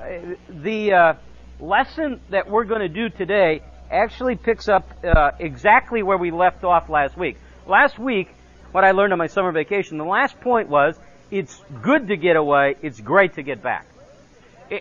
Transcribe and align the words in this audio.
Uh, 0.00 0.34
the 0.48 0.92
uh, 0.92 1.14
lesson 1.60 2.20
that 2.30 2.48
we're 2.48 2.64
going 2.64 2.80
to 2.80 2.88
do 2.88 3.10
today 3.10 3.60
actually 3.90 4.34
picks 4.34 4.66
up 4.66 4.88
uh, 5.04 5.32
exactly 5.38 6.02
where 6.02 6.16
we 6.16 6.30
left 6.30 6.64
off 6.64 6.88
last 6.88 7.18
week. 7.18 7.36
Last 7.66 7.98
week, 7.98 8.28
what 8.72 8.82
I 8.82 8.92
learned 8.92 9.12
on 9.12 9.18
my 9.18 9.26
summer 9.26 9.52
vacation, 9.52 9.98
the 9.98 10.04
last 10.04 10.40
point 10.40 10.70
was 10.70 10.98
it's 11.30 11.60
good 11.82 12.08
to 12.08 12.16
get 12.16 12.36
away, 12.36 12.76
it's 12.80 12.98
great 12.98 13.34
to 13.34 13.42
get 13.42 13.62
back. 13.62 13.86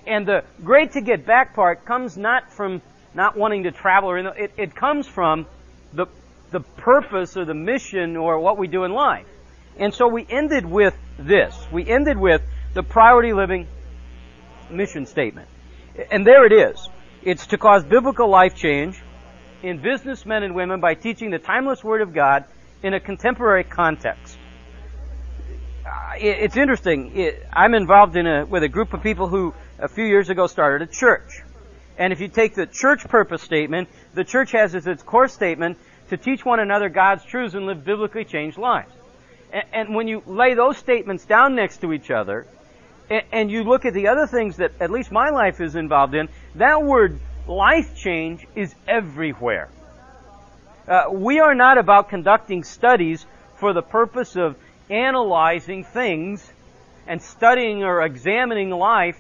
And 0.07 0.25
the 0.25 0.45
great 0.63 0.93
to 0.93 1.01
get 1.01 1.25
back 1.25 1.53
part 1.53 1.83
comes 1.83 2.15
not 2.15 2.53
from 2.53 2.81
not 3.13 3.35
wanting 3.35 3.63
to 3.63 3.71
travel, 3.71 4.11
or 4.11 4.17
it, 4.19 4.53
it 4.55 4.75
comes 4.75 5.05
from 5.05 5.47
the, 5.91 6.05
the 6.51 6.61
purpose 6.61 7.35
or 7.35 7.43
the 7.43 7.53
mission 7.53 8.15
or 8.15 8.39
what 8.39 8.57
we 8.57 8.67
do 8.67 8.85
in 8.85 8.93
life. 8.93 9.25
And 9.77 9.93
so 9.93 10.07
we 10.07 10.25
ended 10.29 10.65
with 10.65 10.95
this. 11.17 11.57
We 11.71 11.85
ended 11.85 12.17
with 12.17 12.41
the 12.73 12.83
priority 12.83 13.33
living 13.33 13.67
mission 14.71 15.05
statement. 15.05 15.47
And 16.11 16.25
there 16.25 16.45
it 16.45 16.51
is. 16.51 16.87
It's 17.23 17.47
to 17.47 17.57
cause 17.57 17.83
biblical 17.83 18.29
life 18.29 18.55
change 18.55 19.01
in 19.61 19.81
businessmen 19.81 20.43
and 20.43 20.55
women 20.55 20.79
by 20.79 20.93
teaching 20.93 21.31
the 21.31 21.39
timeless 21.39 21.83
Word 21.83 22.01
of 22.01 22.13
God 22.13 22.45
in 22.81 22.93
a 22.93 22.99
contemporary 22.99 23.65
context. 23.65 24.37
Uh, 25.85 26.13
it's 26.17 26.55
interesting. 26.55 27.33
I'm 27.51 27.73
involved 27.73 28.15
in 28.15 28.27
a, 28.27 28.45
with 28.45 28.63
a 28.63 28.69
group 28.69 28.93
of 28.93 29.01
people 29.01 29.27
who 29.27 29.53
a 29.79 29.87
few 29.87 30.05
years 30.05 30.29
ago 30.29 30.47
started 30.47 30.87
a 30.87 30.91
church. 30.91 31.41
And 31.97 32.13
if 32.13 32.21
you 32.21 32.29
take 32.29 32.55
the 32.55 32.65
church 32.65 33.03
purpose 33.07 33.41
statement, 33.41 33.89
the 34.13 34.23
church 34.23 34.51
has 34.51 34.75
as 34.75 34.87
its 34.87 35.03
core 35.03 35.27
statement 35.27 35.77
to 36.09 36.17
teach 36.17 36.45
one 36.45 36.59
another 36.59 36.89
God's 36.89 37.25
truths 37.25 37.53
and 37.55 37.65
live 37.65 37.83
biblically 37.83 38.23
changed 38.23 38.57
lives. 38.57 38.93
And 39.73 39.95
when 39.95 40.07
you 40.07 40.23
lay 40.25 40.53
those 40.53 40.77
statements 40.77 41.25
down 41.25 41.55
next 41.55 41.81
to 41.81 41.91
each 41.91 42.11
other, 42.11 42.45
and 43.09 43.49
you 43.49 43.63
look 43.63 43.85
at 43.85 43.93
the 43.93 44.07
other 44.07 44.27
things 44.27 44.57
that 44.57 44.73
at 44.79 44.91
least 44.91 45.11
my 45.11 45.29
life 45.29 45.61
is 45.61 45.75
involved 45.75 46.13
in, 46.13 46.29
that 46.55 46.83
word 46.83 47.19
life 47.47 47.95
change 47.95 48.45
is 48.55 48.73
everywhere. 48.87 49.69
Uh, 50.87 51.05
we 51.11 51.39
are 51.39 51.55
not 51.55 51.77
about 51.77 52.09
conducting 52.09 52.63
studies 52.63 53.25
for 53.57 53.73
the 53.73 53.81
purpose 53.81 54.35
of 54.35 54.55
analyzing 54.89 55.83
things 55.83 56.51
and 57.07 57.21
studying 57.21 57.83
or 57.83 58.01
examining 58.01 58.69
life 58.69 59.19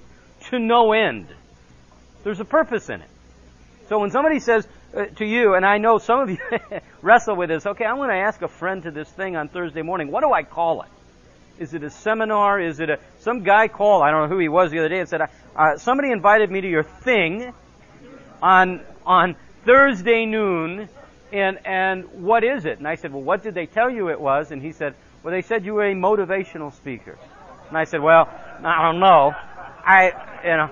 to 0.49 0.59
no 0.59 0.93
end. 0.93 1.27
There's 2.23 2.39
a 2.39 2.45
purpose 2.45 2.89
in 2.89 3.01
it. 3.01 3.09
So 3.87 3.99
when 3.99 4.11
somebody 4.11 4.39
says 4.39 4.67
uh, 4.95 5.05
to 5.05 5.25
you, 5.25 5.55
and 5.55 5.65
I 5.65 5.77
know 5.77 5.97
some 5.97 6.19
of 6.19 6.29
you 6.29 6.37
wrestle 7.01 7.35
with 7.35 7.49
this, 7.49 7.65
okay, 7.65 7.85
I'm 7.85 7.97
going 7.97 8.09
to 8.09 8.15
ask 8.15 8.41
a 8.41 8.47
friend 8.47 8.83
to 8.83 8.91
this 8.91 9.09
thing 9.09 9.35
on 9.35 9.49
Thursday 9.49 9.81
morning. 9.81 10.11
What 10.11 10.21
do 10.21 10.31
I 10.31 10.43
call 10.43 10.83
it? 10.83 10.89
Is 11.59 11.73
it 11.73 11.83
a 11.83 11.89
seminar? 11.89 12.59
Is 12.59 12.79
it 12.79 12.89
a 12.89 12.99
some 13.19 13.43
guy 13.43 13.67
called? 13.67 14.03
I 14.03 14.11
don't 14.11 14.23
know 14.23 14.33
who 14.33 14.39
he 14.39 14.47
was 14.47 14.71
the 14.71 14.79
other 14.79 14.87
day 14.87 14.99
and 14.99 15.09
said, 15.09 15.21
uh, 15.55 15.77
somebody 15.77 16.09
invited 16.11 16.49
me 16.49 16.61
to 16.61 16.69
your 16.69 16.83
thing 16.83 17.53
on 18.41 18.81
on 19.05 19.35
Thursday 19.65 20.25
noon, 20.25 20.87
and 21.33 21.59
and 21.65 22.05
what 22.13 22.45
is 22.45 22.63
it? 22.63 22.77
And 22.77 22.87
I 22.87 22.95
said, 22.95 23.11
well, 23.11 23.23
what 23.23 23.43
did 23.43 23.55
they 23.55 23.65
tell 23.65 23.89
you 23.89 24.09
it 24.09 24.19
was? 24.19 24.51
And 24.51 24.61
he 24.61 24.71
said, 24.71 24.95
well, 25.21 25.33
they 25.33 25.41
said 25.41 25.65
you 25.65 25.73
were 25.73 25.85
a 25.85 25.93
motivational 25.93 26.73
speaker. 26.73 27.17
And 27.67 27.77
I 27.77 27.83
said, 27.83 28.01
well, 28.01 28.29
I 28.63 28.81
don't 28.83 29.01
know. 29.01 29.35
I 29.85 30.13
you 30.43 30.55
know, 30.55 30.69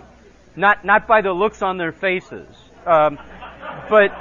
not 0.55 0.85
not 0.85 1.05
by 1.05 1.21
the 1.21 1.33
looks 1.33 1.61
on 1.61 1.77
their 1.77 1.91
faces, 1.91 2.47
um, 2.85 3.19
but 3.89 4.11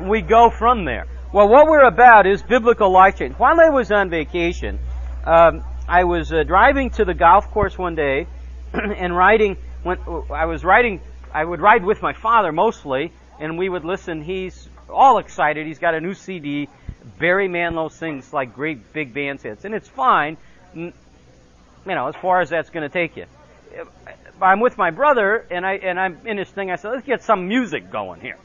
we 0.00 0.22
go 0.22 0.50
from 0.50 0.84
there. 0.84 1.06
Well, 1.32 1.48
what 1.48 1.66
we're 1.66 1.84
about 1.86 2.26
is 2.26 2.42
biblical 2.42 2.90
life 2.90 3.18
change. 3.18 3.34
While 3.38 3.58
I 3.58 3.70
was 3.70 3.90
on 3.90 4.10
vacation, 4.10 4.78
um, 5.24 5.62
I 5.88 6.04
was 6.04 6.32
uh, 6.32 6.42
driving 6.42 6.90
to 6.90 7.04
the 7.04 7.14
golf 7.14 7.50
course 7.50 7.76
one 7.76 7.94
day 7.94 8.26
and 8.72 9.16
riding. 9.16 9.56
When 9.82 9.98
I 10.30 10.46
was 10.46 10.64
riding, 10.64 11.00
I 11.32 11.44
would 11.44 11.60
ride 11.60 11.84
with 11.84 12.02
my 12.02 12.12
father 12.12 12.52
mostly, 12.52 13.12
and 13.38 13.58
we 13.58 13.68
would 13.68 13.84
listen. 13.84 14.22
He's 14.22 14.68
all 14.88 15.18
excited. 15.18 15.66
He's 15.66 15.78
got 15.78 15.94
a 15.94 16.00
new 16.00 16.14
CD. 16.14 16.68
Barry 17.18 17.48
Manilow 17.48 17.90
sings 17.90 18.32
like 18.32 18.54
great 18.54 18.92
big 18.92 19.12
band 19.12 19.40
hits, 19.40 19.64
and 19.64 19.74
it's 19.74 19.88
fine. 19.88 20.36
You 20.74 20.92
know, 21.84 22.08
as 22.08 22.16
far 22.16 22.40
as 22.40 22.50
that's 22.50 22.70
going 22.70 22.88
to 22.88 22.92
take 22.92 23.16
you. 23.16 23.26
I'm 24.40 24.60
with 24.60 24.76
my 24.76 24.90
brother, 24.90 25.46
and 25.50 25.64
I 25.64 25.74
and 25.74 25.98
I'm 25.98 26.26
in 26.26 26.36
this 26.36 26.50
thing. 26.50 26.70
I 26.70 26.76
said, 26.76 26.90
let's 26.90 27.06
get 27.06 27.22
some 27.22 27.48
music 27.48 27.90
going 27.90 28.20
here. 28.20 28.38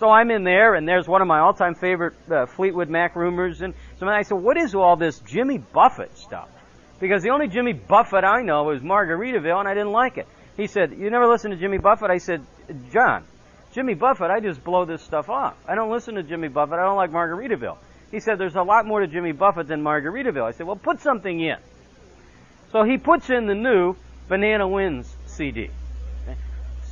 So 0.00 0.08
I'm 0.08 0.30
in 0.30 0.44
there, 0.44 0.74
and 0.76 0.88
there's 0.88 1.06
one 1.06 1.20
of 1.20 1.28
my 1.28 1.40
all-time 1.40 1.74
favorite 1.74 2.14
uh, 2.30 2.46
Fleetwood 2.46 2.88
Mac 2.88 3.14
Rumours, 3.16 3.60
and 3.60 3.74
so 3.98 4.08
I 4.08 4.22
said, 4.22 4.38
what 4.38 4.56
is 4.56 4.74
all 4.74 4.96
this 4.96 5.18
Jimmy 5.18 5.58
Buffett 5.58 6.16
stuff? 6.16 6.48
Because 7.00 7.22
the 7.22 7.28
only 7.28 7.48
Jimmy 7.48 7.74
Buffett 7.74 8.24
I 8.24 8.40
know 8.40 8.64
was 8.64 8.80
Margaritaville, 8.80 9.60
and 9.60 9.68
I 9.68 9.74
didn't 9.74 9.92
like 9.92 10.16
it. 10.16 10.26
He 10.56 10.68
said, 10.68 10.92
you 10.92 11.10
never 11.10 11.26
listen 11.26 11.50
to 11.50 11.56
Jimmy 11.58 11.76
Buffett? 11.76 12.10
I 12.10 12.16
said, 12.16 12.42
John, 12.90 13.24
Jimmy 13.74 13.92
Buffett, 13.92 14.30
I 14.30 14.40
just 14.40 14.64
blow 14.64 14.86
this 14.86 15.02
stuff 15.02 15.28
off. 15.28 15.54
I 15.68 15.74
don't 15.74 15.90
listen 15.90 16.14
to 16.14 16.22
Jimmy 16.22 16.48
Buffett. 16.48 16.78
I 16.78 16.84
don't 16.84 16.96
like 16.96 17.10
Margaritaville. 17.10 17.76
He 18.10 18.20
said, 18.20 18.38
there's 18.38 18.56
a 18.56 18.62
lot 18.62 18.86
more 18.86 19.00
to 19.00 19.06
Jimmy 19.06 19.32
Buffett 19.32 19.68
than 19.68 19.82
Margaritaville. 19.82 20.44
I 20.44 20.52
said, 20.52 20.66
well, 20.66 20.76
put 20.76 21.00
something 21.00 21.38
in. 21.40 21.58
So 22.72 22.84
he 22.84 22.96
puts 22.96 23.28
in 23.28 23.46
the 23.46 23.54
new 23.54 23.96
Banana 24.28 24.66
Wind 24.66 25.04
CD. 25.26 25.68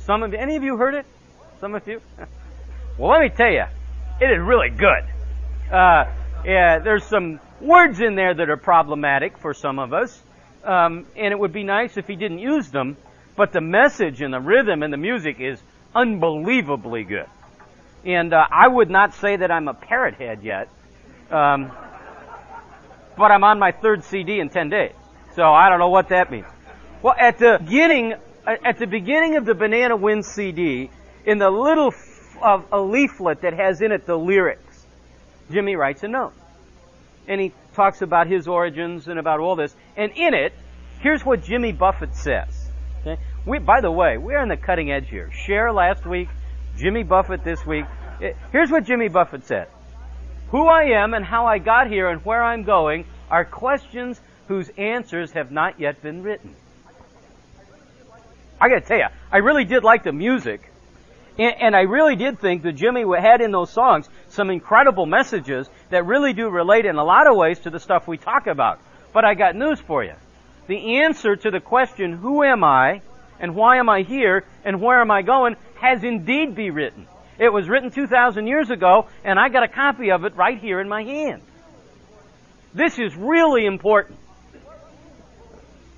Some 0.05 0.21
of 0.21 0.31
any 0.35 0.57
of 0.57 0.63
you 0.63 0.77
heard 0.77 0.93
it? 0.93 1.07
Some 1.59 1.73
of 1.73 1.87
you? 1.87 2.01
Well, 2.99 3.11
let 3.11 3.21
me 3.21 3.29
tell 3.29 3.49
you, 3.49 3.63
it 4.19 4.29
is 4.29 4.39
really 4.39 4.69
good. 4.69 5.05
Uh, 5.71 6.03
yeah, 6.43 6.79
there's 6.79 7.05
some 7.05 7.39
words 7.61 8.01
in 8.01 8.15
there 8.15 8.33
that 8.33 8.49
are 8.49 8.57
problematic 8.57 9.37
for 9.37 9.53
some 9.53 9.79
of 9.79 9.93
us, 9.93 10.21
um, 10.65 11.05
and 11.15 11.31
it 11.31 11.39
would 11.39 11.53
be 11.53 11.63
nice 11.63 11.95
if 11.95 12.07
he 12.07 12.17
didn't 12.17 12.39
use 12.39 12.69
them. 12.71 12.97
But 13.37 13.53
the 13.53 13.61
message 13.61 14.21
and 14.21 14.33
the 14.33 14.41
rhythm 14.41 14.83
and 14.83 14.91
the 14.91 14.97
music 14.97 15.39
is 15.39 15.61
unbelievably 15.95 17.05
good. 17.05 17.27
And 18.03 18.33
uh, 18.33 18.45
I 18.51 18.67
would 18.67 18.89
not 18.89 19.13
say 19.13 19.37
that 19.37 19.49
I'm 19.49 19.69
a 19.69 19.73
parrot 19.73 20.15
head 20.15 20.43
yet, 20.43 20.67
um, 21.31 21.71
but 23.17 23.31
I'm 23.31 23.45
on 23.45 23.59
my 23.59 23.71
third 23.71 24.03
CD 24.03 24.41
in 24.41 24.49
ten 24.49 24.67
days, 24.69 24.91
so 25.37 25.43
I 25.43 25.69
don't 25.69 25.79
know 25.79 25.87
what 25.87 26.09
that 26.09 26.29
means. 26.29 26.47
Well, 27.01 27.15
at 27.17 27.39
the 27.39 27.59
beginning, 27.63 28.15
at 28.45 28.77
the 28.77 28.87
beginning 28.87 29.37
of 29.37 29.45
the 29.45 29.55
Banana 29.55 29.95
Wind 29.95 30.25
CD, 30.25 30.89
in 31.25 31.37
the 31.37 31.49
little 31.49 31.93
of 32.41 32.65
a 32.71 32.79
leaflet 32.79 33.41
that 33.41 33.53
has 33.53 33.81
in 33.81 33.91
it 33.91 34.05
the 34.05 34.17
lyrics, 34.17 34.85
Jimmy 35.51 35.75
writes 35.75 36.03
a 36.03 36.07
note. 36.07 36.33
And 37.27 37.39
he 37.39 37.53
talks 37.73 38.01
about 38.01 38.27
his 38.27 38.47
origins 38.47 39.07
and 39.07 39.19
about 39.19 39.39
all 39.39 39.55
this. 39.55 39.75
And 39.95 40.11
in 40.15 40.33
it, 40.33 40.53
here's 40.99 41.23
what 41.23 41.43
Jimmy 41.43 41.71
Buffett 41.71 42.15
says. 42.15 42.69
Okay? 43.01 43.21
We, 43.45 43.59
by 43.59 43.81
the 43.81 43.91
way, 43.91 44.17
we're 44.17 44.39
on 44.39 44.47
the 44.47 44.57
cutting 44.57 44.91
edge 44.91 45.09
here. 45.09 45.31
Cher 45.31 45.71
last 45.71 46.05
week, 46.05 46.29
Jimmy 46.77 47.03
Buffett 47.03 47.43
this 47.43 47.65
week. 47.65 47.85
Eh, 48.21 48.33
here's 48.51 48.71
what 48.71 48.85
Jimmy 48.85 49.07
Buffett 49.07 49.45
said. 49.45 49.67
Who 50.49 50.67
I 50.67 51.01
am 51.01 51.13
and 51.13 51.23
how 51.23 51.45
I 51.45 51.59
got 51.59 51.87
here 51.87 52.09
and 52.09 52.25
where 52.25 52.43
I'm 52.43 52.63
going 52.63 53.05
are 53.29 53.45
questions 53.45 54.19
whose 54.47 54.69
answers 54.77 55.31
have 55.33 55.51
not 55.51 55.79
yet 55.79 56.01
been 56.01 56.23
written. 56.23 56.55
I 58.59 58.67
gotta 58.67 58.81
tell 58.81 58.97
you, 58.97 59.07
I 59.31 59.37
really 59.37 59.63
did 59.63 59.83
like 59.83 60.03
the 60.03 60.11
music 60.11 60.68
and, 61.39 61.55
and 61.61 61.75
I 61.75 61.81
really 61.81 62.17
did 62.17 62.39
think 62.39 62.63
that 62.63 62.73
Jimmy 62.73 63.03
had 63.17 63.41
in 63.41 63.51
those 63.51 63.71
songs 63.71 64.09
some 64.27 64.49
incredible 64.49 65.05
messages 65.05 65.69
that 65.89 66.05
really 66.05 66.33
do 66.33 66.49
relate 66.49 66.85
in 66.85 66.97
a 66.97 67.03
lot 67.03 67.27
of 67.27 67.37
ways 67.37 67.59
to 67.59 67.69
the 67.69 67.79
stuff 67.79 68.07
we 68.07 68.17
talk 68.17 68.45
about. 68.45 68.79
But 69.13 69.25
I 69.25 69.33
got 69.33 69.55
news 69.55 69.79
for 69.79 70.03
you. 70.03 70.13
The 70.67 70.97
answer 70.97 71.35
to 71.35 71.49
the 71.49 71.61
question, 71.61 72.13
who 72.13 72.43
am 72.43 72.63
I, 72.63 73.01
and 73.39 73.55
why 73.55 73.77
am 73.77 73.89
I 73.89 74.03
here, 74.03 74.43
and 74.65 74.81
where 74.81 74.99
am 75.01 75.09
I 75.09 75.21
going, 75.21 75.55
has 75.75 76.03
indeed 76.03 76.55
been 76.55 76.73
written. 76.73 77.07
It 77.39 77.53
was 77.53 77.69
written 77.69 77.89
2,000 77.89 78.45
years 78.45 78.69
ago, 78.69 79.07
and 79.23 79.39
I 79.39 79.47
got 79.47 79.63
a 79.63 79.69
copy 79.69 80.11
of 80.11 80.25
it 80.25 80.35
right 80.35 80.59
here 80.59 80.81
in 80.81 80.89
my 80.89 81.03
hand. 81.03 81.41
This 82.73 82.99
is 82.99 83.15
really 83.15 83.65
important. 83.65 84.19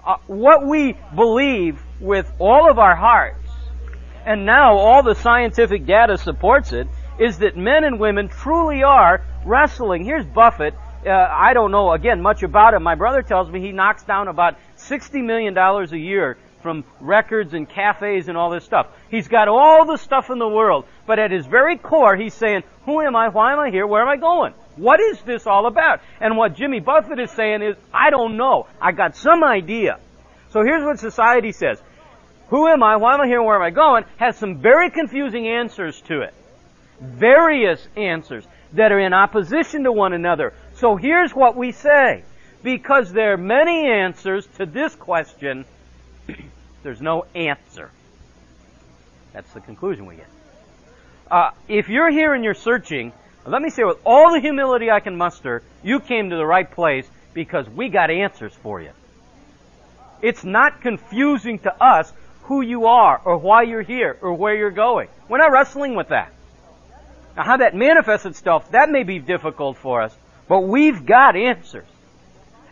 Uh, 0.06 0.18
what 0.28 0.66
we 0.66 0.96
believe 1.16 1.82
with 2.00 2.32
all 2.40 2.70
of 2.70 2.80
our 2.80 2.96
heart 2.96 3.36
and 4.26 4.46
now 4.46 4.78
all 4.78 5.04
the 5.04 5.16
scientific 5.16 5.86
data 5.86 6.18
supports 6.18 6.74
it, 6.74 6.88
is 7.20 7.40
that 7.40 7.58
men 7.58 7.84
and 7.84 8.00
women 8.00 8.28
truly 8.28 8.84
are 8.84 9.22
wrestling. 9.46 10.06
Here's 10.06 10.26
Buffett. 10.26 10.74
Uh, 11.06 11.10
I 11.10 11.54
don't 11.54 11.72
know, 11.72 11.92
again, 11.92 12.22
much 12.22 12.44
about 12.44 12.74
him. 12.74 12.84
My 12.84 12.96
brother 12.96 13.22
tells 13.22 13.50
me 13.50 13.60
he 13.60 13.72
knocks 13.72 14.04
down 14.04 14.28
about 14.28 14.56
$60 14.78 15.24
million 15.24 15.58
a 15.58 15.98
year 15.98 16.38
from 16.62 16.84
records 17.00 17.54
and 17.54 17.68
cafes 17.68 18.28
and 18.28 18.38
all 18.38 18.52
this 18.52 18.64
stuff. 18.64 18.88
He's 19.10 19.28
got 19.28 19.48
all 19.48 19.86
the 19.86 19.98
stuff 19.98 20.30
in 20.30 20.38
the 20.38 20.48
world, 20.48 20.86
but 21.08 21.18
at 21.18 21.32
his 21.32 21.46
very 21.46 21.78
core, 21.78 22.16
he's 22.16 22.36
saying, 22.36 22.64
who 22.86 23.02
am 23.02 23.16
I? 23.16 23.30
Why 23.30 23.54
am 23.54 23.60
I 23.60 23.72
here? 23.72 23.88
Where 23.88 24.02
am 24.02 24.10
I 24.10 24.18
going? 24.18 24.54
What 24.76 25.00
is 25.00 25.20
this 25.22 25.48
all 25.48 25.66
about? 25.66 26.02
And 26.20 26.38
what 26.38 26.56
Jimmy 26.56 26.80
Buffett 26.80 27.20
is 27.20 27.32
saying 27.32 27.62
is, 27.62 27.76
I 27.94 28.10
don't 28.10 28.38
know. 28.38 28.68
I 28.80 28.92
got 28.92 29.16
some 29.16 29.44
idea. 29.44 30.00
So 30.50 30.64
here's 30.64 30.84
what 30.84 31.00
society 31.00 31.52
says 31.52 31.82
who 32.52 32.68
am 32.68 32.84
I? 32.84 32.98
Why 32.98 33.16
am 33.16 33.22
I 33.22 33.28
here? 33.28 33.42
Where 33.42 33.56
am 33.56 33.62
I 33.62 33.70
going? 33.70 34.04
Has 34.18 34.38
some 34.38 34.58
very 34.58 34.92
confusing 34.92 35.48
answers 35.48 36.00
to 36.02 36.22
it. 36.22 36.34
Various 37.00 37.88
answers 37.96 38.46
that 38.74 38.92
are 38.92 39.00
in 39.00 39.14
opposition 39.14 39.86
to 39.86 39.92
one 39.92 40.14
another. 40.14 40.54
So 40.76 40.98
here's 40.98 41.34
what 41.34 41.56
we 41.56 41.72
say. 41.72 42.24
Because 42.62 43.12
there 43.12 43.34
are 43.34 43.38
many 43.38 43.90
answers 43.90 44.46
to 44.58 44.66
this 44.66 44.94
question, 44.96 45.66
There's 46.84 47.02
no 47.02 47.26
answer. 47.36 47.90
That's 49.34 49.52
the 49.54 49.62
conclusion 49.62 50.06
we 50.06 50.16
get. 50.16 50.28
Uh, 51.30 51.52
if 51.68 51.90
you're 51.90 52.12
here 52.12 52.34
and 52.34 52.44
you're 52.44 52.54
searching, 52.54 53.14
let 53.46 53.62
me 53.62 53.70
say 53.70 53.84
with 53.84 54.00
all 54.06 54.34
the 54.34 54.40
humility 54.40 54.92
I 54.92 55.00
can 55.00 55.16
muster, 55.16 55.64
you 55.84 56.00
came 56.00 56.32
to 56.32 56.36
the 56.36 56.46
right 56.46 56.70
place 56.70 57.10
because 57.34 57.70
we 57.70 57.90
got 57.90 58.12
answers 58.12 58.54
for 58.54 58.82
you. 58.82 58.92
It's 60.22 60.44
not 60.44 60.82
confusing 60.82 61.60
to 61.60 61.84
us 61.84 62.12
who 62.44 62.62
you 62.62 62.86
are 62.86 63.22
or 63.24 63.38
why 63.38 63.64
you're 63.64 63.82
here 63.82 64.18
or 64.22 64.34
where 64.34 64.56
you're 64.56 64.72
going. 64.72 65.08
We're 65.30 65.38
not 65.38 65.52
wrestling 65.52 65.96
with 65.96 66.10
that. 66.10 66.32
Now 67.36 67.44
how 67.44 67.58
that 67.58 67.76
manifests 67.76 68.26
itself, 68.26 68.72
that 68.72 68.90
may 68.90 69.04
be 69.04 69.20
difficult 69.20 69.78
for 69.78 70.02
us, 70.02 70.16
but 70.48 70.62
we've 70.62 71.06
got 71.06 71.36
answers. 71.36 71.88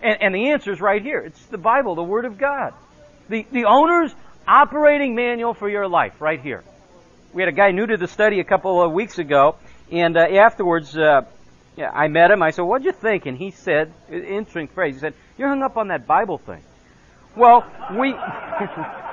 And, 0.02 0.22
and 0.22 0.36
the 0.36 0.50
is 0.50 0.82
right 0.82 1.02
here. 1.02 1.20
It's 1.20 1.46
the 1.48 1.58
Bible, 1.58 1.96
the 1.96 2.04
Word 2.04 2.26
of 2.26 2.38
God. 2.38 2.74
The, 3.30 3.46
the 3.52 3.66
owner's 3.66 4.14
operating 4.48 5.16
manual 5.16 5.54
for 5.54 5.70
your 5.70 5.88
life, 5.88 6.20
right 6.20 6.42
here. 6.42 6.64
We 7.34 7.42
had 7.42 7.50
a 7.50 7.56
guy 7.56 7.72
new 7.72 7.86
to 7.86 7.98
the 7.98 8.08
study 8.08 8.40
a 8.40 8.44
couple 8.44 8.82
of 8.82 8.92
weeks 8.92 9.20
ago, 9.20 9.56
and 9.92 10.18
uh, 10.18 10.22
afterwards, 10.22 10.98
uh, 10.98 11.22
I 11.78 12.08
met 12.08 12.32
him. 12.32 12.42
I 12.42 12.52
said, 12.52 12.64
"What'd 12.64 12.86
you 12.86 12.92
think?" 12.92 13.26
And 13.26 13.38
he 13.38 13.52
said, 13.52 13.94
interesting 14.10 14.68
phrase. 14.68 14.96
He 14.96 15.00
said, 15.00 15.14
"You're 15.38 15.50
hung 15.50 15.62
up 15.62 15.78
on 15.78 15.90
that 15.90 16.08
Bible 16.08 16.40
thing." 16.40 16.64
Well, 17.36 17.66
we 17.96 18.14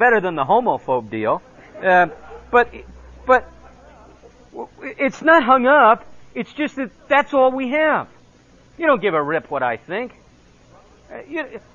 better 0.00 0.20
than 0.20 0.34
the 0.34 0.44
homophobe 0.44 1.10
deal, 1.10 1.42
uh, 1.84 2.08
but 2.50 2.74
but 3.26 3.48
it's 4.80 5.22
not 5.22 5.44
hung 5.44 5.66
up. 5.66 6.04
It's 6.34 6.52
just 6.52 6.76
that 6.76 6.90
that's 7.06 7.34
all 7.34 7.52
we 7.52 7.68
have. 7.70 8.08
You 8.78 8.86
don't 8.86 9.02
give 9.02 9.14
a 9.14 9.22
rip 9.22 9.50
what 9.50 9.62
I 9.62 9.76
think. 9.76 10.14
Uh, 11.12 11.18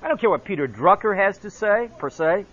I 0.02 0.08
don't 0.08 0.20
care 0.20 0.28
what 0.28 0.44
Peter 0.44 0.66
Drucker 0.66 1.16
has 1.16 1.38
to 1.38 1.50
say, 1.50 1.88
per 1.98 2.10
se. 2.10 2.44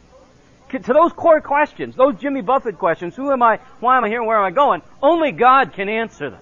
To 0.70 0.94
those 0.94 1.14
core 1.14 1.42
questions, 1.42 1.96
those 1.96 2.16
Jimmy 2.20 2.42
Buffett 2.42 2.80
questions, 2.80 3.16
who 3.16 3.32
am 3.32 3.44
I, 3.44 3.60
why 3.80 3.98
am 3.98 4.04
I 4.06 4.10
here, 4.10 4.20
and 4.20 4.28
where 4.28 4.38
am 4.38 4.46
I 4.46 4.52
going, 4.52 4.82
only 5.02 5.32
God 5.32 5.74
can 5.74 5.88
answer 5.88 6.32
them. 6.32 6.42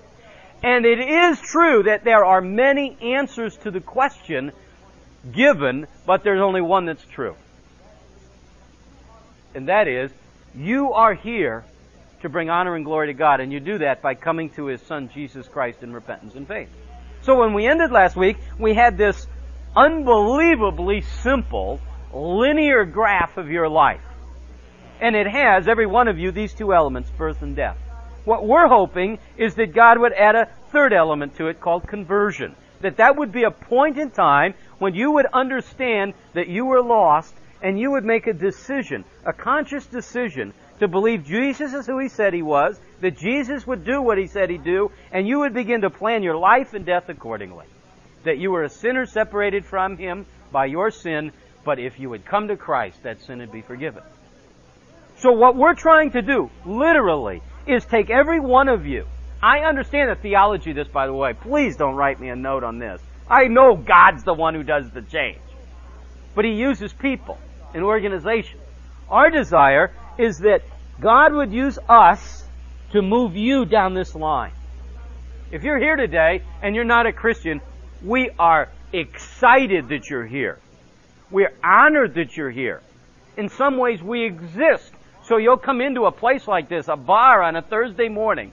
And 0.63 0.85
it 0.85 0.99
is 0.99 1.41
true 1.41 1.83
that 1.83 2.03
there 2.03 2.23
are 2.23 2.39
many 2.39 2.97
answers 3.01 3.57
to 3.57 3.71
the 3.71 3.81
question 3.81 4.53
given, 5.31 5.87
but 6.05 6.23
there's 6.23 6.41
only 6.41 6.61
one 6.61 6.85
that's 6.85 7.03
true. 7.03 7.35
And 9.53 9.67
that 9.67 9.87
is, 9.87 10.11
you 10.55 10.93
are 10.93 11.13
here 11.13 11.63
to 12.21 12.29
bring 12.29 12.49
honor 12.49 12.75
and 12.75 12.85
glory 12.85 13.07
to 13.07 13.13
God, 13.13 13.39
and 13.39 13.51
you 13.51 13.59
do 13.59 13.79
that 13.79 14.01
by 14.01 14.15
coming 14.15 14.49
to 14.51 14.65
His 14.65 14.81
Son 14.81 15.09
Jesus 15.13 15.47
Christ 15.47 15.83
in 15.83 15.91
repentance 15.93 16.35
and 16.35 16.47
faith. 16.47 16.69
So 17.23 17.39
when 17.39 17.53
we 17.53 17.67
ended 17.67 17.91
last 17.91 18.15
week, 18.15 18.37
we 18.59 18.73
had 18.73 18.97
this 18.97 19.27
unbelievably 19.75 21.01
simple 21.01 21.79
linear 22.13 22.85
graph 22.85 23.37
of 23.37 23.49
your 23.49 23.69
life. 23.69 24.01
And 24.99 25.15
it 25.15 25.27
has, 25.27 25.67
every 25.67 25.87
one 25.87 26.07
of 26.07 26.19
you, 26.19 26.31
these 26.31 26.53
two 26.53 26.73
elements, 26.73 27.09
birth 27.09 27.41
and 27.41 27.55
death. 27.55 27.77
What 28.23 28.45
we're 28.45 28.67
hoping 28.67 29.17
is 29.37 29.55
that 29.55 29.73
God 29.73 29.97
would 29.97 30.13
add 30.13 30.35
a 30.35 30.49
third 30.71 30.93
element 30.93 31.35
to 31.37 31.47
it 31.47 31.59
called 31.59 31.87
conversion. 31.87 32.55
That 32.81 32.97
that 32.97 33.15
would 33.15 33.31
be 33.31 33.43
a 33.43 33.51
point 33.51 33.97
in 33.97 34.11
time 34.11 34.53
when 34.77 34.93
you 34.93 35.11
would 35.11 35.25
understand 35.27 36.13
that 36.33 36.47
you 36.47 36.65
were 36.65 36.81
lost 36.81 37.33
and 37.61 37.79
you 37.79 37.91
would 37.91 38.03
make 38.03 38.27
a 38.27 38.33
decision, 38.33 39.05
a 39.25 39.33
conscious 39.33 39.85
decision 39.85 40.53
to 40.79 40.87
believe 40.87 41.25
Jesus 41.25 41.73
is 41.73 41.85
who 41.85 41.99
he 41.99 42.09
said 42.09 42.33
he 42.33 42.41
was, 42.41 42.79
that 43.01 43.17
Jesus 43.17 43.67
would 43.67 43.85
do 43.85 44.01
what 44.01 44.17
he 44.17 44.27
said 44.27 44.49
he'd 44.49 44.63
do, 44.63 44.91
and 45.11 45.27
you 45.27 45.39
would 45.39 45.53
begin 45.53 45.81
to 45.81 45.89
plan 45.89 46.23
your 46.23 46.37
life 46.37 46.73
and 46.73 46.85
death 46.85 47.07
accordingly. 47.07 47.65
That 48.23 48.39
you 48.39 48.51
were 48.51 48.63
a 48.63 48.69
sinner 48.69 49.05
separated 49.05 49.63
from 49.63 49.97
him 49.97 50.25
by 50.51 50.65
your 50.65 50.89
sin, 50.89 51.31
but 51.63 51.77
if 51.77 51.99
you 51.99 52.09
would 52.09 52.25
come 52.25 52.47
to 52.47 52.57
Christ, 52.57 53.03
that 53.03 53.21
sin 53.21 53.39
would 53.39 53.51
be 53.51 53.61
forgiven. 53.61 54.03
So 55.17 55.31
what 55.31 55.55
we're 55.55 55.75
trying 55.75 56.11
to 56.11 56.23
do, 56.23 56.49
literally, 56.65 57.43
is 57.67 57.85
take 57.85 58.09
every 58.09 58.39
one 58.39 58.67
of 58.67 58.87
you. 58.87 59.05
I 59.43 59.59
understand 59.59 60.09
the 60.09 60.15
theology 60.15 60.71
of 60.71 60.75
this, 60.75 60.87
by 60.87 61.05
the 61.05 61.13
way. 61.13 61.33
Please 61.33 61.77
don't 61.77 61.95
write 61.95 62.19
me 62.19 62.29
a 62.29 62.35
note 62.35 62.63
on 62.63 62.79
this. 62.79 63.01
I 63.29 63.47
know 63.47 63.75
God's 63.75 64.23
the 64.23 64.33
one 64.33 64.55
who 64.55 64.63
does 64.63 64.89
the 64.89 65.01
change. 65.03 65.37
But 66.33 66.45
He 66.45 66.51
uses 66.51 66.91
people 66.91 67.37
and 67.73 67.83
organization. 67.83 68.59
Our 69.09 69.29
desire 69.29 69.91
is 70.17 70.39
that 70.39 70.61
God 70.99 71.33
would 71.33 71.51
use 71.51 71.77
us 71.89 72.43
to 72.91 73.01
move 73.01 73.35
you 73.35 73.65
down 73.65 73.93
this 73.93 74.13
line. 74.15 74.51
If 75.51 75.63
you're 75.63 75.79
here 75.79 75.95
today 75.95 76.43
and 76.61 76.75
you're 76.75 76.85
not 76.85 77.07
a 77.07 77.13
Christian, 77.13 77.61
we 78.03 78.29
are 78.39 78.69
excited 78.93 79.89
that 79.89 80.09
you're 80.09 80.25
here. 80.25 80.59
We're 81.29 81.53
honored 81.63 82.15
that 82.15 82.35
you're 82.35 82.51
here. 82.51 82.81
In 83.37 83.49
some 83.49 83.77
ways, 83.77 84.01
we 84.01 84.25
exist. 84.25 84.91
So 85.23 85.37
you'll 85.37 85.57
come 85.57 85.81
into 85.81 86.05
a 86.05 86.11
place 86.11 86.47
like 86.47 86.67
this, 86.67 86.87
a 86.87 86.95
bar 86.95 87.41
on 87.41 87.55
a 87.55 87.61
Thursday 87.61 88.09
morning, 88.09 88.51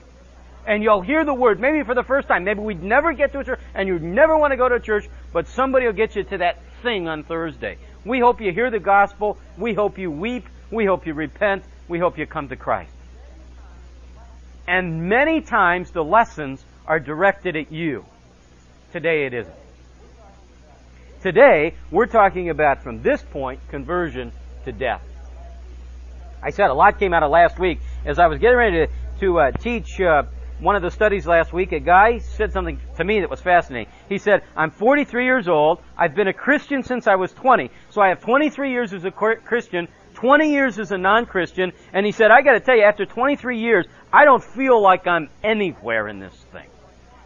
and 0.65 0.83
you'll 0.83 1.01
hear 1.01 1.25
the 1.25 1.33
word, 1.33 1.59
maybe 1.59 1.83
for 1.83 1.95
the 1.95 2.03
first 2.03 2.27
time. 2.27 2.43
Maybe 2.43 2.59
we'd 2.59 2.83
never 2.83 3.11
get 3.13 3.31
to 3.33 3.39
a 3.39 3.43
church, 3.43 3.59
and 3.73 3.87
you'd 3.87 4.03
never 4.03 4.37
want 4.37 4.51
to 4.51 4.57
go 4.57 4.69
to 4.69 4.75
a 4.75 4.79
church, 4.79 5.09
but 5.33 5.47
somebody 5.47 5.85
will 5.87 5.93
get 5.93 6.15
you 6.15 6.23
to 6.23 6.37
that 6.37 6.59
thing 6.83 7.07
on 7.07 7.23
Thursday. 7.23 7.77
We 8.05 8.19
hope 8.19 8.41
you 8.41 8.51
hear 8.51 8.71
the 8.71 8.79
gospel. 8.79 9.37
We 9.57 9.73
hope 9.73 9.97
you 9.97 10.09
weep. 10.11 10.45
We 10.71 10.85
hope 10.85 11.05
you 11.05 11.13
repent. 11.13 11.63
We 11.87 11.99
hope 11.99 12.17
you 12.17 12.25
come 12.25 12.49
to 12.49 12.55
Christ. 12.55 12.91
And 14.67 15.09
many 15.09 15.41
times 15.41 15.91
the 15.91 16.03
lessons 16.03 16.63
are 16.85 16.99
directed 16.99 17.55
at 17.55 17.71
you. 17.71 18.05
Today 18.91 19.25
it 19.25 19.33
isn't. 19.33 19.55
Today, 21.21 21.75
we're 21.91 22.05
talking 22.05 22.49
about 22.49 22.81
from 22.81 23.01
this 23.01 23.21
point, 23.21 23.59
conversion 23.69 24.31
to 24.63 24.71
death. 24.71 25.01
I 26.41 26.51
said 26.51 26.69
a 26.69 26.73
lot 26.73 26.97
came 26.97 27.13
out 27.13 27.23
of 27.23 27.31
last 27.31 27.59
week. 27.59 27.79
As 28.05 28.19
I 28.19 28.27
was 28.27 28.39
getting 28.39 28.55
ready 28.55 28.87
to, 28.87 28.93
to 29.19 29.39
uh, 29.39 29.51
teach 29.51 29.99
uh, 29.99 30.23
one 30.59 30.75
of 30.75 30.81
the 30.81 30.91
studies 30.91 31.25
last 31.25 31.53
week, 31.53 31.71
a 31.71 31.79
guy 31.79 32.19
said 32.19 32.51
something 32.51 32.79
to 32.97 33.03
me 33.03 33.21
that 33.21 33.29
was 33.29 33.41
fascinating. 33.41 33.91
He 34.09 34.17
said, 34.17 34.43
I'm 34.55 34.71
43 34.71 35.23
years 35.23 35.47
old. 35.47 35.79
I've 35.97 36.15
been 36.15 36.27
a 36.27 36.33
Christian 36.33 36.83
since 36.83 37.07
I 37.07 37.15
was 37.15 37.31
20. 37.33 37.71
So 37.91 38.01
I 38.01 38.09
have 38.09 38.21
23 38.21 38.71
years 38.71 38.93
as 38.93 39.05
a 39.05 39.11
Christian, 39.11 39.87
20 40.15 40.51
years 40.51 40.77
as 40.79 40.91
a 40.91 40.97
non-Christian. 40.97 41.71
And 41.93 42.05
he 42.05 42.11
said, 42.11 42.31
I 42.31 42.41
gotta 42.41 42.59
tell 42.59 42.75
you, 42.75 42.83
after 42.83 43.05
23 43.05 43.59
years, 43.59 43.85
I 44.11 44.25
don't 44.25 44.43
feel 44.43 44.81
like 44.81 45.07
I'm 45.07 45.29
anywhere 45.43 46.07
in 46.07 46.19
this 46.19 46.35
thing. 46.51 46.67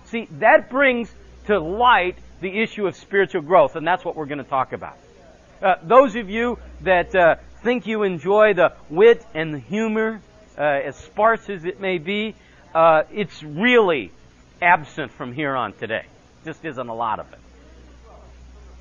See, 0.05 0.27
that 0.39 0.69
brings 0.69 1.11
to 1.45 1.59
light 1.59 2.17
the 2.41 2.61
issue 2.61 2.85
of 2.85 2.95
spiritual 2.95 3.41
growth, 3.41 3.75
and 3.75 3.87
that's 3.87 4.05
what 4.05 4.15
we're 4.15 4.25
going 4.25 4.43
to 4.43 4.43
talk 4.43 4.73
about. 4.73 4.97
Uh, 5.61 5.75
those 5.81 6.15
of 6.15 6.29
you 6.29 6.59
that 6.81 7.15
uh, 7.15 7.35
think 7.63 7.87
you 7.87 8.03
enjoy 8.03 8.53
the 8.53 8.73
wit 8.89 9.25
and 9.33 9.53
the 9.53 9.59
humor, 9.59 10.21
uh, 10.57 10.61
as 10.61 10.95
sparse 10.97 11.49
as 11.49 11.63
it 11.65 11.79
may 11.79 11.97
be, 11.97 12.35
uh, 12.73 13.03
it's 13.11 13.43
really 13.43 14.11
absent 14.61 15.11
from 15.11 15.33
here 15.33 15.55
on 15.55 15.73
today. 15.73 16.05
Just 16.45 16.63
isn't 16.65 16.87
a 16.87 16.93
lot 16.93 17.19
of 17.19 17.31
it. 17.31 17.39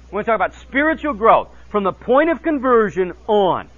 We're 0.07 0.23
going 0.23 0.25
to 0.25 0.31
talk 0.31 0.37
about 0.37 0.55
spiritual 0.61 1.15
growth 1.15 1.49
from 1.71 1.85
the 1.85 1.93
point 1.93 2.31
of 2.31 2.43
conversion 2.43 3.13
on. 3.27 3.69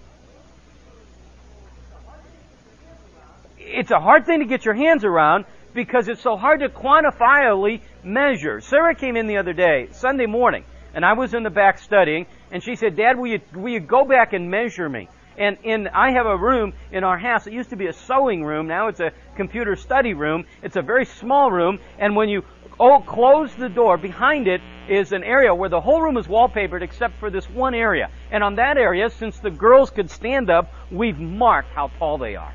It's 3.59 3.91
a 3.91 4.01
hard 4.01 4.27
thing 4.27 4.41
to 4.41 4.45
get 4.45 4.65
your 4.65 4.75
hands 4.75 5.05
around 5.05 5.47
because 5.75 6.09
it's 6.09 6.21
so 6.21 6.37
hard 6.37 6.61
to 6.61 6.69
quantifiably 6.69 7.81
measure. 8.03 8.61
Sarah 8.61 8.95
came 8.95 9.17
in 9.17 9.27
the 9.27 9.39
other 9.39 9.53
day, 9.53 9.89
Sunday 9.93 10.27
morning, 10.27 10.65
and 10.95 11.05
I 11.05 11.15
was 11.15 11.35
in 11.35 11.43
the 11.43 11.51
back 11.51 11.79
studying, 11.79 12.27
and 12.51 12.63
she 12.63 12.77
said, 12.77 12.97
Dad, 12.97 13.19
will 13.19 13.27
you, 13.27 13.41
will 13.55 13.73
you 13.73 13.81
go 13.81 14.05
back 14.05 14.33
and 14.33 14.51
measure 14.51 14.89
me? 14.89 15.09
And 15.37 15.59
in, 15.63 15.89
I 15.89 16.13
have 16.13 16.27
a 16.27 16.37
room 16.37 16.73
in 16.93 17.05
our 17.05 17.19
house. 17.19 17.47
It 17.47 17.53
used 17.53 17.71
to 17.71 17.77
be 17.77 17.87
a 17.87 17.93
sewing 17.93 18.45
room. 18.45 18.67
Now 18.67 18.89
it's 18.89 19.01
a 19.01 19.13
computer 19.37 19.77
study 19.77 20.15
room. 20.15 20.45
It's 20.63 20.77
a 20.77 20.83
very 20.83 21.05
small 21.05 21.51
room. 21.51 21.81
And 21.99 22.15
when 22.15 22.29
you 22.29 22.45
oh, 22.79 23.01
close 23.01 23.55
the 23.55 23.69
door, 23.69 23.97
behind 23.97 24.49
it 24.49 24.61
is 24.89 25.13
an 25.13 25.25
area 25.25 25.55
where 25.55 25.69
the 25.69 25.81
whole 25.81 26.01
room 26.01 26.17
is 26.17 26.27
wallpapered 26.27 26.83
except 26.83 27.19
for 27.19 27.31
this 27.31 27.49
one 27.51 27.75
area. 27.75 28.11
And 28.31 28.43
on 28.45 28.57
that 28.57 28.77
area, 28.77 29.11
since 29.11 29.39
the 29.39 29.51
girls 29.51 29.91
could 29.91 30.11
stand 30.11 30.51
up, 30.51 30.73
we've 30.91 31.19
marked 31.19 31.71
how 31.71 31.89
tall 31.99 32.19
they 32.19 32.37
are. 32.37 32.53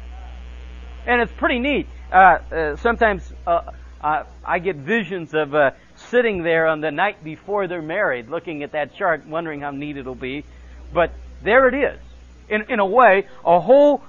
And 1.06 1.22
it's 1.22 1.32
pretty 1.34 1.60
neat. 1.60 1.88
Uh, 2.12 2.16
uh, 2.16 2.76
sometimes 2.78 3.34
uh, 3.48 3.72
I 4.02 4.60
get 4.60 4.76
visions 4.78 5.34
of 5.34 5.56
uh, 5.56 5.72
sitting 5.96 6.44
there 6.44 6.68
on 6.68 6.82
the 6.82 6.92
night 6.92 7.24
before 7.24 7.68
they're 7.68 7.82
married, 7.82 8.30
looking 8.30 8.64
at 8.64 8.72
that 8.74 8.96
chart, 8.96 9.26
wondering 9.26 9.62
how 9.62 9.72
neat 9.72 9.98
it'll 9.98 10.16
be. 10.16 10.46
But 10.94 11.12
there 11.44 11.68
it 11.68 11.74
is. 11.74 12.00
In, 12.50 12.64
in 12.70 12.80
a 12.80 12.86
way, 12.86 13.28
a 13.46 13.60
whole 13.60 14.04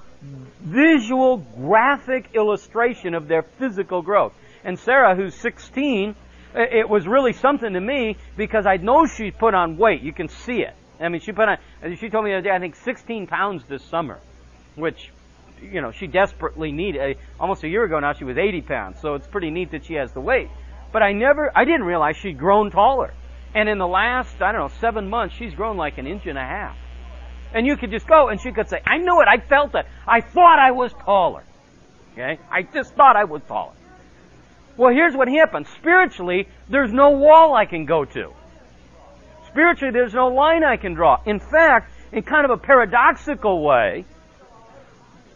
visual, 0.61 1.37
graphic 1.37 2.29
illustration 2.33 3.13
of 3.13 3.27
their 3.27 3.43
physical 3.43 4.01
growth. 4.01 4.33
And 4.63 4.77
Sarah, 4.77 5.15
who's 5.15 5.35
16, 5.35 6.15
it 6.53 6.89
was 6.89 7.07
really 7.07 7.33
something 7.33 7.73
to 7.73 7.79
me 7.79 8.17
because 8.37 8.65
I 8.65 8.77
know 8.77 9.05
she 9.05 9.31
put 9.31 9.53
on 9.53 9.77
weight. 9.77 10.01
You 10.01 10.13
can 10.13 10.27
see 10.27 10.61
it. 10.61 10.75
I 10.99 11.09
mean, 11.09 11.21
she 11.21 11.31
put 11.31 11.47
on, 11.47 11.57
she 11.97 12.09
told 12.09 12.25
me 12.25 12.31
the 12.31 12.37
other 12.37 12.43
day, 12.43 12.51
I 12.51 12.59
think 12.59 12.75
16 12.75 13.27
pounds 13.27 13.63
this 13.67 13.83
summer, 13.83 14.19
which 14.75 15.11
you 15.61 15.81
know, 15.81 15.91
she 15.91 16.07
desperately 16.07 16.71
needed, 16.71 17.17
almost 17.39 17.63
a 17.63 17.67
year 17.67 17.83
ago 17.83 17.99
now 17.99 18.13
she 18.13 18.23
was 18.23 18.37
80 18.37 18.61
pounds, 18.61 18.99
so 18.99 19.15
it's 19.15 19.27
pretty 19.27 19.51
neat 19.51 19.71
that 19.71 19.85
she 19.85 19.93
has 19.95 20.11
the 20.11 20.21
weight. 20.21 20.49
But 20.91 21.03
I 21.03 21.13
never, 21.13 21.51
I 21.55 21.65
didn't 21.65 21.83
realize 21.83 22.17
she'd 22.17 22.37
grown 22.37 22.71
taller. 22.71 23.13
And 23.53 23.69
in 23.69 23.77
the 23.77 23.87
last, 23.87 24.41
I 24.41 24.51
don't 24.51 24.61
know, 24.61 24.79
seven 24.79 25.09
months, 25.09 25.35
she's 25.35 25.53
grown 25.53 25.77
like 25.77 25.97
an 25.97 26.07
inch 26.07 26.25
and 26.25 26.37
a 26.37 26.41
half. 26.41 26.75
And 27.53 27.67
you 27.67 27.75
could 27.77 27.91
just 27.91 28.07
go 28.07 28.29
and 28.29 28.39
she 28.39 28.51
could 28.51 28.69
say, 28.69 28.81
I 28.85 28.97
knew 28.97 29.21
it, 29.21 29.27
I 29.27 29.37
felt 29.37 29.75
it. 29.75 29.85
I 30.07 30.21
thought 30.21 30.59
I 30.59 30.71
was 30.71 30.93
taller. 30.93 31.43
Okay? 32.13 32.39
I 32.49 32.63
just 32.63 32.93
thought 32.93 33.15
I 33.15 33.25
was 33.25 33.41
taller. 33.47 33.73
Well, 34.77 34.93
here's 34.93 35.15
what 35.15 35.27
happens. 35.27 35.67
Spiritually, 35.79 36.47
there's 36.69 36.91
no 36.91 37.11
wall 37.11 37.53
I 37.53 37.65
can 37.65 37.85
go 37.85 38.05
to. 38.05 38.33
Spiritually, 39.47 39.91
there's 39.91 40.13
no 40.13 40.27
line 40.27 40.63
I 40.63 40.77
can 40.77 40.93
draw. 40.93 41.21
In 41.25 41.39
fact, 41.39 41.91
in 42.11 42.23
kind 42.23 42.45
of 42.45 42.51
a 42.51 42.57
paradoxical 42.57 43.61
way, 43.63 44.05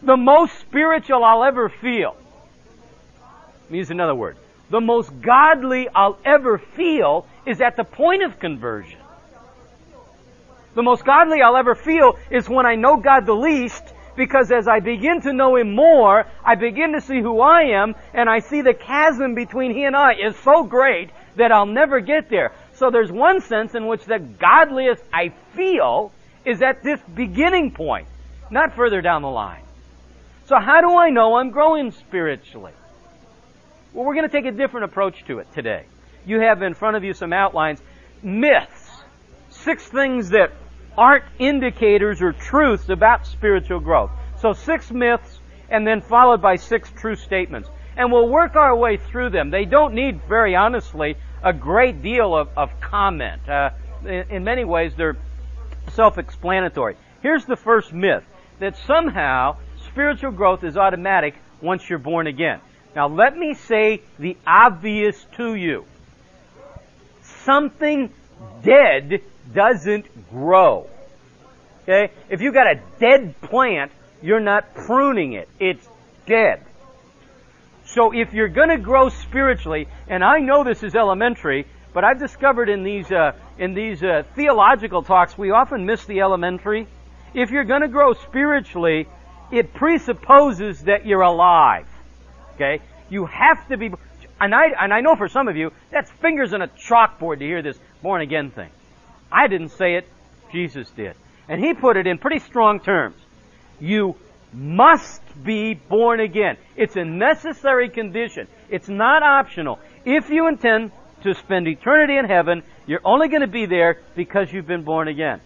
the 0.02 0.16
most 0.16 0.58
spiritual 0.60 1.24
I'll 1.24 1.44
ever 1.44 1.68
feel, 1.68 2.16
means 3.70 3.92
another 3.92 4.16
word, 4.16 4.38
the 4.70 4.80
most 4.80 5.12
godly 5.22 5.90
I'll 5.94 6.18
ever 6.24 6.58
feel 6.58 7.26
is 7.46 7.60
at 7.62 7.76
the 7.76 7.84
point 7.84 8.24
of 8.24 8.40
conversion. 8.40 9.00
The 10.76 10.84
most 10.84 11.06
godly 11.06 11.42
I'll 11.42 11.56
ever 11.56 11.74
feel 11.74 12.18
is 12.30 12.50
when 12.50 12.66
I 12.66 12.76
know 12.76 12.98
God 12.98 13.26
the 13.26 13.34
least 13.34 13.84
because 14.18 14.52
as 14.52 14.68
I 14.68 14.80
begin 14.80 15.22
to 15.22 15.34
know 15.34 15.56
Him 15.56 15.74
more, 15.74 16.26
I 16.44 16.56
begin 16.56 16.94
to 16.94 17.02
see 17.02 17.22
who 17.22 17.42
I 17.42 17.82
am 17.82 17.96
and 18.14 18.30
I 18.30 18.40
see 18.40 18.62
the 18.62 18.74
chasm 18.74 19.36
between 19.36 19.74
He 19.74 19.84
and 19.84 19.96
I 19.96 20.14
is 20.14 20.36
so 20.38 20.64
great 20.64 21.10
that 21.38 21.52
I'll 21.52 21.66
never 21.66 22.02
get 22.02 22.30
there. 22.30 22.52
So 22.76 22.92
there's 22.92 23.12
one 23.12 23.42
sense 23.42 23.74
in 23.74 23.88
which 23.88 24.04
the 24.04 24.20
godliest 24.20 25.02
I 25.14 25.30
feel 25.56 26.12
is 26.46 26.62
at 26.62 26.84
this 26.84 27.00
beginning 27.14 27.72
point, 27.72 28.08
not 28.52 28.76
further 28.76 29.02
down 29.02 29.22
the 29.22 29.30
line. 29.30 29.64
So 30.48 30.60
how 30.60 30.82
do 30.82 30.96
I 30.96 31.10
know 31.10 31.36
I'm 31.36 31.52
growing 31.52 31.92
spiritually? 31.92 32.74
Well, 33.94 34.06
we're 34.06 34.14
going 34.14 34.30
to 34.30 34.32
take 34.32 34.46
a 34.46 34.56
different 34.56 34.86
approach 34.86 35.24
to 35.26 35.40
it 35.40 35.52
today. 35.54 35.86
You 36.26 36.42
have 36.42 36.62
in 36.62 36.74
front 36.74 36.98
of 36.98 37.04
you 37.04 37.14
some 37.14 37.32
outlines, 37.32 37.82
myths, 38.22 38.92
six 39.50 39.86
things 39.88 40.30
that 40.30 40.52
aren't 40.98 41.26
indicators 41.40 42.22
or 42.22 42.34
truths 42.34 42.90
about 42.90 43.28
spiritual 43.28 43.80
growth. 43.80 44.12
So 44.42 44.54
six 44.54 44.92
myths 44.92 45.40
and 45.70 45.86
then 45.86 46.02
followed 46.02 46.42
by 46.42 46.56
six 46.58 46.92
true 46.96 47.16
statements. 47.16 47.70
And 47.98 48.12
we'll 48.12 48.30
work 48.30 48.56
our 48.56 48.76
way 48.76 48.98
through 48.98 49.30
them. 49.30 49.50
They 49.50 49.66
don't 49.66 49.94
need, 49.94 50.22
very 50.28 50.56
honestly, 50.56 51.16
a 51.44 51.54
great 51.54 52.02
deal 52.02 52.36
of, 52.36 52.50
of 52.58 52.80
comment. 52.82 53.48
Uh, 53.48 53.72
in, 54.04 54.26
in 54.30 54.44
many 54.44 54.66
ways, 54.66 54.94
they're 54.96 55.18
self-explanatory. 55.94 56.98
Here's 57.22 57.46
the 57.46 57.56
first 57.56 57.94
myth, 57.94 58.24
that 58.60 58.78
somehow 58.86 59.58
spiritual 59.88 60.32
growth 60.32 60.64
is 60.64 60.78
automatic 60.78 61.36
once 61.62 61.90
you're 61.90 62.00
born 62.00 62.28
again. 62.28 62.60
Now 62.96 63.08
let 63.08 63.38
me 63.38 63.54
say 63.54 64.02
the 64.20 64.38
obvious 64.46 65.26
to 65.38 65.56
you. 65.56 65.86
Something 67.44 68.10
dead 68.64 69.22
doesn't 69.54 70.30
grow. 70.32 70.88
Okay? 71.84 72.12
If 72.30 72.42
you've 72.42 72.54
got 72.54 72.68
a 72.68 72.80
dead 73.00 73.40
plant, 73.42 73.92
you're 74.22 74.40
not 74.40 74.74
pruning 74.74 75.34
it. 75.34 75.48
It's 75.60 75.88
dead. 76.26 76.66
So 77.86 78.14
if 78.14 78.34
you're 78.34 78.50
going 78.50 78.70
to 78.70 78.78
grow 78.78 79.10
spiritually, 79.10 79.88
and 80.08 80.24
I 80.24 80.40
know 80.40 80.64
this 80.64 80.84
is 80.84 80.96
elementary, 80.96 81.68
but 81.94 82.04
I've 82.04 82.20
discovered 82.20 82.68
in 82.68 82.84
these 82.84 83.10
uh, 83.12 83.34
in 83.58 83.74
these 83.74 84.04
uh, 84.04 84.24
theological 84.36 85.02
talks 85.04 85.38
we 85.38 85.52
often 85.52 85.86
miss 85.86 86.04
the 86.06 86.20
elementary. 86.20 86.88
If 87.34 87.52
you're 87.52 87.64
going 87.64 87.82
to 87.82 87.88
grow 87.88 88.14
spiritually, 88.14 89.08
it 89.52 89.74
presupposes 89.74 90.82
that 90.84 91.06
you're 91.06 91.22
alive. 91.22 91.88
Okay, 92.56 92.82
you 93.10 93.28
have 93.28 93.68
to 93.70 93.78
be. 93.78 93.92
And 94.42 94.54
I 94.54 94.66
and 94.78 94.94
I 94.94 95.02
know 95.02 95.16
for 95.16 95.30
some 95.30 95.48
of 95.48 95.56
you 95.56 95.72
that's 95.92 96.12
fingers 96.12 96.54
on 96.54 96.62
a 96.62 96.68
chalkboard 96.68 97.40
to 97.40 97.46
hear 97.46 97.62
this 97.62 97.80
born 98.02 98.22
again 98.22 98.52
thing. 98.52 98.70
I 99.32 99.48
didn't 99.48 99.70
say 99.70 99.96
it, 99.96 100.08
Jesus 100.52 100.90
did. 100.92 101.16
And 101.48 101.64
he 101.64 101.74
put 101.74 101.98
it 101.98 102.08
in 102.08 102.18
pretty 102.18 102.40
strong 102.40 102.80
terms. 102.80 103.16
You 103.80 104.16
must 104.54 105.22
be 105.44 105.74
born 105.74 106.20
again. 106.20 106.58
It's 106.76 106.96
a 106.96 107.04
necessary 107.04 107.90
condition. 107.90 108.48
It's 108.70 108.88
not 108.88 109.22
optional. 109.22 109.80
If 110.06 110.30
you 110.30 110.48
intend 110.48 110.92
to 111.24 111.34
spend 111.34 111.68
eternity 111.68 112.18
in 112.18 112.26
heaven, 112.26 112.64
you're 112.88 113.02
only 113.04 113.28
going 113.28 113.42
to 113.42 113.48
be 113.48 113.66
there 113.66 114.00
because 114.16 114.52
you've 114.52 114.68
been 114.68 114.84
born 114.84 115.08
again. 115.08 115.42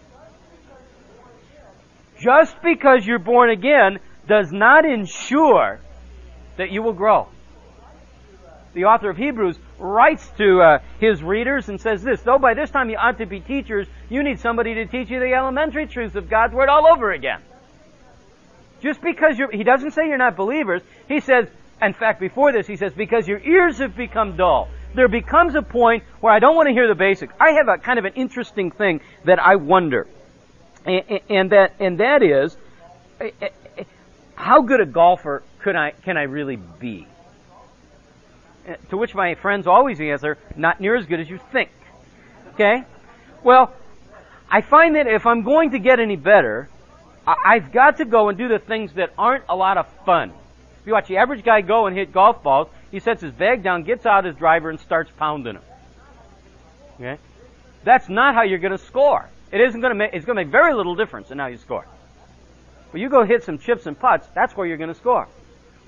Just 2.19 2.61
because 2.61 3.05
you're 3.05 3.17
born 3.17 3.49
again 3.49 3.99
does 4.27 4.51
not 4.51 4.85
ensure 4.85 5.79
that 6.57 6.69
you 6.71 6.83
will 6.83 6.93
grow. 6.93 7.29
The 8.73 8.85
author 8.85 9.09
of 9.09 9.17
Hebrews 9.17 9.57
writes 9.79 10.29
to 10.37 10.61
uh, 10.61 10.79
his 10.99 11.23
readers 11.23 11.69
and 11.69 11.79
says 11.79 12.03
this, 12.03 12.21
though 12.21 12.37
by 12.37 12.53
this 12.53 12.69
time 12.69 12.89
you 12.89 12.97
ought 12.97 13.17
to 13.17 13.25
be 13.25 13.39
teachers, 13.39 13.87
you 14.09 14.23
need 14.23 14.39
somebody 14.39 14.73
to 14.75 14.85
teach 14.85 15.09
you 15.09 15.19
the 15.19 15.33
elementary 15.33 15.87
truths 15.87 16.15
of 16.15 16.29
God's 16.29 16.53
Word 16.53 16.69
all 16.69 16.85
over 16.87 17.11
again. 17.11 17.41
Just 18.81 19.01
because 19.01 19.37
you're, 19.37 19.51
he 19.51 19.63
doesn't 19.63 19.91
say 19.91 20.07
you're 20.07 20.17
not 20.17 20.37
believers, 20.37 20.81
he 21.07 21.19
says, 21.19 21.47
in 21.81 21.93
fact, 21.93 22.19
before 22.19 22.51
this, 22.51 22.67
he 22.67 22.75
says, 22.75 22.93
because 22.93 23.27
your 23.27 23.39
ears 23.39 23.77
have 23.79 23.95
become 23.95 24.35
dull. 24.35 24.69
There 24.95 25.07
becomes 25.07 25.55
a 25.55 25.61
point 25.61 26.03
where 26.19 26.33
I 26.33 26.39
don't 26.39 26.55
want 26.55 26.67
to 26.67 26.73
hear 26.73 26.87
the 26.87 26.95
basics. 26.95 27.33
I 27.39 27.51
have 27.51 27.67
a 27.67 27.77
kind 27.77 27.99
of 27.99 28.05
an 28.05 28.13
interesting 28.13 28.71
thing 28.71 29.01
that 29.25 29.39
I 29.39 29.55
wonder. 29.55 30.07
And, 30.85 31.21
and 31.29 31.51
that, 31.51 31.75
and 31.79 31.99
that 31.99 32.23
is, 32.23 32.57
how 34.35 34.61
good 34.61 34.79
a 34.81 34.85
golfer 34.85 35.43
could 35.59 35.75
I, 35.75 35.91
can 35.91 36.17
I 36.17 36.23
really 36.23 36.55
be? 36.55 37.07
To 38.89 38.97
which 38.97 39.15
my 39.15 39.35
friends 39.35 39.67
always 39.67 39.99
answer, 39.99 40.37
not 40.55 40.79
near 40.79 40.95
as 40.95 41.05
good 41.05 41.19
as 41.19 41.29
you 41.29 41.39
think. 41.51 41.71
Okay? 42.53 42.83
Well, 43.43 43.73
I 44.49 44.61
find 44.61 44.95
that 44.95 45.07
if 45.07 45.25
I'm 45.25 45.43
going 45.43 45.71
to 45.71 45.79
get 45.79 45.99
any 45.99 46.15
better, 46.15 46.69
I've 47.25 47.71
got 47.71 47.97
to 47.97 48.05
go 48.05 48.29
and 48.29 48.37
do 48.37 48.47
the 48.47 48.59
things 48.59 48.93
that 48.93 49.13
aren't 49.17 49.45
a 49.49 49.55
lot 49.55 49.77
of 49.77 49.87
fun. 50.05 50.31
If 50.81 50.87
you 50.87 50.93
watch 50.93 51.07
the 51.07 51.17
average 51.17 51.43
guy 51.43 51.61
go 51.61 51.87
and 51.87 51.97
hit 51.97 52.11
golf 52.11 52.43
balls, 52.43 52.67
he 52.91 52.99
sets 52.99 53.21
his 53.21 53.31
bag 53.31 53.63
down, 53.63 53.83
gets 53.83 54.05
out 54.05 54.25
his 54.25 54.35
driver, 54.35 54.69
and 54.69 54.79
starts 54.79 55.11
pounding 55.17 55.53
them. 55.55 55.63
Okay? 56.95 57.17
That's 57.83 58.09
not 58.09 58.35
how 58.35 58.43
you're 58.43 58.59
going 58.59 58.77
to 58.77 58.83
score. 58.85 59.29
It 59.51 59.61
isn't 59.61 59.81
going 59.81 59.91
to 59.91 59.95
make, 59.95 60.13
it's 60.13 60.25
going 60.25 60.37
to 60.37 60.43
make 60.43 60.51
very 60.51 60.73
little 60.73 60.95
difference 60.95 61.31
in 61.31 61.39
how 61.39 61.47
you 61.47 61.57
score. 61.57 61.85
But 62.91 63.01
you 63.01 63.09
go 63.09 63.23
hit 63.23 63.43
some 63.43 63.57
chips 63.57 63.85
and 63.85 63.97
putts, 63.97 64.27
that's 64.33 64.55
where 64.55 64.67
you're 64.67 64.77
going 64.77 64.93
to 64.93 64.99
score 64.99 65.27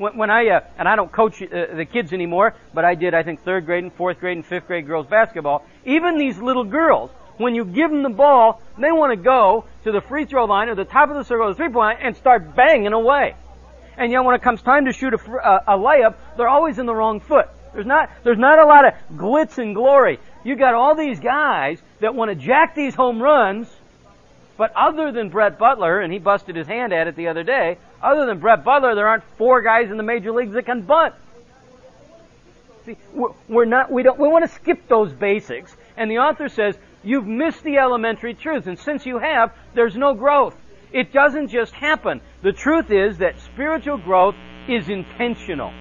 when, 0.02 0.18
when 0.18 0.30
I, 0.32 0.48
uh, 0.48 0.60
and 0.78 0.88
I 0.88 0.96
don't 0.96 1.12
coach 1.12 1.42
uh, 1.42 1.76
the 1.76 1.86
kids 1.86 2.12
anymore, 2.12 2.56
but 2.74 2.84
I 2.84 2.96
did, 2.96 3.14
I 3.14 3.24
think, 3.24 3.44
third 3.44 3.66
grade 3.66 3.84
and 3.84 3.94
fourth 3.94 4.20
grade 4.20 4.36
and 4.36 4.46
fifth 4.46 4.68
grade 4.68 4.88
girls 4.88 5.06
basketball. 5.06 5.64
Even 5.86 6.18
these 6.18 6.40
little 6.40 6.64
girls, 6.64 7.12
when 7.38 7.54
you 7.54 7.64
give 7.64 7.92
them 7.92 8.02
the 8.02 8.10
ball, 8.10 8.62
they 8.78 8.92
want 8.92 9.12
to 9.12 9.24
go 9.24 9.66
to 9.84 9.92
the 9.92 10.02
free 10.02 10.26
throw 10.26 10.46
line 10.46 10.70
or 10.70 10.76
the 10.76 10.86
top 10.86 11.10
of 11.10 11.16
the 11.16 11.24
circle, 11.24 11.48
the 11.50 11.56
three 11.56 11.68
point 11.68 11.76
line, 11.76 11.98
and 12.02 12.16
start 12.18 12.56
banging 12.56 12.94
away. 12.94 13.36
And 13.96 14.12
yet 14.12 14.24
when 14.24 14.36
it 14.36 14.42
comes 14.42 14.62
time 14.62 14.86
to 14.86 14.94
shoot 14.94 15.14
a, 15.14 15.18
a, 15.18 15.76
a 15.76 15.78
layup, 15.78 16.16
they're 16.36 16.50
always 16.50 16.80
in 16.80 16.88
the 16.88 16.96
wrong 16.96 17.20
foot. 17.20 17.48
There's 17.74 17.86
not, 17.86 18.10
there's 18.24 18.40
not 18.40 18.60
a 18.60 18.66
lot 18.66 18.86
of 18.86 18.94
glitz 19.16 19.60
and 19.60 19.76
glory. 19.76 20.20
You 20.44 20.56
got 20.56 20.74
all 20.74 20.96
these 20.96 21.20
guys 21.20 21.80
that 22.00 22.16
want 22.16 22.30
to 22.30 22.36
jack 22.36 22.74
these 22.76 22.96
home 22.96 23.22
runs, 23.22 23.68
but 24.58 24.74
other 24.76 25.12
than 25.12 25.30
Brett 25.30 25.60
Butler, 25.60 26.02
and 26.02 26.12
he 26.12 26.20
busted 26.20 26.56
his 26.56 26.68
hand 26.68 26.92
at 26.92 27.08
it 27.08 27.16
the 27.16 27.28
other 27.28 27.44
day, 27.44 27.78
other 28.02 28.26
than 28.26 28.40
Brett 28.40 28.64
Butler, 28.64 28.96
there 28.96 29.08
aren't 29.08 29.24
four 29.38 29.62
guys 29.62 29.92
in 29.92 29.98
the 29.98 30.04
major 30.04 30.32
leagues 30.32 30.54
that 30.54 30.66
can 30.66 30.82
bunt. 30.82 31.14
See, 32.86 32.98
we're 33.48 33.66
not, 33.66 33.92
we 33.92 34.04
don't, 34.04 34.18
we 34.18 34.28
want 34.28 34.44
to 34.44 34.56
skip 34.56 34.88
those 34.88 35.14
basics. 35.14 35.76
And 35.98 36.10
the 36.10 36.18
author 36.18 36.50
says, 36.50 36.76
you've 37.04 37.28
missed 37.28 37.64
the 37.64 37.78
elementary 37.78 38.34
truths. 38.34 38.68
And 38.68 38.80
since 38.80 39.06
you 39.06 39.20
have, 39.20 39.54
there's 39.76 39.96
no 39.96 40.14
growth. 40.14 40.56
It 40.92 41.14
doesn't 41.14 41.50
just 41.50 41.74
happen. 41.74 42.22
The 42.42 42.52
truth 42.52 42.92
is 42.92 43.20
that 43.20 43.40
spiritual 43.40 43.98
growth 43.98 44.36
is 44.68 44.90
intentional. 44.90 45.72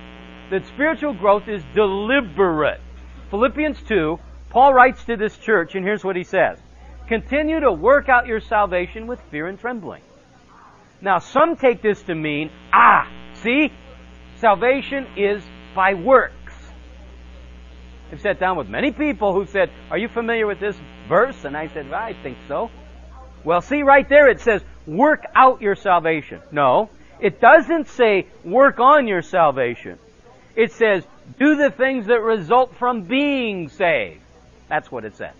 That 0.50 0.66
spiritual 0.66 1.14
growth 1.14 1.48
is 1.48 1.62
deliberate. 1.74 2.80
Philippians 3.30 3.82
2, 3.82 4.18
Paul 4.50 4.74
writes 4.74 5.04
to 5.04 5.16
this 5.16 5.36
church, 5.38 5.74
and 5.74 5.84
here's 5.84 6.04
what 6.04 6.16
he 6.16 6.24
says. 6.24 6.58
Continue 7.08 7.60
to 7.60 7.72
work 7.72 8.08
out 8.08 8.26
your 8.26 8.40
salvation 8.40 9.06
with 9.06 9.20
fear 9.30 9.46
and 9.46 9.58
trembling. 9.58 10.02
Now, 11.02 11.18
some 11.18 11.56
take 11.56 11.82
this 11.82 12.02
to 12.02 12.14
mean, 12.14 12.50
ah, 12.72 13.08
see, 13.42 13.72
salvation 14.36 15.06
is 15.16 15.42
by 15.74 15.94
works. 15.94 16.34
I've 18.12 18.20
sat 18.20 18.40
down 18.40 18.56
with 18.56 18.68
many 18.68 18.90
people 18.90 19.32
who 19.32 19.46
said, 19.46 19.70
Are 19.90 19.96
you 19.96 20.08
familiar 20.08 20.46
with 20.46 20.58
this 20.58 20.76
verse? 21.08 21.44
And 21.44 21.56
I 21.56 21.68
said, 21.68 21.88
well, 21.90 22.00
I 22.00 22.12
think 22.12 22.38
so. 22.48 22.70
Well, 23.44 23.60
see 23.60 23.82
right 23.82 24.08
there 24.08 24.28
it 24.28 24.40
says, 24.40 24.62
work 24.86 25.24
out 25.34 25.62
your 25.62 25.76
salvation. 25.76 26.40
No, 26.50 26.90
it 27.20 27.40
doesn't 27.40 27.88
say 27.88 28.26
work 28.44 28.80
on 28.80 29.06
your 29.06 29.22
salvation. 29.22 29.98
It 30.56 30.72
says, 30.72 31.04
do 31.38 31.56
the 31.56 31.70
things 31.70 32.06
that 32.06 32.20
result 32.20 32.74
from 32.76 33.02
being 33.02 33.68
saved. 33.68 34.20
That's 34.68 34.90
what 34.90 35.04
it 35.04 35.16
says. 35.16 35.34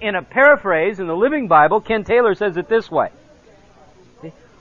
In 0.00 0.14
a 0.14 0.22
paraphrase 0.22 1.00
in 1.00 1.08
the 1.08 1.16
Living 1.16 1.48
Bible, 1.48 1.80
Ken 1.80 2.04
Taylor 2.04 2.34
says 2.34 2.56
it 2.56 2.68
this 2.68 2.90
way. 2.90 3.10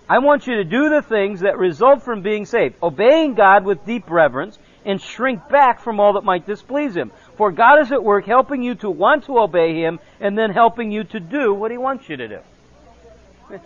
I 0.09 0.19
want 0.19 0.47
you 0.47 0.55
to 0.55 0.63
do 0.63 0.89
the 0.89 1.01
things 1.01 1.41
that 1.41 1.57
result 1.57 2.03
from 2.03 2.21
being 2.21 2.45
saved, 2.45 2.75
obeying 2.81 3.33
God 3.33 3.65
with 3.65 3.85
deep 3.85 4.09
reverence, 4.09 4.57
and 4.85 5.01
shrink 5.01 5.49
back 5.49 5.81
from 5.81 5.99
all 5.99 6.13
that 6.13 6.23
might 6.23 6.47
displease 6.47 6.95
Him. 6.95 7.11
For 7.35 7.51
God 7.51 7.81
is 7.81 7.91
at 7.91 8.01
work 8.01 8.25
helping 8.25 8.63
you 8.63 8.75
to 8.75 8.89
want 8.89 9.25
to 9.25 9.37
obey 9.37 9.75
Him 9.81 9.99
and 10.21 10.37
then 10.37 10.51
helping 10.51 10.91
you 10.91 11.03
to 11.03 11.19
do 11.19 11.53
what 11.53 11.71
He 11.71 11.77
wants 11.77 12.07
you 12.07 12.15
to 12.17 12.27
do. 12.27 12.39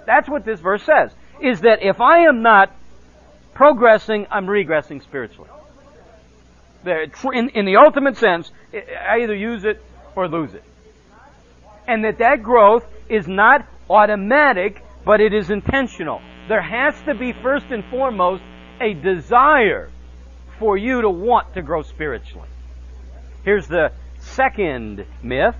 That's 0.05 0.27
what 0.27 0.43
this 0.43 0.59
verse 0.59 0.83
says. 0.83 1.11
Is 1.41 1.61
that 1.61 1.83
if 1.83 2.01
I 2.01 2.21
am 2.27 2.41
not 2.41 2.75
progressing, 3.53 4.25
I'm 4.31 4.47
regressing 4.47 5.03
spiritually. 5.03 5.49
In, 6.83 7.65
the 7.65 7.77
ultimate 7.77 8.17
sense, 8.17 8.51
I 8.73 9.21
either 9.21 9.35
use 9.35 9.63
it 9.63 9.79
or 10.15 10.27
lose 10.27 10.55
it. 10.55 10.63
And 11.87 12.03
that 12.03 12.17
that 12.17 12.41
growth 12.41 12.85
is 13.09 13.27
not 13.27 13.67
automatic, 13.89 14.83
but 15.05 15.21
it 15.21 15.33
is 15.33 15.51
intentional. 15.51 16.21
There 16.47 16.61
has 16.61 16.99
to 17.03 17.13
be 17.13 17.33
first 17.33 17.67
and 17.69 17.83
foremost 17.85 18.43
a 18.79 18.93
desire 18.93 19.89
for 20.59 20.77
you 20.77 21.01
to 21.01 21.09
want 21.09 21.53
to 21.53 21.61
grow 21.61 21.81
spiritually. 21.81 22.47
Here's 23.43 23.67
the 23.67 23.91
second 24.19 25.05
myth 25.23 25.55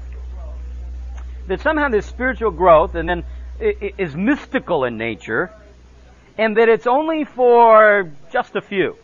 that 1.48 1.62
somehow 1.62 1.90
this 1.90 2.06
spiritual 2.06 2.52
growth 2.52 2.96
and 2.96 3.10
then 3.10 3.24
is 3.60 4.16
mystical 4.16 4.86
in 4.86 4.98
nature 4.98 5.52
and 6.38 6.58
that 6.58 6.70
it's 6.70 6.88
only 6.88 7.26
for 7.26 8.12
just 8.32 8.56
a 8.56 8.62
few. 8.62 8.96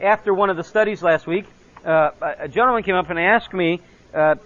After 0.00 0.34
one 0.34 0.50
of 0.50 0.56
the 0.56 0.64
studies 0.64 1.02
last 1.02 1.26
week, 1.26 1.46
uh, 1.84 2.10
a 2.38 2.48
gentleman 2.48 2.82
came 2.82 2.94
up 2.94 3.10
and 3.10 3.18
asked 3.18 3.52
me 3.52 3.80
uh, 4.12 4.36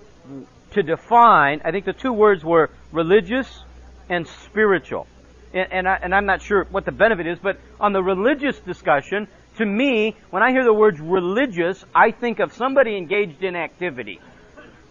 to 0.72 0.82
define, 0.82 1.60
I 1.64 1.70
think 1.70 1.84
the 1.84 1.92
two 1.92 2.12
words 2.12 2.44
were 2.44 2.70
religious 2.92 3.64
and 4.08 4.26
spiritual. 4.26 5.06
And, 5.52 5.72
and, 5.72 5.88
I, 5.88 5.98
and 6.02 6.14
I'm 6.14 6.26
not 6.26 6.42
sure 6.42 6.64
what 6.70 6.84
the 6.84 6.92
benefit 6.92 7.26
is, 7.26 7.38
but 7.38 7.58
on 7.80 7.92
the 7.92 8.02
religious 8.02 8.58
discussion, 8.60 9.28
to 9.58 9.66
me, 9.66 10.16
when 10.30 10.42
I 10.42 10.50
hear 10.50 10.64
the 10.64 10.72
words 10.72 11.00
religious, 11.00 11.84
I 11.94 12.12
think 12.12 12.38
of 12.38 12.52
somebody 12.52 12.96
engaged 12.96 13.42
in 13.42 13.56
activity. 13.56 14.20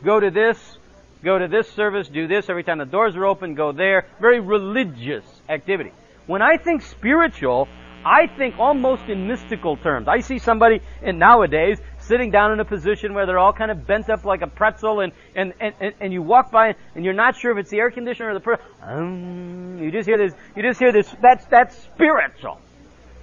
Go 0.03 0.19
to 0.19 0.29
this, 0.29 0.77
go 1.23 1.39
to 1.39 1.47
this 1.47 1.69
service, 1.71 2.07
do 2.07 2.27
this 2.27 2.49
every 2.49 2.63
time 2.63 2.77
the 2.77 2.85
doors 2.85 3.15
are 3.15 3.25
open, 3.25 3.55
go 3.55 3.71
there. 3.71 4.05
Very 4.19 4.39
religious 4.39 5.25
activity. 5.47 5.91
When 6.25 6.41
I 6.41 6.57
think 6.57 6.81
spiritual, 6.81 7.67
I 8.05 8.27
think 8.27 8.59
almost 8.59 9.03
in 9.03 9.27
mystical 9.27 9.77
terms. 9.77 10.07
I 10.07 10.19
see 10.19 10.39
somebody 10.39 10.81
in 11.01 11.17
nowadays 11.17 11.79
sitting 12.07 12.31
down 12.31 12.51
in 12.51 12.59
a 12.59 12.65
position 12.65 13.13
where 13.13 13.25
they're 13.25 13.39
all 13.39 13.53
kind 13.53 13.71
of 13.71 13.85
bent 13.85 14.09
up 14.09 14.25
like 14.25 14.41
a 14.41 14.47
pretzel 14.47 15.01
and, 15.01 15.11
and, 15.35 15.53
and, 15.59 15.93
and 15.99 16.13
you 16.13 16.21
walk 16.21 16.51
by 16.51 16.75
and 16.95 17.05
you're 17.05 17.13
not 17.13 17.35
sure 17.35 17.51
if 17.51 17.57
it's 17.57 17.69
the 17.69 17.77
air 17.77 17.91
conditioner 17.91 18.31
or 18.31 18.33
the 18.33 18.39
per- 18.39 18.59
um, 18.81 19.77
you 19.79 19.91
just 19.91 20.07
hear 20.07 20.17
this 20.17 20.33
you 20.55 20.63
just 20.63 20.79
hear 20.79 20.91
this 20.91 21.13
that's 21.21 21.45
that's 21.45 21.77
spiritual 21.77 22.59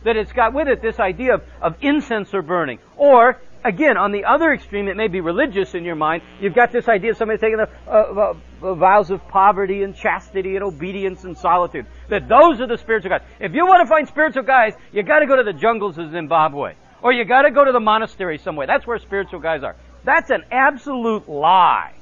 that 0.05 0.17
it's 0.17 0.33
got 0.33 0.53
with 0.53 0.69
it 0.69 0.83
this 0.83 1.01
idea 1.01 1.35
of, 1.35 1.43
of 1.61 1.77
incense 1.81 2.35
or 2.35 2.43
burning 2.43 2.79
or 2.97 3.41
again, 3.65 3.97
on 3.97 4.13
the 4.13 4.27
other 4.27 4.53
extreme, 4.53 4.89
it 4.89 4.97
may 4.97 5.09
be 5.09 5.21
religious 5.21 5.75
in 5.75 5.85
your 5.85 5.97
mind. 5.97 6.23
You've 6.41 6.55
got 6.55 6.71
this 6.71 6.87
idea 6.87 7.13
of 7.13 7.17
somebody 7.17 7.39
taking 7.39 7.57
the 7.57 7.69
uh, 7.89 7.91
uh, 7.91 8.35
uh, 8.63 8.75
vows 8.75 9.11
of 9.11 9.27
poverty 9.29 9.83
and 9.83 9.97
chastity 9.97 10.55
and 10.55 10.63
obedience 10.63 11.25
and 11.25 11.37
solitude. 11.37 11.87
That 12.11 12.29
those 12.29 12.61
are 12.61 12.67
the 12.67 12.77
spiritual 12.77 13.11
guys. 13.11 13.23
If 13.41 13.55
you 13.55 13.67
want 13.67 13.83
to 13.83 13.89
find 13.89 14.07
spiritual 14.07 14.43
guys, 14.43 14.75
you 14.93 15.03
got 15.03 15.21
to 15.21 15.27
go 15.27 15.37
to 15.37 15.43
the 15.43 15.55
jungles 15.55 15.99
of 15.99 16.11
Zimbabwe, 16.13 16.75
or 17.05 17.13
you 17.13 17.25
got 17.27 17.43
to 17.43 17.51
go 17.51 17.63
to 17.67 17.71
the 17.71 17.81
monastery 17.81 18.39
somewhere. 18.39 18.67
That's 18.67 18.87
where 18.87 18.99
spiritual 18.99 19.39
guys 19.39 19.63
are. 19.63 19.77
That's 20.05 20.31
an 20.31 20.43
absolute 20.51 21.29
lie. 21.29 21.93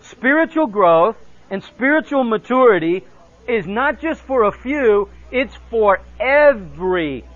Spiritual 0.00 0.66
growth 0.66 1.16
and 1.50 1.62
spiritual 1.62 2.24
maturity 2.24 3.04
is 3.46 3.66
not 3.66 4.00
just 4.00 4.22
for 4.22 4.44
a 4.44 4.52
few, 4.52 5.10
it's 5.30 5.54
for 5.68 6.00
everybody. 6.18 7.26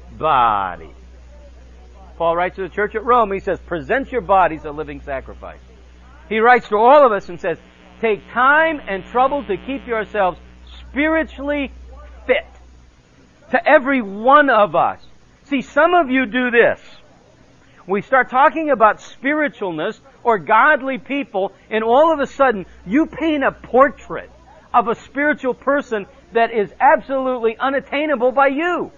Paul 2.17 2.35
writes 2.35 2.57
to 2.57 2.63
the 2.63 2.71
church 2.71 2.95
at 2.95 3.05
Rome, 3.05 3.31
he 3.33 3.41
says, 3.41 3.61
present 3.61 4.11
your 4.11 4.23
bodies 4.23 4.65
a 4.65 4.71
living 4.71 5.03
sacrifice. 5.03 5.61
He 6.31 6.39
writes 6.39 6.69
to 6.69 6.77
all 6.77 7.05
of 7.05 7.13
us 7.13 7.29
and 7.29 7.39
says, 7.39 7.59
take 8.01 8.27
time 8.33 8.81
and 8.89 9.05
trouble 9.05 9.45
to 9.45 9.59
keep 9.59 9.87
yourselves 9.87 10.39
spiritually 10.81 11.71
fit. 12.27 12.47
To 13.51 13.69
every 13.69 14.03
one 14.03 14.51
of 14.51 14.75
us. 14.75 15.01
See, 15.45 15.63
some 15.63 15.95
of 15.95 16.11
you 16.11 16.27
do 16.27 16.51
this. 16.51 16.81
We 17.87 18.03
start 18.03 18.31
talking 18.31 18.71
about 18.71 18.99
spiritualness 18.99 19.99
or 20.25 20.39
godly 20.39 20.99
people, 20.99 21.53
and 21.71 21.85
all 21.85 22.13
of 22.13 22.19
a 22.19 22.27
sudden, 22.27 22.67
you 22.85 23.07
paint 23.07 23.45
a 23.45 23.53
portrait 23.53 24.31
of 24.75 24.89
a 24.89 24.97
spiritual 24.97 25.55
person 25.55 26.07
that 26.33 26.53
is 26.53 26.73
absolutely 26.81 27.57
unattainable 27.57 28.33
by 28.33 28.49
you 28.49 28.91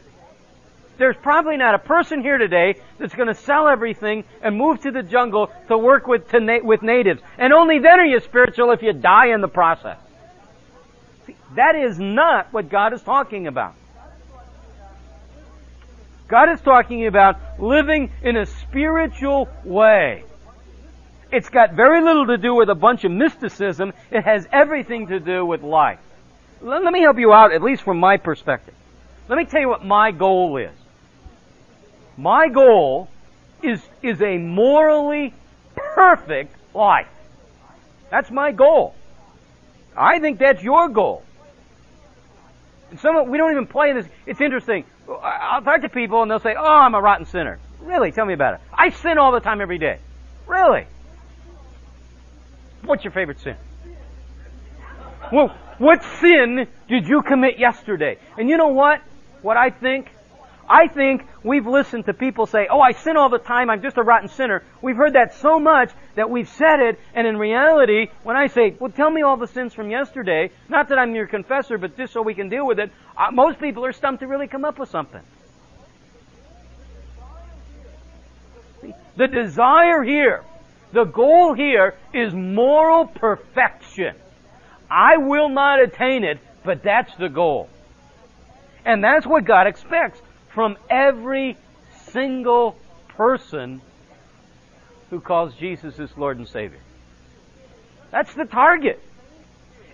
there's 0.99 1.17
probably 1.17 1.57
not 1.57 1.75
a 1.75 1.79
person 1.79 2.21
here 2.21 2.39
today 2.39 2.75
that's 2.99 3.15
going 3.15 3.29
to 3.29 3.35
sell 3.35 3.69
everything 3.69 4.25
and 4.43 4.57
move 4.57 4.83
to 4.83 4.91
the 4.91 5.03
jungle 5.03 5.51
to 5.69 5.79
work 5.79 6.07
with, 6.07 6.29
to 6.31 6.41
na- 6.41 6.63
with 6.63 6.83
natives. 6.83 7.23
And 7.39 7.53
only 7.53 7.79
then 7.79 8.01
are 8.01 8.05
you 8.05 8.21
spiritual 8.21 8.73
if 8.73 8.83
you 8.83 8.93
die 8.93 9.33
in 9.33 9.41
the 9.41 9.49
process. 9.49 9.97
See, 11.27 11.37
that 11.55 11.77
is 11.77 11.99
not 11.99 12.53
what 12.53 12.69
God 12.69 12.93
is 12.93 13.03
talking 13.03 13.47
about. 13.47 13.75
God 16.29 16.51
is 16.51 16.61
talking 16.61 17.07
about 17.07 17.37
living 17.59 18.13
in 18.23 18.37
a 18.37 18.45
spiritual 18.45 19.49
way. 19.65 20.25
It's 21.33 21.49
got 21.49 21.73
very 21.73 22.03
little 22.03 22.27
to 22.27 22.37
do 22.37 22.55
with 22.55 22.69
a 22.69 22.75
bunch 22.75 23.05
of 23.05 23.11
mysticism. 23.11 23.93
It 24.11 24.23
has 24.23 24.47
everything 24.53 25.09
to 25.09 25.21
do 25.21 25.45
with 25.45 25.63
life. 25.63 25.99
Let, 26.61 26.83
me 26.83 27.01
help 27.01 27.19
you 27.19 27.33
out, 27.33 27.53
at 27.53 27.63
least 27.63 27.83
from 27.83 27.99
my 27.99 28.19
perspective. 28.19 28.75
Let 29.29 29.37
me 29.37 29.45
tell 29.45 29.61
you 29.61 29.69
what 29.69 29.85
my 29.85 30.11
goal 30.11 30.57
is. 30.59 30.73
My 32.17 32.49
goal 32.49 33.09
is, 33.63 33.81
is 34.03 34.21
a 34.21 34.39
morally 34.39 35.33
perfect 35.77 36.55
life. 36.75 37.09
That's 38.11 38.31
my 38.31 38.53
goal. 38.53 38.95
I 39.97 40.19
think 40.19 40.39
that's 40.39 40.63
your 40.63 40.89
goal. 40.89 41.23
And 42.91 42.99
some 43.01 43.29
we 43.29 43.39
don't 43.39 43.53
even 43.53 43.67
play 43.67 43.91
in 43.91 43.97
this. 43.97 44.07
It's 44.27 44.41
interesting. 44.41 44.85
I'll 45.09 45.63
talk 45.63 45.83
to 45.83 45.89
people 45.89 46.23
and 46.23 46.31
they'll 46.31 46.39
say, 46.39 46.55
"Oh, 46.59 46.65
I'm 46.65 46.95
a 46.95 47.01
rotten 47.01 47.27
sinner." 47.27 47.59
Really? 47.81 48.13
Tell 48.13 48.27
me 48.27 48.35
about 48.35 48.55
it. 48.55 48.61
I 48.73 48.91
sin 48.91 49.19
all 49.19 49.33
the 49.33 49.41
time, 49.41 49.61
every 49.61 49.79
day. 49.79 49.99
Really? 50.47 50.87
What's 52.85 53.05
your 53.05 53.13
favorite 53.13 53.41
sin? 53.41 53.57
Well, 55.33 55.55
what 55.79 56.03
sin 56.21 56.67
did 56.89 57.07
you 57.07 57.23
commit 57.23 57.59
yesterday? 57.59 58.19
And 58.37 58.49
you 58.49 58.57
know 58.57 58.69
what? 58.69 59.01
What 59.43 59.57
I 59.57 59.71
think 59.71 60.11
I 60.69 60.87
think 60.89 61.27
we've 61.43 61.67
listened 61.67 62.07
to 62.07 62.13
people 62.13 62.47
say, 62.47 62.69
oh, 62.71 62.81
I 62.81 62.93
sin 62.93 63.17
all 63.17 63.31
the 63.31 63.39
time, 63.39 63.71
I'm 63.71 63.81
just 63.81 63.97
a 63.97 64.03
rotten 64.03 64.29
sinner. 64.29 64.63
We've 64.83 64.97
heard 64.97 65.15
that 65.15 65.35
so 65.37 65.59
much 65.59 65.91
that 66.15 66.29
we've 66.29 66.49
said 66.49 66.81
it, 66.81 67.01
and 67.15 67.27
in 67.27 67.39
reality, 67.39 68.09
when 68.23 68.37
I 68.37 68.49
say, 68.49 68.77
well, 68.79 68.93
tell 68.93 69.11
me 69.11 69.23
all 69.23 69.39
the 69.39 69.47
sins 69.47 69.73
from 69.73 69.91
yesterday, 69.91 70.51
not 70.69 70.91
that 70.91 70.99
I'm 70.99 71.15
your 71.15 71.27
confessor, 71.27 71.79
but 71.79 71.97
just 71.97 72.13
so 72.13 72.21
we 72.21 72.35
can 72.35 72.51
deal 72.51 72.67
with 72.67 72.79
it, 72.79 72.91
uh, 73.19 73.33
most 73.33 73.59
people 73.59 73.85
are 73.85 73.93
stumped 73.93 74.21
to 74.21 74.29
really 74.29 74.47
come 74.47 74.65
up 74.65 74.79
with 74.79 74.89
something. 74.89 75.23
The 79.17 79.27
desire 79.27 80.05
here, 80.05 80.45
the 80.93 81.03
goal 81.03 81.53
here 81.53 81.97
is 82.15 82.33
moral 82.33 83.07
perfection. 83.07 84.15
I 84.89 85.17
will 85.17 85.49
not 85.49 85.83
attain 85.83 86.23
it, 86.23 86.39
but 86.65 86.85
that's 86.85 87.15
the 87.17 87.29
goal. 87.29 87.69
And 88.85 89.03
that's 89.03 89.27
what 89.27 89.45
God 89.45 89.67
expects 89.67 90.23
from 90.55 90.77
every 90.89 91.57
single 92.11 92.77
person 93.09 93.83
who 95.11 95.21
calls 95.21 95.55
Jesus 95.57 95.97
his 95.97 96.17
Lord 96.17 96.39
and 96.39 96.47
Savior. 96.47 96.81
That's 98.13 98.33
the 98.35 98.45
target. 98.45 99.03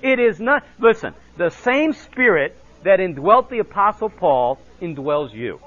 It 0.03 0.19
is 0.19 0.39
not, 0.39 0.65
listen, 0.79 1.15
the 1.39 1.49
same 1.49 1.95
Spirit 1.95 2.57
that 2.85 3.01
indwelt 3.01 3.51
the 3.51 3.59
Apostle 3.59 4.11
Paul 4.11 4.59
indwells 4.81 5.33
you. 5.33 5.59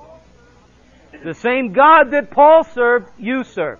The 1.23 1.33
same 1.33 1.73
God 1.73 2.11
that 2.11 2.31
Paul 2.31 2.63
served, 2.63 3.09
you 3.17 3.43
serve. 3.43 3.79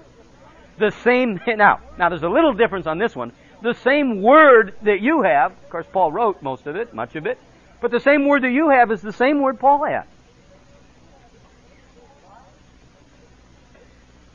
The 0.79 0.91
same, 1.03 1.39
now, 1.47 1.79
now 1.97 2.09
there's 2.09 2.23
a 2.23 2.29
little 2.29 2.53
difference 2.53 2.87
on 2.87 2.97
this 2.97 3.15
one. 3.15 3.31
The 3.61 3.73
same 3.73 4.21
word 4.21 4.75
that 4.83 5.01
you 5.01 5.21
have, 5.21 5.51
of 5.51 5.69
course 5.69 5.85
Paul 5.91 6.11
wrote 6.11 6.41
most 6.41 6.67
of 6.67 6.75
it, 6.75 6.93
much 6.93 7.15
of 7.15 7.25
it, 7.25 7.39
but 7.79 7.91
the 7.91 7.99
same 7.99 8.27
word 8.27 8.43
that 8.43 8.51
you 8.51 8.69
have 8.69 8.91
is 8.91 9.01
the 9.01 9.13
same 9.13 9.41
word 9.41 9.59
Paul 9.59 9.85
had. 9.85 10.05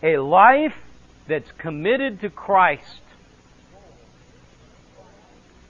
A 0.02 0.16
life 0.18 0.76
that's 1.28 1.50
committed 1.52 2.20
to 2.20 2.30
Christ 2.30 3.00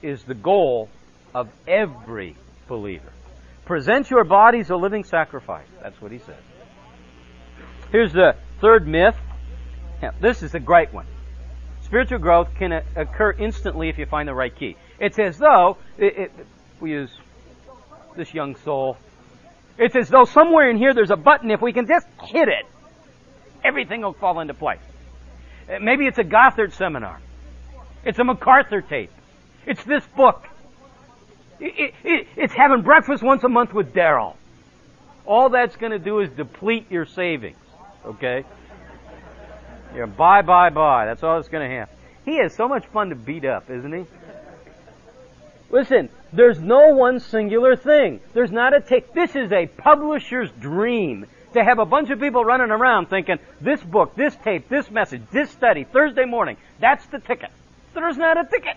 is 0.03 0.23
the 0.25 0.35
goal 0.35 0.89
of 1.35 1.49
every 1.67 2.37
believer. 2.67 3.13
Present 3.65 4.11
your 4.11 4.25
bodies 4.25 4.71
a 4.71 4.77
living 4.77 5.05
sacrifice. 5.05 5.67
That's 5.83 6.01
what 6.01 6.13
he 6.13 6.19
said. 6.19 6.39
Here's 7.91 8.13
the 8.13 8.37
third 8.61 8.89
myth. 8.89 9.17
Now, 10.01 10.13
this 10.21 10.43
is 10.43 10.55
a 10.55 10.61
great 10.61 10.93
one. 10.93 11.07
Spiritual 11.85 12.19
growth 12.19 12.49
can 12.59 12.73
occur 12.97 13.33
instantly 13.33 13.89
if 13.89 13.99
you 13.99 14.07
find 14.07 14.29
the 14.29 14.35
right 14.35 14.55
key. 14.55 14.77
It's 14.99 15.19
as 15.19 15.39
though, 15.39 15.77
it, 15.99 16.19
it, 16.19 16.33
we 16.81 16.93
use 16.93 17.11
this 18.17 18.33
young 18.33 18.57
soul, 18.57 18.97
it's 19.79 19.95
as 19.97 20.09
though 20.09 20.25
somewhere 20.25 20.71
in 20.71 20.77
here 20.77 20.95
there's 20.95 21.11
a 21.11 21.17
button, 21.17 21.51
if 21.51 21.61
we 21.61 21.73
can 21.73 21.87
just 21.87 22.07
hit 22.23 22.49
it, 22.49 22.67
everything 23.65 24.03
will 24.03 24.13
fall 24.13 24.41
into 24.41 24.55
place. 24.55 24.81
Uh, 25.69 25.79
maybe 25.81 26.07
it's 26.07 26.19
a 26.19 26.25
Gothard 26.25 26.73
seminar. 26.73 27.21
It's 28.05 28.19
a 28.19 28.25
MacArthur 28.25 28.81
tape. 28.81 29.13
It's 29.67 29.85
this 29.85 30.05
book. 30.17 30.45
It, 31.65 31.95
it, 32.03 32.27
it's 32.37 32.53
having 32.53 32.83
breakfast 32.83 33.23
once 33.23 33.45
a 33.45 33.49
month 33.49 33.73
with 33.73 33.95
Daryl. 33.95 34.35
All 35.25 35.49
that's 35.49 35.77
going 35.77 35.93
to 35.93 36.01
do 36.01 36.19
is 36.19 36.29
deplete 36.31 36.91
your 36.91 37.07
savings. 37.07 37.57
Okay? 38.05 38.45
Yeah, 39.95 40.07
bye, 40.07 40.43
bye, 40.43 40.71
bye. 40.71 41.07
That's 41.07 41.23
all 41.23 41.37
that's 41.37 41.49
going 41.49 41.69
to 41.69 41.77
happen. 41.77 41.95
He 42.25 42.33
is 42.33 42.55
so 42.55 42.67
much 42.67 42.85
fun 42.87 43.11
to 43.11 43.15
beat 43.15 43.45
up, 43.45 43.71
isn't 43.71 43.93
he? 43.93 44.05
Listen, 45.71 46.09
there's 46.33 46.61
no 46.61 46.89
one 46.89 47.21
singular 47.21 47.77
thing. 47.77 48.21
There's 48.35 48.51
not 48.51 48.75
a 48.75 48.81
tick. 48.81 49.15
This 49.15 49.37
is 49.37 49.53
a 49.53 49.67
publisher's 49.67 50.51
dream 50.61 51.27
to 51.55 51.63
have 51.63 51.79
a 51.79 51.85
bunch 51.85 52.11
of 52.11 52.19
people 52.19 52.45
running 52.45 52.71
around 52.71 53.07
thinking, 53.07 53.39
this 53.61 53.81
book, 53.81 54.17
this 54.17 54.35
tape, 54.37 54.69
this 54.69 54.91
message, 54.91 55.23
this 55.31 55.51
study, 55.51 55.85
Thursday 55.85 56.25
morning, 56.25 56.57
that's 56.81 57.07
the 57.07 57.21
ticket. 57.21 57.51
There's 57.95 58.17
not 58.17 58.37
a 58.39 58.49
ticket. 58.49 58.77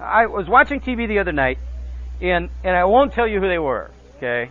I 0.00 0.26
was 0.26 0.48
watching 0.48 0.80
TV 0.80 1.08
the 1.08 1.18
other 1.18 1.32
night, 1.32 1.58
and, 2.20 2.50
and 2.62 2.76
I 2.76 2.84
won't 2.84 3.12
tell 3.12 3.26
you 3.26 3.40
who 3.40 3.48
they 3.48 3.58
were, 3.58 3.90
okay? 4.16 4.50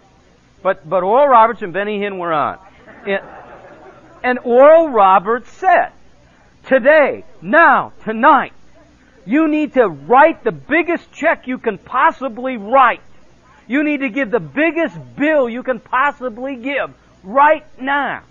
But, 0.61 0.87
but 0.87 1.03
Oral 1.03 1.27
Roberts 1.27 1.61
and 1.61 1.71
Benny 1.71 1.99
Hinn 1.99 2.19
were 2.19 2.33
on. 2.33 2.59
And, 3.05 3.21
and 4.23 4.39
Oral 4.39 4.89
Roberts 4.89 5.49
said, 5.53 5.91
today, 6.65 7.23
now, 7.41 7.93
tonight, 8.03 8.53
you 9.25 9.47
need 9.47 9.73
to 9.73 9.87
write 9.87 10.43
the 10.43 10.51
biggest 10.51 11.11
check 11.11 11.47
you 11.47 11.57
can 11.57 11.77
possibly 11.77 12.57
write. 12.57 13.01
You 13.67 13.83
need 13.83 13.99
to 13.99 14.09
give 14.09 14.31
the 14.31 14.39
biggest 14.39 14.97
bill 15.15 15.49
you 15.49 15.63
can 15.63 15.79
possibly 15.79 16.55
give 16.55 16.93
right 17.23 17.65
now. 17.79 18.23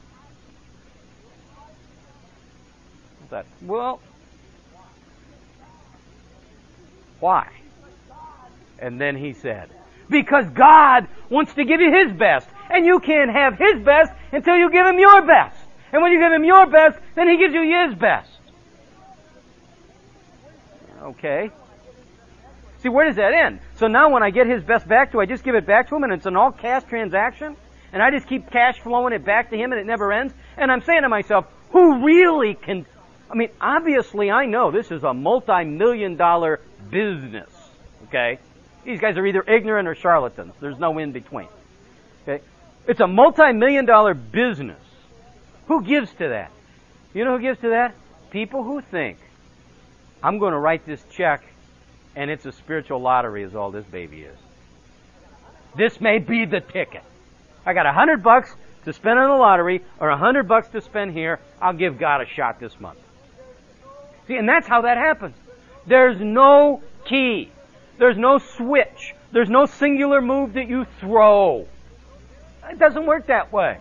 That, 3.31 3.47
well, 3.61 4.01
why? 7.21 7.51
And 8.79 9.01
then 9.01 9.17
he 9.17 9.33
said, 9.33 9.71
because 10.09 10.49
God 10.51 11.09
wants 11.31 11.55
to 11.55 11.65
give 11.65 11.81
you 11.81 11.93
His 11.93 12.17
best. 12.17 12.49
And 12.71 12.85
you 12.85 12.99
can't 13.01 13.31
have 13.31 13.59
His 13.59 13.83
best 13.85 14.13
until 14.33 14.57
you 14.57 14.71
give 14.71 14.87
Him 14.87 14.99
your 14.99 15.23
best. 15.27 15.59
And 15.93 16.03
when 16.03 16.13
you 16.13 16.21
give 16.21 16.33
Him 16.33 16.45
your 16.45 16.67
best, 16.67 16.99
then 17.15 17.29
He 17.29 17.39
gives 17.39 17.55
you 17.55 17.63
His 17.63 17.99
best. 17.99 18.31
Okay. 21.03 21.51
See, 22.79 22.89
where 22.89 23.07
does 23.07 23.17
that 23.17 23.33
end? 23.33 23.61
So 23.77 23.87
now 23.87 24.11
when 24.11 24.23
I 24.23 24.31
get 24.31 24.47
His 24.47 24.63
best 24.63 24.87
back, 24.89 25.13
do 25.13 25.21
I 25.21 25.27
just 25.27 25.45
give 25.45 25.55
it 25.55 25.67
back 25.67 25.89
to 25.89 25.97
Him 25.97 26.05
and 26.05 26.13
it's 26.13 26.27
an 26.27 26.37
all 26.37 26.53
cash 26.53 26.85
transaction? 26.85 27.57
And 27.93 28.03
I 28.03 28.11
just 28.11 28.29
keep 28.29 28.51
cash 28.51 28.81
flowing 28.81 29.13
it 29.13 29.25
back 29.25 29.51
to 29.51 29.57
Him 29.57 29.73
and 29.73 29.81
it 29.81 29.87
never 29.87 30.13
ends? 30.13 30.35
And 30.57 30.71
I'm 30.71 30.83
saying 30.83 31.03
to 31.03 31.09
myself, 31.09 31.47
who 31.71 32.05
really 32.05 32.55
can, 32.55 32.87
I 33.31 33.35
mean, 33.35 33.51
obviously 33.61 34.31
I 34.31 34.47
know 34.47 34.71
this 34.71 34.91
is 34.91 35.03
a 35.03 35.13
multi-million 35.13 36.17
dollar 36.17 36.61
business. 36.91 37.51
Okay? 38.09 38.39
These 38.85 39.01
guys 39.01 39.17
are 39.17 39.27
either 39.27 39.43
ignorant 39.43 39.89
or 39.89 39.95
charlatans. 39.95 40.55
There's 40.61 40.79
no 40.79 40.99
in 40.99 41.13
between. 41.13 41.49
Okay? 42.23 42.43
It's 42.87 43.01
a 43.01 43.07
multi-million 43.07 43.85
dollar 43.85 44.15
business. 44.15 44.81
Who 45.67 45.83
gives 45.83 46.11
to 46.15 46.29
that? 46.29 46.53
You 47.15 47.25
know 47.25 47.37
who 47.37 47.43
gives 47.43 47.61
to 47.61 47.71
that? 47.71 47.95
People 48.31 48.63
who 48.63 48.81
think, 48.81 49.19
I'm 50.23 50.39
going 50.39 50.53
to 50.53 50.59
write 50.59 50.87
this 50.87 51.03
check 51.13 51.43
and 52.15 52.31
it's 52.31 52.47
a 52.47 52.53
spiritual 52.53 53.01
lottery 53.01 53.43
is 53.43 53.55
all 53.55 53.71
this 53.71 53.85
baby 53.85 54.23
is. 54.23 54.39
This 55.77 56.01
may 56.01 56.19
be 56.19 56.47
the 56.47 56.61
ticket. 56.61 57.03
I 57.67 57.75
got 57.75 57.85
a 57.85 57.93
hundred 57.93 58.23
bucks 58.23 58.55
to 58.87 58.93
spend 58.93 59.19
on 59.19 59.29
the 59.29 59.37
lottery 59.37 59.85
or 60.01 60.09
a 60.09 60.17
hundred 60.17 60.49
bucks 60.49 60.69
to 60.69 60.81
spend 60.81 61.13
here. 61.13 61.41
I'll 61.61 61.75
give 61.75 61.99
God 61.99 62.23
a 62.23 62.27
shot 62.27 62.59
this 62.59 62.79
month. 62.81 62.99
See, 64.27 64.37
and 64.37 64.49
that's 64.49 64.67
how 64.67 64.83
that 64.83 64.97
happens. 64.97 65.35
There's 65.87 66.21
no 66.21 66.83
key. 67.05 67.51
There's 67.99 68.19
no 68.19 68.39
switch. 68.39 69.15
There's 69.33 69.51
no 69.51 69.67
singular 69.67 70.21
move 70.21 70.55
that 70.55 70.69
you 70.69 70.87
throw. 71.01 71.67
It 72.69 72.79
doesn't 72.79 73.07
work 73.07 73.27
that 73.29 73.53
way. 73.53 73.79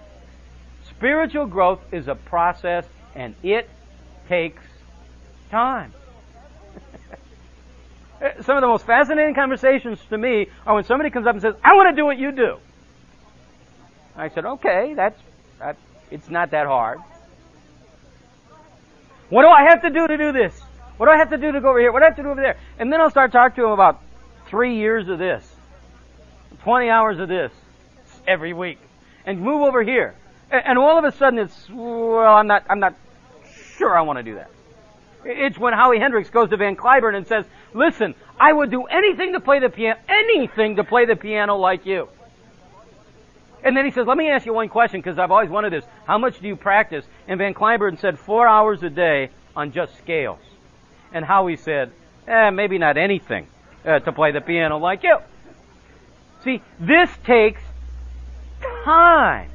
Spiritual 0.89 1.47
growth 1.47 1.81
is 1.91 2.07
a 2.07 2.15
process 2.15 2.85
and 3.15 3.35
it 3.43 3.69
takes 4.27 4.61
time. 5.49 5.93
Some 8.41 8.57
of 8.57 8.61
the 8.61 8.67
most 8.67 8.85
fascinating 8.85 9.33
conversations 9.33 9.99
to 10.09 10.17
me 10.17 10.47
are 10.65 10.75
when 10.75 10.83
somebody 10.83 11.09
comes 11.09 11.25
up 11.27 11.33
and 11.33 11.41
says, 11.41 11.55
I 11.63 11.73
want 11.75 11.89
to 11.89 11.95
do 11.95 12.05
what 12.05 12.17
you 12.17 12.31
do. 12.31 12.57
I 14.15 14.29
said, 14.29 14.45
okay, 14.45 14.93
that's, 14.93 15.19
that, 15.59 15.77
it's 16.11 16.29
not 16.29 16.51
that 16.51 16.67
hard. 16.67 16.99
What 19.29 19.41
do 19.41 19.49
I 19.49 19.63
have 19.69 19.81
to 19.81 19.89
do 19.89 20.07
to 20.07 20.17
do 20.17 20.31
this? 20.31 20.59
What 20.97 21.07
do 21.07 21.11
I 21.11 21.17
have 21.17 21.29
to 21.31 21.37
do 21.37 21.51
to 21.51 21.61
go 21.61 21.69
over 21.69 21.79
here? 21.79 21.91
What 21.91 21.99
do 21.99 22.05
I 22.05 22.07
have 22.09 22.17
to 22.17 22.23
do 22.23 22.29
over 22.29 22.41
there? 22.41 22.57
And 22.79 22.91
then 22.91 23.01
I'll 23.01 23.09
start 23.09 23.31
talking 23.31 23.55
to 23.55 23.65
him 23.65 23.71
about 23.71 24.01
three 24.47 24.75
years 24.75 25.09
of 25.09 25.19
this, 25.19 25.45
20 26.63 26.89
hours 26.89 27.19
of 27.19 27.27
this 27.27 27.51
every 28.27 28.53
week, 28.53 28.79
and 29.25 29.41
move 29.41 29.63
over 29.63 29.83
here. 29.83 30.15
And 30.51 30.77
all 30.77 30.97
of 30.97 31.03
a 31.03 31.11
sudden 31.11 31.39
it's, 31.39 31.69
well, 31.69 32.35
I'm 32.35 32.47
not, 32.47 32.63
I'm 32.69 32.79
not 32.79 32.95
sure 33.77 33.97
I 33.97 34.01
want 34.01 34.19
to 34.19 34.23
do 34.23 34.35
that. 34.35 34.51
It's 35.25 35.57
when 35.57 35.73
Howie 35.73 35.99
Hendricks 35.99 36.29
goes 36.29 36.51
to 36.51 36.57
Van 36.57 36.75
Cliburn 36.75 37.15
and 37.15 37.25
says, 37.25 37.45
listen, 37.73 38.13
I 38.39 38.53
would 38.53 38.69
do 38.69 38.83
anything 38.83 39.33
to 39.33 39.39
play 39.39 39.59
the 39.59 39.69
piano, 39.69 39.99
anything 40.07 40.75
to 40.75 40.83
play 40.83 41.05
the 41.05 41.15
piano 41.15 41.55
like 41.55 41.85
you. 41.85 42.07
And 43.65 43.75
then 43.75 43.83
he 43.83 43.91
says, 43.91 44.05
let 44.05 44.15
me 44.15 44.29
ask 44.29 44.45
you 44.45 44.53
one 44.53 44.69
question 44.69 45.01
because 45.01 45.17
I've 45.17 45.31
always 45.31 45.49
wanted 45.49 45.73
this. 45.73 45.83
How 46.05 46.19
much 46.19 46.39
do 46.39 46.47
you 46.47 46.55
practice? 46.55 47.03
And 47.27 47.39
Van 47.39 47.55
Cliburn 47.55 47.99
said, 47.99 48.19
four 48.19 48.47
hours 48.47 48.83
a 48.83 48.91
day 48.91 49.31
on 49.55 49.71
just 49.71 49.97
scales. 49.97 50.39
And 51.11 51.25
Howie 51.25 51.55
said, 51.57 51.91
eh, 52.27 52.51
maybe 52.51 52.77
not 52.77 52.95
anything 52.95 53.47
uh, 53.83 53.99
to 53.99 54.11
play 54.11 54.31
the 54.31 54.41
piano 54.41 54.77
like 54.77 55.01
you. 55.01 55.17
See, 56.43 56.61
this 56.79 57.09
takes 57.25 57.61
time. 58.83 59.49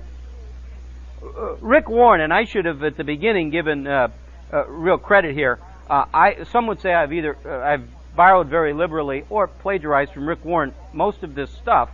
Uh, 1.22 1.54
Rick 1.60 1.88
Warren, 1.88 2.20
and 2.20 2.32
I 2.32 2.46
should 2.46 2.64
have 2.64 2.82
at 2.82 2.96
the 2.96 3.04
beginning 3.04 3.50
given 3.50 3.86
uh, 3.86 4.08
uh 4.52 4.66
real 4.66 4.98
credit 4.98 5.34
here. 5.34 5.60
Uh, 5.88 6.06
I 6.12 6.44
some 6.44 6.66
would 6.66 6.80
say 6.80 6.92
I've 6.92 7.12
either 7.12 7.36
I've 7.46 7.86
borrowed 8.16 8.48
very 8.48 8.72
liberally 8.72 9.24
or 9.28 9.46
plagiarized 9.46 10.12
from 10.12 10.28
Rick 10.28 10.44
Warren 10.44 10.74
most 10.92 11.22
of 11.22 11.34
this 11.34 11.50
stuff, 11.50 11.90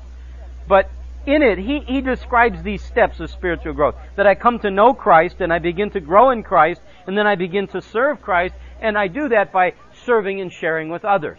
but 0.69 0.89
in 1.27 1.43
it, 1.43 1.59
he, 1.59 1.81
he 1.81 2.01
describes 2.01 2.63
these 2.63 2.83
steps 2.83 3.21
of 3.21 3.31
spiritual 3.31 3.73
growth. 3.73 3.97
That 4.17 4.27
I 4.27 4.35
come 4.35 4.59
to 4.61 4.71
know 4.71 4.95
Christ 4.95 5.41
and 5.41 5.53
I 5.53 5.59
begin 5.59 5.91
to 5.91 6.01
grow 6.01 6.31
in 6.31 6.43
Christ 6.43 6.81
and 7.07 7.17
then 7.17 7.27
I 7.27 7.35
begin 7.35 7.67
to 7.69 7.83
serve 7.83 8.23
Christ 8.23 8.55
and 8.81 8.97
I 8.97 9.09
do 9.09 9.29
that 9.31 9.53
by 9.53 9.75
serving 10.05 10.41
and 10.41 10.53
sharing 10.53 10.89
with 10.89 11.05
others. 11.05 11.39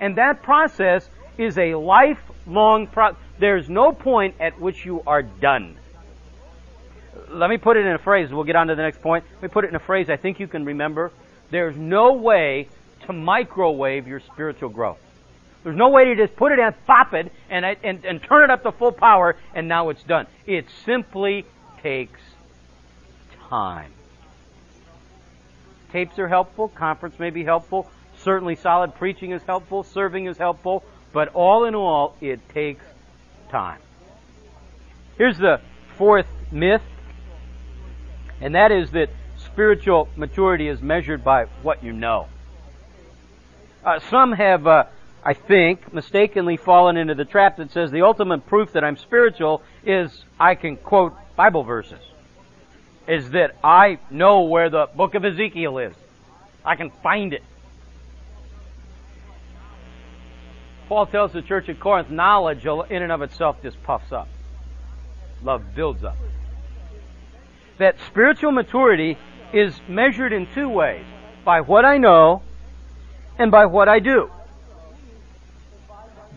And 0.00 0.16
that 0.16 0.42
process 0.42 1.08
is 1.36 1.58
a 1.58 1.74
lifelong 1.74 2.86
process. 2.88 3.20
There's 3.38 3.68
no 3.68 3.92
point 3.92 4.34
at 4.40 4.60
which 4.60 4.84
you 4.84 5.02
are 5.06 5.22
done. 5.22 5.78
Let 7.30 7.50
me 7.50 7.58
put 7.58 7.76
it 7.76 7.86
in 7.86 7.92
a 7.92 7.98
phrase. 7.98 8.30
We'll 8.32 8.44
get 8.44 8.56
on 8.56 8.68
to 8.68 8.74
the 8.74 8.82
next 8.82 9.00
point. 9.00 9.24
Let 9.34 9.42
me 9.42 9.48
put 9.48 9.64
it 9.64 9.68
in 9.68 9.76
a 9.76 9.80
phrase 9.80 10.10
I 10.10 10.16
think 10.16 10.40
you 10.40 10.48
can 10.48 10.64
remember. 10.64 11.12
There's 11.50 11.76
no 11.76 12.14
way 12.14 12.68
to 13.06 13.12
microwave 13.12 14.06
your 14.06 14.20
spiritual 14.20 14.70
growth. 14.70 14.98
There's 15.64 15.76
no 15.76 15.88
way 15.88 16.04
to 16.06 16.16
just 16.16 16.36
put 16.36 16.52
it 16.52 16.58
in, 16.58 16.72
pop 16.86 17.14
it, 17.14 17.32
and, 17.50 17.64
and, 17.64 18.04
and 18.04 18.22
turn 18.22 18.44
it 18.44 18.50
up 18.50 18.62
to 18.62 18.72
full 18.72 18.92
power, 18.92 19.36
and 19.54 19.68
now 19.68 19.88
it's 19.88 20.02
done. 20.02 20.26
It 20.46 20.66
simply 20.84 21.44
takes 21.82 22.20
time. 23.48 23.92
Tapes 25.92 26.18
are 26.18 26.28
helpful. 26.28 26.68
Conference 26.68 27.18
may 27.18 27.30
be 27.30 27.44
helpful. 27.44 27.90
Certainly 28.18 28.56
solid 28.56 28.94
preaching 28.94 29.32
is 29.32 29.42
helpful. 29.42 29.82
Serving 29.82 30.26
is 30.26 30.36
helpful. 30.36 30.84
But 31.12 31.28
all 31.28 31.64
in 31.64 31.74
all, 31.74 32.16
it 32.20 32.46
takes 32.50 32.84
time. 33.50 33.80
Here's 35.16 35.38
the 35.38 35.60
fourth 35.96 36.26
myth. 36.52 36.82
And 38.40 38.54
that 38.54 38.70
is 38.70 38.90
that 38.92 39.10
spiritual 39.36 40.08
maturity 40.16 40.68
is 40.68 40.80
measured 40.82 41.24
by 41.24 41.46
what 41.62 41.82
you 41.82 41.92
know. 41.92 42.28
Uh, 43.84 43.98
some 44.10 44.32
have, 44.32 44.66
uh, 44.66 44.84
I 45.24 45.34
think, 45.34 45.92
mistakenly 45.92 46.56
fallen 46.56 46.96
into 46.96 47.14
the 47.14 47.24
trap 47.24 47.56
that 47.56 47.72
says 47.72 47.90
the 47.90 48.02
ultimate 48.02 48.46
proof 48.46 48.72
that 48.72 48.84
I'm 48.84 48.96
spiritual 48.96 49.62
is 49.84 50.24
I 50.38 50.54
can 50.54 50.76
quote 50.76 51.14
Bible 51.36 51.64
verses 51.64 52.00
is 53.08 53.30
that 53.30 53.56
I 53.64 53.98
know 54.10 54.42
where 54.42 54.68
the 54.68 54.86
book 54.94 55.14
of 55.14 55.24
Ezekiel 55.24 55.78
is. 55.78 55.94
I 56.64 56.76
can 56.76 56.90
find 57.02 57.32
it. 57.32 57.42
Paul 60.88 61.06
tells 61.06 61.32
the 61.32 61.42
church 61.42 61.68
at 61.70 61.80
Corinth, 61.80 62.10
knowledge 62.10 62.66
in 62.66 63.02
and 63.02 63.10
of 63.10 63.22
itself 63.22 63.56
just 63.62 63.82
puffs 63.82 64.12
up. 64.12 64.28
Love 65.42 65.74
builds 65.74 66.04
up. 66.04 66.16
That 67.78 67.96
spiritual 68.08 68.52
maturity 68.52 69.16
is 69.52 69.74
measured 69.88 70.32
in 70.32 70.46
two 70.54 70.68
ways. 70.68 71.04
By 71.44 71.62
what 71.62 71.84
I 71.86 71.96
know 71.96 72.42
and 73.38 73.50
by 73.50 73.66
what 73.66 73.88
I 73.88 74.00
do. 74.00 74.30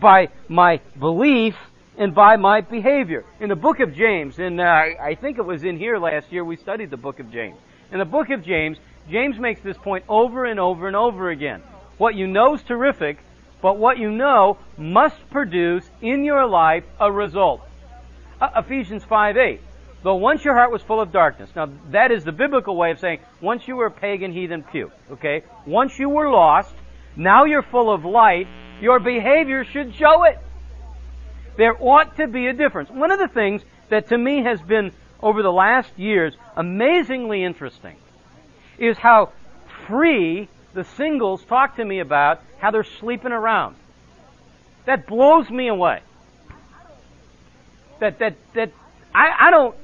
By 0.02 0.30
my 0.48 0.80
belief 0.98 1.54
and 1.96 2.12
by 2.12 2.34
my 2.34 2.60
behavior. 2.60 3.24
In 3.38 3.48
the 3.48 3.54
book 3.54 3.78
of 3.78 3.94
James, 3.94 4.36
and 4.40 4.60
uh, 4.60 4.64
I 4.64 5.14
think 5.14 5.38
it 5.38 5.44
was 5.44 5.62
in 5.62 5.78
here 5.78 5.96
last 5.96 6.32
year, 6.32 6.44
we 6.44 6.56
studied 6.56 6.90
the 6.90 6.96
book 6.96 7.20
of 7.20 7.30
James. 7.30 7.56
In 7.92 8.00
the 8.00 8.04
book 8.04 8.30
of 8.30 8.44
James, 8.44 8.78
James 9.08 9.38
makes 9.38 9.60
this 9.60 9.76
point 9.76 10.04
over 10.08 10.44
and 10.44 10.58
over 10.58 10.88
and 10.88 10.96
over 10.96 11.30
again. 11.30 11.62
What 11.98 12.16
you 12.16 12.26
know 12.26 12.54
is 12.54 12.62
terrific, 12.64 13.18
but 13.60 13.78
what 13.78 13.96
you 13.96 14.10
know 14.10 14.58
must 14.76 15.14
produce 15.30 15.88
in 16.00 16.24
your 16.24 16.46
life 16.46 16.82
a 16.98 17.12
result. 17.12 17.60
Uh, 18.40 18.50
Ephesians 18.56 19.04
5 19.04 19.36
8. 19.36 19.60
Though 20.02 20.16
once 20.16 20.44
your 20.44 20.54
heart 20.54 20.72
was 20.72 20.82
full 20.82 21.00
of 21.00 21.12
darkness. 21.12 21.50
Now, 21.54 21.68
that 21.92 22.10
is 22.10 22.24
the 22.24 22.32
biblical 22.32 22.76
way 22.76 22.90
of 22.90 22.98
saying 22.98 23.20
once 23.40 23.68
you 23.68 23.76
were 23.76 23.86
a 23.86 23.90
pagan, 23.92 24.32
heathen, 24.32 24.64
puke. 24.64 24.90
Okay? 25.12 25.44
Once 25.64 25.96
you 25.96 26.08
were 26.08 26.28
lost, 26.28 26.74
now 27.14 27.44
you're 27.44 27.62
full 27.62 27.92
of 27.92 28.04
light, 28.04 28.48
your 28.80 29.00
behavior 29.00 29.64
should 29.64 29.94
show 29.94 30.24
it. 30.24 30.38
There 31.56 31.76
ought 31.80 32.16
to 32.16 32.26
be 32.26 32.46
a 32.46 32.52
difference. 32.52 32.90
One 32.90 33.10
of 33.10 33.18
the 33.18 33.28
things 33.28 33.62
that 33.90 34.08
to 34.08 34.18
me 34.18 34.42
has 34.42 34.60
been 34.60 34.92
over 35.22 35.42
the 35.42 35.52
last 35.52 35.98
years 35.98 36.34
amazingly 36.56 37.44
interesting 37.44 37.96
is 38.78 38.96
how 38.98 39.30
free 39.86 40.48
the 40.74 40.84
singles 40.84 41.44
talk 41.44 41.76
to 41.76 41.84
me 41.84 42.00
about 42.00 42.40
how 42.58 42.70
they're 42.70 42.84
sleeping 42.84 43.32
around. 43.32 43.76
That 44.86 45.06
blows 45.06 45.48
me 45.50 45.68
away. 45.68 46.00
That, 48.00 48.18
that, 48.18 48.34
that, 48.54 48.72
I, 49.14 49.46
I 49.46 49.50
don't, 49.50 49.76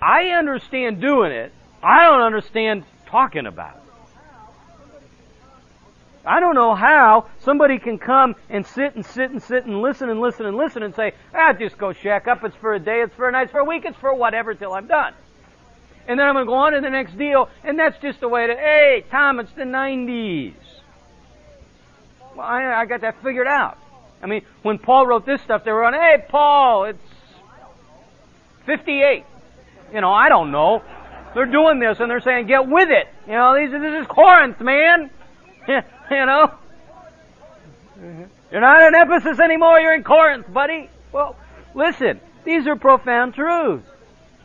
I 0.00 0.28
understand 0.30 1.00
doing 1.00 1.32
it. 1.32 1.52
I 1.82 2.04
don't 2.04 2.22
understand 2.22 2.84
talking 3.06 3.46
about 3.46 3.76
it. 3.76 3.83
I 6.26 6.40
don't 6.40 6.54
know 6.54 6.74
how 6.74 7.26
somebody 7.40 7.78
can 7.78 7.98
come 7.98 8.34
and 8.48 8.66
sit 8.66 8.94
and 8.94 9.04
sit 9.04 9.30
and 9.30 9.42
sit 9.42 9.66
and 9.66 9.82
listen 9.82 10.08
and 10.08 10.20
listen 10.20 10.46
and 10.46 10.56
listen 10.56 10.82
and 10.82 10.94
say, 10.94 11.12
ah, 11.34 11.52
just 11.52 11.76
go 11.76 11.92
shack 11.92 12.26
up. 12.26 12.42
It's 12.44 12.56
for 12.56 12.74
a 12.74 12.80
day, 12.80 13.02
it's 13.02 13.14
for 13.14 13.28
a 13.28 13.32
night, 13.32 13.44
it's 13.44 13.52
for 13.52 13.60
a 13.60 13.64
week, 13.64 13.84
it's 13.84 13.98
for 13.98 14.14
whatever 14.14 14.54
till 14.54 14.72
I'm 14.72 14.86
done. 14.86 15.12
And 16.06 16.18
then 16.18 16.26
I'm 16.26 16.34
going 16.34 16.46
to 16.46 16.50
go 16.50 16.54
on 16.54 16.72
to 16.72 16.80
the 16.80 16.90
next 16.90 17.16
deal, 17.16 17.48
and 17.62 17.78
that's 17.78 17.98
just 18.00 18.20
the 18.20 18.28
way 18.28 18.46
to, 18.46 18.54
hey, 18.54 19.04
Tom, 19.10 19.40
it's 19.40 19.52
the 19.52 19.62
90s. 19.62 20.54
Well, 22.36 22.46
I, 22.46 22.80
I 22.80 22.86
got 22.86 23.02
that 23.02 23.22
figured 23.22 23.46
out. 23.46 23.78
I 24.22 24.26
mean, 24.26 24.42
when 24.62 24.78
Paul 24.78 25.06
wrote 25.06 25.26
this 25.26 25.40
stuff, 25.42 25.64
they 25.64 25.72
were 25.72 25.84
on, 25.84 25.92
hey, 25.92 26.24
Paul, 26.28 26.84
it's 26.84 26.98
58. 28.66 29.24
You 29.92 30.00
know, 30.00 30.12
I 30.12 30.28
don't 30.28 30.50
know. 30.50 30.82
They're 31.34 31.46
doing 31.46 31.80
this 31.80 32.00
and 32.00 32.10
they're 32.10 32.20
saying, 32.20 32.46
get 32.46 32.66
with 32.66 32.88
it. 32.90 33.08
You 33.26 33.32
know, 33.32 33.54
this 33.54 34.00
is 34.02 34.06
Corinth, 34.06 34.60
man. 34.60 35.10
you 36.10 36.26
know? 36.26 36.54
You're 38.50 38.60
not 38.60 38.82
in 38.82 38.94
Ephesus 38.94 39.40
anymore, 39.40 39.80
you're 39.80 39.94
in 39.94 40.04
Corinth, 40.04 40.52
buddy. 40.52 40.88
Well, 41.12 41.36
listen, 41.74 42.20
these 42.44 42.66
are 42.66 42.76
profound 42.76 43.34
truths. 43.34 43.88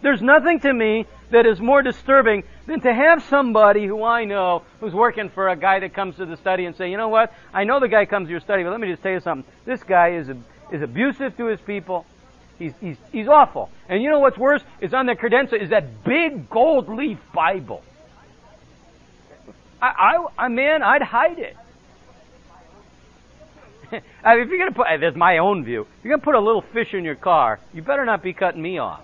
There's 0.02 0.22
nothing 0.22 0.62
to 0.62 0.74
me 0.74 1.06
that 1.32 1.45
is 1.45 1.60
more 1.60 1.82
disturbing 1.82 2.43
than 2.65 2.80
to 2.82 2.93
have 2.93 3.24
somebody 3.24 3.86
who 3.86 4.04
I 4.04 4.26
know 4.26 4.63
who's 4.80 4.93
working 4.93 5.30
for 5.30 5.50
a 5.50 5.56
guy 5.56 5.80
that 5.80 5.93
comes 5.93 6.15
to 6.15 6.26
the 6.26 6.38
study 6.38 6.65
and 6.65 6.76
say, 6.76 6.89
you 6.89 6.98
know 6.98 7.10
what? 7.10 7.34
I 7.54 7.65
know 7.65 7.80
the 7.80 7.88
guy 7.88 8.06
comes 8.06 8.28
to 8.28 8.32
your 8.32 8.39
study, 8.39 8.63
but 8.63 8.72
let 8.72 8.80
me 8.80 8.89
just 8.89 9.04
tell 9.04 9.12
you 9.12 9.19
something. 9.19 9.52
This 9.65 9.84
guy 9.84 10.13
is, 10.13 10.30
is 10.72 10.82
abusive 10.82 11.36
to 11.38 11.45
his 11.45 11.60
people. 11.62 12.06
He's, 12.58 12.74
he's, 12.82 12.98
he's 13.12 13.28
awful. 13.28 13.69
And 13.88 14.02
you 14.02 14.10
know 14.10 14.19
what's 14.19 14.38
worse? 14.38 14.62
Is 14.82 14.93
on 14.93 15.06
the 15.06 15.15
credenza 15.15 15.62
is 15.62 15.69
that 15.69 16.04
big 16.04 16.50
gold 16.50 16.89
leaf 16.89 17.19
Bible. 17.34 17.84
I, 19.81 20.25
I, 20.37 20.47
man, 20.49 20.83
I'd 20.83 21.01
hide 21.01 21.39
it. 21.39 21.55
I 24.23 24.35
mean, 24.35 24.43
if 24.43 24.49
you're 24.49 24.59
gonna 24.59 24.71
put, 24.71 24.87
that's 24.99 25.15
my 25.15 25.37
own 25.37 25.63
view. 25.63 25.81
If 25.81 26.05
you're 26.05 26.15
gonna 26.15 26.23
put 26.23 26.35
a 26.35 26.39
little 26.39 26.61
fish 26.61 26.93
in 26.93 27.03
your 27.03 27.15
car, 27.15 27.59
you 27.73 27.81
better 27.81 28.05
not 28.05 28.21
be 28.21 28.33
cutting 28.33 28.61
me 28.61 28.77
off. 28.77 29.01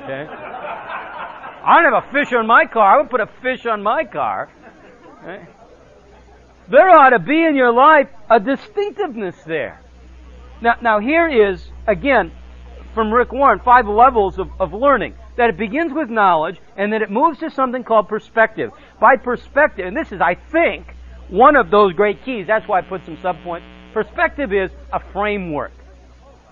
Okay? 0.00 0.26
I 0.28 1.80
don't 1.80 1.92
have 1.92 2.04
a 2.04 2.12
fish 2.12 2.32
on 2.32 2.46
my 2.46 2.66
car. 2.66 2.94
I 2.94 3.00
would 3.00 3.10
put 3.10 3.20
a 3.20 3.28
fish 3.40 3.66
on 3.66 3.82
my 3.82 4.04
car. 4.04 4.50
There 6.68 6.90
ought 6.90 7.10
to 7.10 7.18
be 7.18 7.44
in 7.44 7.54
your 7.54 7.72
life 7.72 8.08
a 8.28 8.40
distinctiveness 8.40 9.36
there. 9.46 9.80
Now, 10.60 10.76
now 10.80 10.98
here 10.98 11.28
is 11.28 11.64
again 11.86 12.32
from 12.94 13.12
Rick 13.12 13.32
Warren 13.32 13.60
five 13.60 13.86
levels 13.86 14.38
of, 14.38 14.48
of 14.58 14.72
learning 14.72 15.14
that 15.36 15.50
it 15.50 15.56
begins 15.56 15.92
with 15.92 16.10
knowledge 16.10 16.58
and 16.76 16.92
that 16.92 17.02
it 17.02 17.10
moves 17.10 17.38
to 17.40 17.50
something 17.50 17.84
called 17.84 18.08
perspective. 18.08 18.72
By 19.00 19.16
perspective, 19.16 19.86
and 19.86 19.96
this 19.96 20.12
is, 20.12 20.20
I 20.20 20.34
think, 20.34 20.94
one 21.28 21.56
of 21.56 21.70
those 21.70 21.94
great 21.94 22.24
keys. 22.24 22.46
That's 22.46 22.68
why 22.68 22.78
I 22.78 22.82
put 22.82 23.04
some 23.04 23.16
subpoints. 23.16 23.64
Perspective 23.92 24.52
is 24.52 24.70
a 24.92 25.00
framework. 25.00 25.72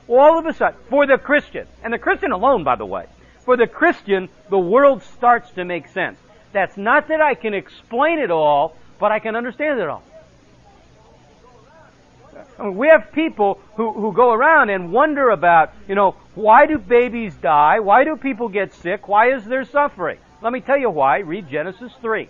All 0.09 0.39
of 0.39 0.47
a 0.47 0.53
sudden, 0.53 0.81
for 0.89 1.07
the 1.07 1.19
Christian, 1.19 1.67
and 1.83 1.93
the 1.93 1.99
Christian 1.99 2.33
alone, 2.33 2.65
by 2.65 2.77
the 2.77 2.87
way, 2.87 3.07
for 3.45 3.57
the 3.57 3.67
Christian, 3.67 4.29
the 4.49 4.59
world 4.59 5.03
starts 5.03 5.51
to 5.53 5.65
make 5.65 5.89
sense. 5.89 6.19
That's 6.53 6.77
not 6.77 7.09
that 7.09 7.21
I 7.21 7.35
can 7.35 7.55
explain 7.55 8.19
it 8.19 8.31
all, 8.31 8.77
but 8.99 9.13
I 9.13 9.19
can 9.21 9.37
understand 9.37 9.81
it 9.81 9.89
all. 9.89 10.03
We 12.63 12.89
have 12.89 13.13
people 13.13 13.59
who, 13.77 13.93
who 13.93 14.13
go 14.13 14.33
around 14.33 14.71
and 14.71 14.93
wonder 14.93 15.31
about, 15.31 15.73
you 15.89 15.95
know, 15.95 16.17
why 16.35 16.67
do 16.67 16.79
babies 16.79 17.35
die? 17.37 17.81
Why 17.81 18.05
do 18.05 18.17
people 18.17 18.49
get 18.49 18.75
sick? 18.75 19.09
Why 19.09 19.33
is 19.33 19.45
there 19.45 19.65
suffering? 19.65 20.19
Let 20.43 20.53
me 20.53 20.61
tell 20.61 20.77
you 20.77 20.91
why. 20.91 21.19
Read 21.19 21.49
Genesis 21.49 21.93
3. 22.01 22.29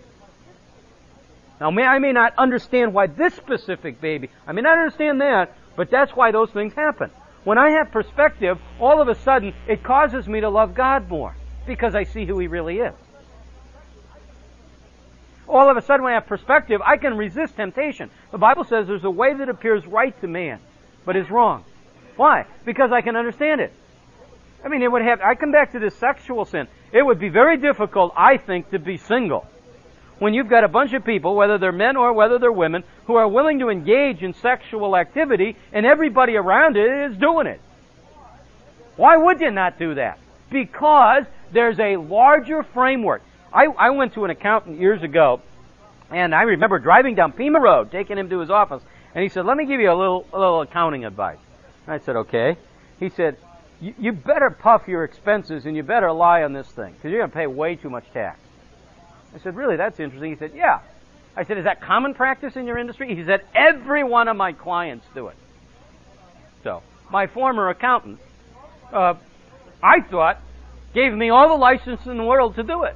Now, 1.59 1.69
may, 1.69 1.83
I 1.83 1.99
may 1.99 2.11
not 2.11 2.33
understand 2.37 2.93
why 2.93 3.07
this 3.07 3.33
specific 3.35 3.99
baby, 3.99 4.29
I 4.47 4.53
may 4.53 4.61
not 4.61 4.77
understand 4.77 5.21
that, 5.21 5.55
but 5.75 5.91
that's 5.91 6.15
why 6.15 6.31
those 6.31 6.49
things 6.51 6.73
happen. 6.73 7.11
When 7.43 7.57
I 7.57 7.71
have 7.71 7.91
perspective, 7.91 8.57
all 8.79 9.01
of 9.01 9.07
a 9.07 9.15
sudden, 9.15 9.53
it 9.67 9.83
causes 9.83 10.27
me 10.27 10.41
to 10.41 10.49
love 10.49 10.73
God 10.73 11.09
more 11.09 11.35
because 11.67 11.93
I 11.93 12.05
see 12.05 12.25
who 12.25 12.39
He 12.39 12.47
really 12.47 12.79
is 12.79 12.93
all 15.47 15.69
of 15.69 15.77
a 15.77 15.81
sudden 15.81 16.03
when 16.03 16.13
I 16.13 16.15
have 16.15 16.27
perspective, 16.27 16.81
I 16.85 16.97
can 16.97 17.17
resist 17.17 17.55
temptation. 17.55 18.09
The 18.31 18.37
Bible 18.37 18.63
says 18.63 18.87
there's 18.87 19.03
a 19.03 19.09
way 19.09 19.33
that 19.33 19.49
appears 19.49 19.85
right 19.85 20.19
to 20.21 20.27
man, 20.27 20.59
but 21.05 21.15
is 21.15 21.29
wrong. 21.29 21.63
Why? 22.15 22.45
Because 22.65 22.91
I 22.91 23.01
can 23.01 23.15
understand 23.15 23.61
it. 23.61 23.73
I 24.63 24.67
mean, 24.67 24.83
it 24.83 24.91
would 24.91 25.01
have, 25.01 25.21
I 25.21 25.35
come 25.35 25.51
back 25.51 25.71
to 25.71 25.79
this 25.79 25.95
sexual 25.95 26.45
sin. 26.45 26.67
It 26.91 27.03
would 27.03 27.19
be 27.19 27.29
very 27.29 27.57
difficult, 27.57 28.13
I 28.15 28.37
think, 28.37 28.69
to 28.71 28.79
be 28.79 28.97
single. 28.97 29.47
When 30.19 30.35
you've 30.35 30.49
got 30.49 30.63
a 30.63 30.67
bunch 30.67 30.93
of 30.93 31.03
people, 31.03 31.35
whether 31.35 31.57
they're 31.57 31.71
men 31.71 31.97
or 31.97 32.13
whether 32.13 32.37
they're 32.37 32.51
women, 32.51 32.83
who 33.07 33.15
are 33.15 33.27
willing 33.27 33.59
to 33.59 33.69
engage 33.69 34.21
in 34.21 34.33
sexual 34.35 34.95
activity 34.95 35.55
and 35.73 35.85
everybody 35.85 36.35
around 36.35 36.77
it 36.77 37.11
is 37.11 37.17
doing 37.17 37.47
it. 37.47 37.59
Why 38.97 39.17
would 39.17 39.41
you 39.41 39.49
not 39.49 39.79
do 39.79 39.95
that? 39.95 40.19
Because 40.51 41.23
there's 41.51 41.79
a 41.79 41.97
larger 41.97 42.61
framework. 42.61 43.23
I, 43.53 43.65
I 43.65 43.89
went 43.89 44.13
to 44.13 44.23
an 44.23 44.31
accountant 44.31 44.79
years 44.79 45.03
ago, 45.03 45.41
and 46.09 46.33
I 46.33 46.43
remember 46.43 46.79
driving 46.79 47.15
down 47.15 47.33
Pima 47.33 47.59
Road, 47.59 47.91
taking 47.91 48.17
him 48.17 48.29
to 48.29 48.39
his 48.39 48.49
office, 48.49 48.81
and 49.13 49.23
he 49.23 49.29
said, 49.29 49.45
"Let 49.45 49.57
me 49.57 49.65
give 49.65 49.81
you 49.81 49.91
a 49.91 49.95
little 49.95 50.25
a 50.33 50.39
little 50.39 50.61
accounting 50.61 51.05
advice." 51.05 51.37
And 51.85 51.93
I 51.93 51.99
said, 51.99 52.15
"Okay." 52.15 52.57
He 52.99 53.09
said, 53.09 53.37
"You 53.81 54.11
better 54.13 54.49
puff 54.49 54.87
your 54.87 55.03
expenses 55.03 55.65
and 55.65 55.75
you 55.75 55.83
better 55.83 56.11
lie 56.11 56.43
on 56.43 56.53
this 56.53 56.67
thing 56.67 56.93
because 56.93 57.11
you're 57.11 57.19
going 57.19 57.31
to 57.31 57.35
pay 57.35 57.47
way 57.47 57.75
too 57.75 57.89
much 57.89 58.05
tax." 58.13 58.39
I 59.35 59.39
said, 59.39 59.55
"Really? 59.55 59.75
That's 59.75 59.99
interesting." 59.99 60.31
He 60.31 60.37
said, 60.37 60.51
"Yeah." 60.55 60.79
I 61.35 61.43
said, 61.43 61.57
"Is 61.57 61.65
that 61.65 61.81
common 61.81 62.13
practice 62.13 62.55
in 62.55 62.67
your 62.67 62.77
industry?" 62.77 63.13
He 63.15 63.25
said, 63.25 63.41
"Every 63.53 64.03
one 64.03 64.27
of 64.29 64.37
my 64.37 64.53
clients 64.53 65.05
do 65.13 65.27
it." 65.27 65.35
So, 66.63 66.83
my 67.09 67.27
former 67.27 67.69
accountant, 67.69 68.19
uh, 68.93 69.15
I 69.83 70.01
thought, 70.01 70.39
gave 70.93 71.13
me 71.13 71.29
all 71.29 71.49
the 71.49 71.55
license 71.55 72.05
in 72.05 72.17
the 72.17 72.23
world 72.23 72.55
to 72.55 72.63
do 72.63 72.83
it 72.83 72.95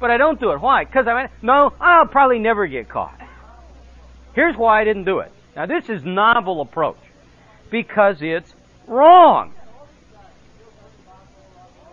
but 0.00 0.10
I 0.10 0.16
don't 0.16 0.40
do 0.40 0.50
it. 0.52 0.60
Why? 0.60 0.84
Because 0.84 1.06
I 1.06 1.22
mean, 1.22 1.30
no, 1.42 1.72
I'll 1.80 2.06
probably 2.06 2.38
never 2.38 2.66
get 2.66 2.88
caught. 2.88 3.18
Here's 4.34 4.56
why 4.56 4.80
I 4.80 4.84
didn't 4.84 5.04
do 5.04 5.20
it. 5.20 5.32
Now 5.56 5.66
this 5.66 5.88
is 5.88 6.04
novel 6.04 6.60
approach. 6.60 6.98
Because 7.70 8.18
it's 8.20 8.54
wrong. 8.86 9.52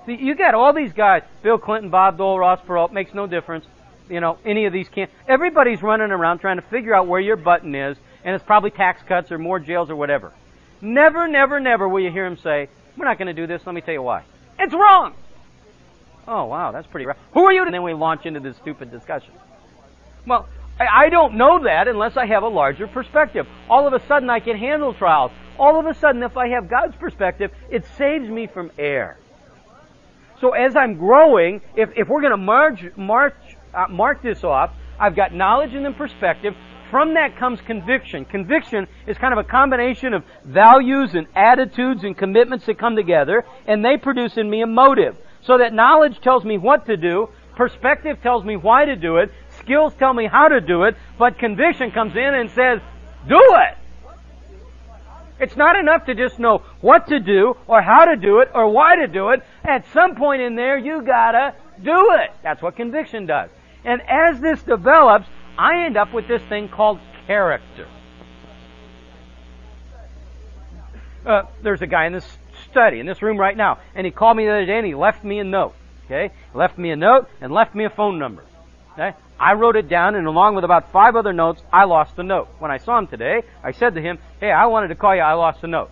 See, 0.06 0.16
you 0.16 0.36
got 0.36 0.54
all 0.54 0.72
these 0.72 0.94
guys, 0.94 1.24
Bill 1.42 1.58
Clinton, 1.58 1.90
Bob 1.90 2.18
Dole, 2.18 2.38
Ross 2.38 2.60
Perot, 2.62 2.92
makes 2.92 3.14
no 3.14 3.26
difference. 3.26 3.66
You 4.10 4.20
know, 4.20 4.38
any 4.46 4.66
of 4.66 4.74
these 4.74 4.88
can't. 4.88 5.10
Everybody's 5.28 5.82
running 5.82 6.12
around 6.12 6.40
trying 6.40 6.58
to 6.58 6.62
figure 6.62 6.94
out 6.94 7.08
where 7.08 7.20
your 7.20 7.36
button 7.36 7.74
is, 7.74 7.98
and 8.24 8.36
it's 8.36 8.46
probably 8.46 8.70
tax 8.70 9.02
cuts 9.02 9.32
or 9.32 9.40
more 9.40 9.60
jails 9.60 9.90
or 9.90 9.96
whatever. 9.96 10.32
Never, 10.80 11.28
never, 11.28 11.60
never 11.60 11.90
will 11.90 12.02
you 12.02 12.12
hear 12.12 12.26
him 12.26 12.38
say, 12.38 12.70
we're 12.96 13.06
not 13.06 13.18
going 13.18 13.28
to 13.28 13.34
do 13.34 13.48
this, 13.48 13.64
let 13.66 13.74
me 13.74 13.82
tell 13.82 13.96
you 13.96 14.04
why. 14.04 14.24
It's 14.60 14.74
wrong! 14.74 15.16
Oh, 16.28 16.46
wow, 16.46 16.72
that's 16.72 16.88
pretty 16.88 17.06
rough. 17.06 17.18
Who 17.34 17.46
are 17.46 17.54
you? 17.54 17.64
And 17.64 17.74
then 17.74 17.84
we 17.84 17.94
launch 17.94 18.26
into 18.26 18.40
this 18.40 18.58
stupid 18.58 18.92
discussion. 18.92 19.32
Well, 20.26 20.48
I, 20.80 21.10
don't 21.10 21.36
know 21.36 21.64
that 21.64 21.88
unless 21.88 22.18
I 22.18 22.26
have 22.26 22.44
a 22.44 22.48
larger 22.48 22.88
perspective. 22.88 23.48
All 23.70 23.88
of 23.88 23.94
a 23.94 24.06
sudden 24.08 24.30
I 24.30 24.40
can 24.40 24.58
handle 24.58 24.94
trials. 24.94 25.32
All 25.58 25.80
of 25.80 25.86
a 25.86 25.94
sudden, 25.94 26.22
if 26.24 26.36
I 26.36 26.50
have 26.50 26.70
God's 26.70 26.96
perspective, 26.98 27.52
it 27.70 27.86
saves 27.98 28.28
me 28.28 28.48
from 28.48 28.72
error. 28.78 29.18
So 30.42 30.52
as 30.52 30.76
I'm 30.76 30.98
growing, 30.98 31.62
if, 31.78 31.90
if 31.96 32.10
we're 32.10 32.20
going 32.20 32.32
to 32.32 32.38
march, 32.38 32.82
march, 32.98 33.36
uh, 33.74 33.86
mark 33.90 34.22
this 34.22 34.44
off, 34.44 34.72
I've 35.00 35.16
got 35.16 35.34
knowledge 35.34 35.74
and 35.74 35.86
then 35.86 35.94
perspective. 35.94 36.54
From 36.92 37.14
that 37.14 37.38
comes 37.38 37.60
conviction. 37.62 38.26
Conviction 38.26 38.88
is 39.08 39.18
kind 39.18 39.34
of 39.34 39.40
a 39.40 39.48
combination 39.48 40.14
of 40.14 40.24
values 40.44 41.16
and 41.16 41.28
attitudes 41.36 42.04
and 42.04 42.18
commitments 42.18 42.66
that 42.66 42.78
come 42.78 42.96
together, 42.96 43.46
and 43.66 43.84
they 43.84 43.98
produce 43.98 44.38
in 44.38 44.50
me 44.50 44.62
a 44.62 44.68
motive. 44.68 45.18
So 45.46 45.60
that 45.60 45.74
knowledge 45.74 46.20
tells 46.22 46.44
me 46.44 46.58
what 46.58 46.88
to 46.88 46.98
do, 46.98 47.30
perspective 47.56 48.22
tells 48.22 48.44
me 48.44 48.56
why 48.56 48.86
to 48.86 48.96
do 48.96 49.18
it, 49.18 49.32
skills 49.60 49.94
tell 49.94 50.14
me 50.14 50.26
how 50.26 50.48
to 50.48 50.60
do 50.60 50.84
it, 50.84 50.96
but 51.20 51.38
conviction 51.38 51.92
comes 51.92 52.16
in 52.16 52.34
and 52.34 52.50
says, 52.52 52.80
do 53.28 53.40
it! 53.40 53.78
It's 55.40 55.56
not 55.56 55.78
enough 55.78 56.06
to 56.06 56.16
just 56.16 56.40
know 56.40 56.60
what 56.80 57.08
to 57.10 57.20
do, 57.20 57.56
or 57.68 57.82
how 57.82 58.06
to 58.06 58.16
do 58.16 58.40
it, 58.40 58.50
or 58.54 58.70
why 58.70 58.96
to 58.96 59.08
do 59.08 59.30
it. 59.30 59.44
At 59.64 59.86
some 59.92 60.16
point 60.16 60.42
in 60.42 60.56
there, 60.56 60.78
you 60.78 61.02
gotta 61.02 61.54
do 61.84 62.14
it. 62.14 62.32
That's 62.42 62.62
what 62.62 62.76
conviction 62.78 63.26
does. 63.26 63.50
And 63.84 64.02
as 64.08 64.40
this 64.40 64.64
develops, 64.64 65.28
I 65.58 65.86
end 65.86 65.98
up 65.98 66.14
with 66.14 66.28
this 66.28 66.42
thing 66.44 66.70
called 66.70 67.00
character. 67.28 67.88
Uh, 71.26 71.44
there's 71.62 71.82
a 71.82 71.88
guy 71.88 72.06
in 72.06 72.14
this 72.14 72.38
study, 72.76 73.00
in 73.00 73.06
this 73.06 73.22
room 73.22 73.40
right 73.40 73.56
now, 73.56 73.80
and 73.96 74.06
he 74.06 74.12
called 74.12 74.36
me 74.36 74.44
the 74.44 74.52
other 74.52 74.66
day 74.66 74.78
and 74.78 74.86
he 74.86 74.96
left 74.96 75.24
me 75.24 75.40
a 75.40 75.46
note. 75.46 75.74
Okay? 76.06 76.34
Left 76.54 76.78
me 76.78 76.92
a 76.92 76.98
note 76.98 77.30
and 77.40 77.54
left 77.54 77.74
me 77.74 77.86
a 77.86 77.90
phone 77.90 78.20
number. 78.20 78.44
Okay? 78.94 79.14
I 79.40 79.54
wrote 79.54 79.78
it 79.78 79.88
down 79.88 80.16
and 80.16 80.28
along 80.28 80.56
with 80.56 80.66
about 80.66 80.92
five 80.92 81.16
other 81.16 81.32
notes, 81.32 81.62
I 81.72 81.86
lost 81.86 82.18
the 82.18 82.24
note. 82.24 82.50
When 82.60 82.72
I 82.72 82.78
saw 82.78 83.00
him 83.00 83.08
today, 83.08 83.44
I 83.64 83.72
said 83.72 83.96
to 83.96 84.02
him, 84.02 84.20
hey, 84.42 84.52
I 84.52 84.66
wanted 84.66 84.90
to 84.90 84.96
call 84.96 85.16
you, 85.16 85.22
I 85.22 85.34
lost 85.34 85.62
the 85.62 85.68
note. 85.68 85.90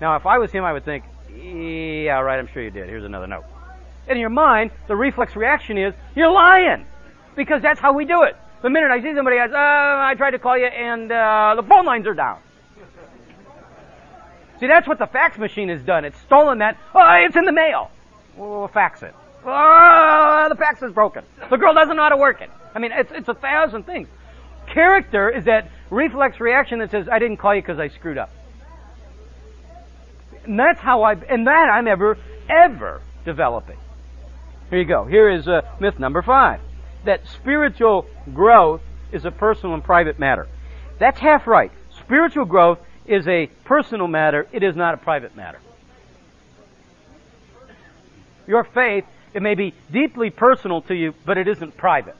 Now, 0.00 0.16
if 0.16 0.24
I 0.24 0.38
was 0.38 0.50
him, 0.50 0.64
I 0.64 0.72
would 0.72 0.86
think, 0.86 1.04
yeah, 1.28 2.18
right, 2.20 2.38
I'm 2.38 2.48
sure 2.48 2.62
you 2.62 2.70
did. 2.70 2.88
Here's 2.88 3.04
another 3.04 3.26
note. 3.26 3.44
In 4.08 4.16
your 4.16 4.30
mind, 4.30 4.70
the 4.88 4.96
reflex 4.96 5.36
reaction 5.36 5.76
is, 5.76 5.92
you're 6.16 6.32
lying! 6.32 6.86
Because 7.36 7.60
that's 7.60 7.78
how 7.78 7.92
we 7.92 8.06
do 8.06 8.22
it. 8.22 8.36
The 8.62 8.70
minute 8.70 8.90
I 8.90 9.02
see 9.02 9.14
somebody, 9.14 9.38
I 9.38 9.46
uh, 9.46 10.10
I 10.10 10.14
tried 10.14 10.32
to 10.32 10.38
call 10.38 10.56
you 10.56 10.66
and 10.66 11.10
uh, 11.10 11.54
the 11.56 11.62
phone 11.62 11.84
lines 11.84 12.06
are 12.06 12.14
down. 12.14 12.40
See, 14.62 14.68
that's 14.68 14.86
what 14.86 15.00
the 15.00 15.08
fax 15.08 15.38
machine 15.38 15.70
has 15.70 15.82
done. 15.82 16.04
It's 16.04 16.16
stolen 16.20 16.58
that. 16.58 16.78
Oh, 16.94 17.24
it's 17.26 17.34
in 17.34 17.46
the 17.46 17.52
mail. 17.52 17.90
We'll 18.36 18.68
fax 18.68 19.02
it. 19.02 19.12
Oh, 19.44 20.46
the 20.48 20.54
fax 20.54 20.80
is 20.84 20.92
broken. 20.92 21.24
The 21.50 21.56
girl 21.56 21.74
doesn't 21.74 21.96
know 21.96 22.04
how 22.04 22.10
to 22.10 22.16
work 22.16 22.40
it. 22.40 22.48
I 22.72 22.78
mean, 22.78 22.92
it's, 22.92 23.10
it's 23.10 23.28
a 23.28 23.34
thousand 23.34 23.86
things. 23.86 24.06
Character 24.68 25.28
is 25.28 25.46
that 25.46 25.68
reflex 25.90 26.38
reaction 26.38 26.78
that 26.78 26.92
says, 26.92 27.08
I 27.10 27.18
didn't 27.18 27.38
call 27.38 27.56
you 27.56 27.60
because 27.60 27.80
I 27.80 27.88
screwed 27.88 28.18
up. 28.18 28.30
And 30.44 30.56
that's 30.60 30.78
how 30.78 31.02
I, 31.02 31.14
and 31.14 31.48
that 31.48 31.68
I'm 31.68 31.88
ever, 31.88 32.16
ever 32.48 33.00
developing. 33.24 33.78
Here 34.70 34.78
you 34.78 34.84
go. 34.84 35.04
Here 35.06 35.28
is 35.28 35.48
uh, 35.48 35.62
myth 35.80 35.98
number 35.98 36.22
five. 36.22 36.60
That 37.04 37.26
spiritual 37.26 38.06
growth 38.32 38.82
is 39.10 39.24
a 39.24 39.32
personal 39.32 39.74
and 39.74 39.82
private 39.82 40.20
matter. 40.20 40.46
That's 41.00 41.18
half 41.18 41.48
right. 41.48 41.72
Spiritual 41.98 42.44
growth 42.44 42.78
is 43.06 43.26
a 43.26 43.46
personal 43.64 44.08
matter. 44.08 44.46
It 44.52 44.62
is 44.62 44.76
not 44.76 44.94
a 44.94 44.96
private 44.96 45.36
matter. 45.36 45.58
Your 48.46 48.64
faith, 48.64 49.04
it 49.34 49.42
may 49.42 49.54
be 49.54 49.74
deeply 49.90 50.30
personal 50.30 50.82
to 50.82 50.94
you, 50.94 51.14
but 51.24 51.38
it 51.38 51.48
isn't 51.48 51.76
private. 51.76 52.16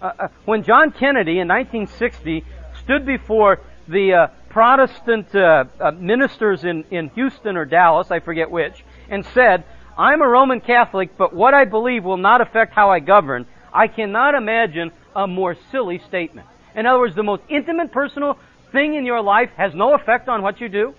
Uh, 0.00 0.12
uh, 0.18 0.28
when 0.44 0.62
John 0.62 0.90
Kennedy 0.90 1.38
in 1.38 1.48
1960 1.48 2.44
stood 2.82 3.06
before 3.06 3.60
the 3.88 4.12
uh, 4.12 4.26
Protestant 4.50 5.34
uh, 5.34 5.64
uh, 5.80 5.90
ministers 5.92 6.64
in, 6.64 6.84
in 6.90 7.08
Houston 7.10 7.56
or 7.56 7.64
Dallas, 7.64 8.10
I 8.10 8.20
forget 8.20 8.50
which, 8.50 8.84
and 9.08 9.24
said, 9.26 9.64
I'm 9.96 10.20
a 10.20 10.28
Roman 10.28 10.60
Catholic, 10.60 11.16
but 11.16 11.32
what 11.32 11.54
I 11.54 11.64
believe 11.64 12.04
will 12.04 12.18
not 12.18 12.40
affect 12.40 12.74
how 12.74 12.90
I 12.90 13.00
govern, 13.00 13.46
I 13.72 13.88
cannot 13.88 14.34
imagine 14.34 14.92
a 15.14 15.26
more 15.26 15.56
silly 15.70 15.98
statement. 15.98 16.46
In 16.74 16.84
other 16.84 16.98
words, 16.98 17.14
the 17.14 17.22
most 17.22 17.42
intimate 17.48 17.92
personal 17.92 18.38
thing 18.76 18.94
in 18.94 19.06
your 19.06 19.22
life 19.22 19.50
has 19.56 19.74
no 19.74 19.94
effect 19.94 20.28
on 20.28 20.42
what 20.42 20.60
you 20.60 20.68
do? 20.68 20.94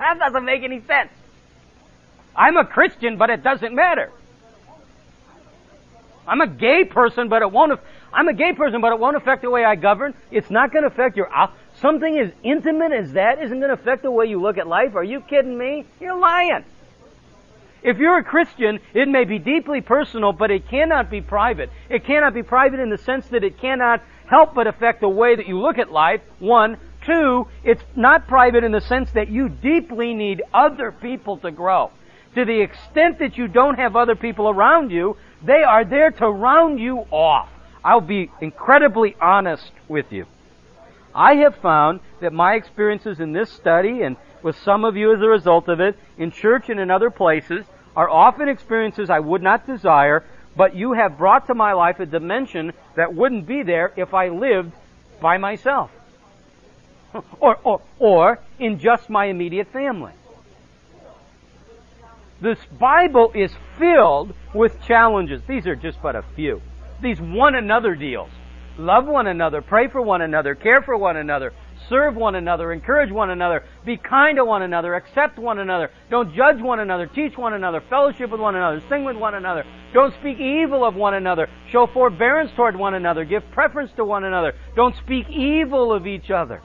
That 0.00 0.18
doesn't 0.18 0.44
make 0.44 0.64
any 0.64 0.80
sense. 0.80 1.10
I'm 2.34 2.56
a 2.56 2.64
Christian, 2.64 3.18
but 3.18 3.30
it 3.30 3.44
doesn't 3.44 3.72
matter. 3.72 4.10
I'm 6.26 6.40
a 6.40 6.48
gay 6.48 6.84
person, 6.84 7.28
but 7.28 7.42
it 7.42 7.52
won't. 7.52 7.78
I'm 8.12 8.26
a 8.26 8.32
gay 8.32 8.52
person, 8.52 8.80
but 8.80 8.92
it 8.92 8.98
won't 8.98 9.16
affect 9.16 9.42
the 9.42 9.50
way 9.50 9.64
I 9.64 9.76
govern. 9.76 10.12
It's 10.32 10.50
not 10.50 10.72
going 10.72 10.82
to 10.82 10.88
affect 10.88 11.16
your. 11.16 11.30
Something 11.80 12.18
as 12.18 12.32
intimate 12.42 12.90
as 12.90 13.12
that 13.12 13.40
isn't 13.40 13.60
going 13.60 13.68
to 13.68 13.80
affect 13.80 14.02
the 14.02 14.10
way 14.10 14.26
you 14.26 14.40
look 14.40 14.58
at 14.58 14.66
life. 14.66 14.96
Are 14.96 15.04
you 15.04 15.20
kidding 15.20 15.56
me? 15.56 15.84
You're 16.00 16.18
lying. 16.18 16.64
If 17.84 17.98
you're 17.98 18.18
a 18.18 18.24
Christian, 18.24 18.80
it 18.92 19.08
may 19.08 19.24
be 19.24 19.38
deeply 19.38 19.80
personal, 19.80 20.32
but 20.32 20.50
it 20.50 20.68
cannot 20.68 21.10
be 21.10 21.20
private. 21.20 21.70
It 21.88 22.04
cannot 22.04 22.34
be 22.34 22.42
private 22.42 22.80
in 22.80 22.90
the 22.90 22.98
sense 22.98 23.26
that 23.28 23.44
it 23.44 23.58
cannot 23.58 24.02
help 24.32 24.54
but 24.54 24.66
affect 24.66 25.02
the 25.02 25.08
way 25.08 25.36
that 25.36 25.46
you 25.46 25.60
look 25.60 25.78
at 25.78 25.92
life. 25.92 26.22
One. 26.38 26.78
Two, 27.04 27.48
it's 27.64 27.82
not 27.96 28.28
private 28.28 28.62
in 28.62 28.72
the 28.72 28.80
sense 28.80 29.10
that 29.12 29.28
you 29.28 29.48
deeply 29.48 30.14
need 30.14 30.40
other 30.54 30.92
people 30.92 31.36
to 31.38 31.50
grow. 31.50 31.90
To 32.36 32.44
the 32.44 32.60
extent 32.60 33.18
that 33.18 33.36
you 33.36 33.48
don't 33.48 33.78
have 33.78 33.94
other 33.96 34.14
people 34.14 34.48
around 34.48 34.90
you, 34.90 35.16
they 35.44 35.64
are 35.64 35.84
there 35.84 36.12
to 36.12 36.28
round 36.30 36.78
you 36.78 36.98
off. 37.10 37.48
I'll 37.84 38.00
be 38.00 38.30
incredibly 38.40 39.16
honest 39.20 39.72
with 39.88 40.12
you. 40.12 40.26
I 41.12 41.34
have 41.44 41.56
found 41.56 42.00
that 42.20 42.32
my 42.32 42.54
experiences 42.54 43.18
in 43.18 43.32
this 43.32 43.50
study 43.52 44.02
and 44.02 44.16
with 44.42 44.56
some 44.58 44.84
of 44.84 44.96
you 44.96 45.12
as 45.12 45.20
a 45.20 45.28
result 45.28 45.68
of 45.68 45.80
it, 45.80 45.98
in 46.16 46.30
church 46.30 46.70
and 46.70 46.80
in 46.80 46.90
other 46.90 47.10
places, 47.10 47.66
are 47.94 48.08
often 48.08 48.48
experiences 48.48 49.10
I 49.10 49.18
would 49.18 49.42
not 49.42 49.66
desire, 49.66 50.24
but 50.56 50.76
you 50.76 50.92
have 50.92 51.18
brought 51.18 51.46
to 51.46 51.54
my 51.54 51.72
life 51.72 52.00
a 52.00 52.06
dimension 52.06 52.72
that 52.96 53.14
wouldn't 53.14 53.46
be 53.46 53.62
there 53.62 53.92
if 53.96 54.14
I 54.14 54.28
lived 54.28 54.72
by 55.20 55.38
myself. 55.38 55.90
or, 57.40 57.58
or, 57.64 57.80
or 57.98 58.40
in 58.58 58.78
just 58.78 59.08
my 59.10 59.26
immediate 59.26 59.72
family. 59.72 60.12
This 62.40 62.58
Bible 62.78 63.30
is 63.34 63.52
filled 63.78 64.34
with 64.52 64.82
challenges. 64.82 65.42
These 65.46 65.66
are 65.66 65.76
just 65.76 66.02
but 66.02 66.16
a 66.16 66.24
few. 66.34 66.60
These 67.00 67.20
one 67.20 67.54
another 67.54 67.94
deals. 67.94 68.30
Love 68.78 69.06
one 69.06 69.26
another, 69.26 69.60
pray 69.60 69.86
for 69.86 70.00
one 70.00 70.22
another, 70.22 70.54
care 70.54 70.80
for 70.80 70.96
one 70.96 71.16
another, 71.16 71.52
serve 71.88 72.16
one 72.16 72.34
another, 72.34 72.72
encourage 72.72 73.10
one 73.10 73.30
another, 73.30 73.64
be 73.84 73.96
kind 73.96 74.36
to 74.36 74.44
one 74.44 74.62
another, 74.62 74.94
accept 74.94 75.38
one 75.38 75.58
another, 75.58 75.90
don't 76.10 76.34
judge 76.34 76.60
one 76.60 76.80
another, 76.80 77.06
teach 77.06 77.36
one 77.36 77.54
another, 77.54 77.82
fellowship 77.88 78.30
with 78.30 78.40
one 78.40 78.56
another, 78.56 78.82
sing 78.88 79.04
with 79.04 79.16
one 79.16 79.34
another, 79.34 79.64
don't 79.92 80.14
speak 80.20 80.38
evil 80.38 80.84
of 80.84 80.94
one 80.94 81.14
another, 81.14 81.48
show 81.70 81.86
forbearance 81.86 82.50
toward 82.56 82.76
one 82.76 82.94
another, 82.94 83.24
give 83.24 83.42
preference 83.52 83.90
to 83.96 84.04
one 84.04 84.24
another, 84.24 84.54
don't 84.76 84.96
speak 84.96 85.28
evil 85.28 85.92
of 85.92 86.06
each 86.06 86.30
other. 86.30 86.62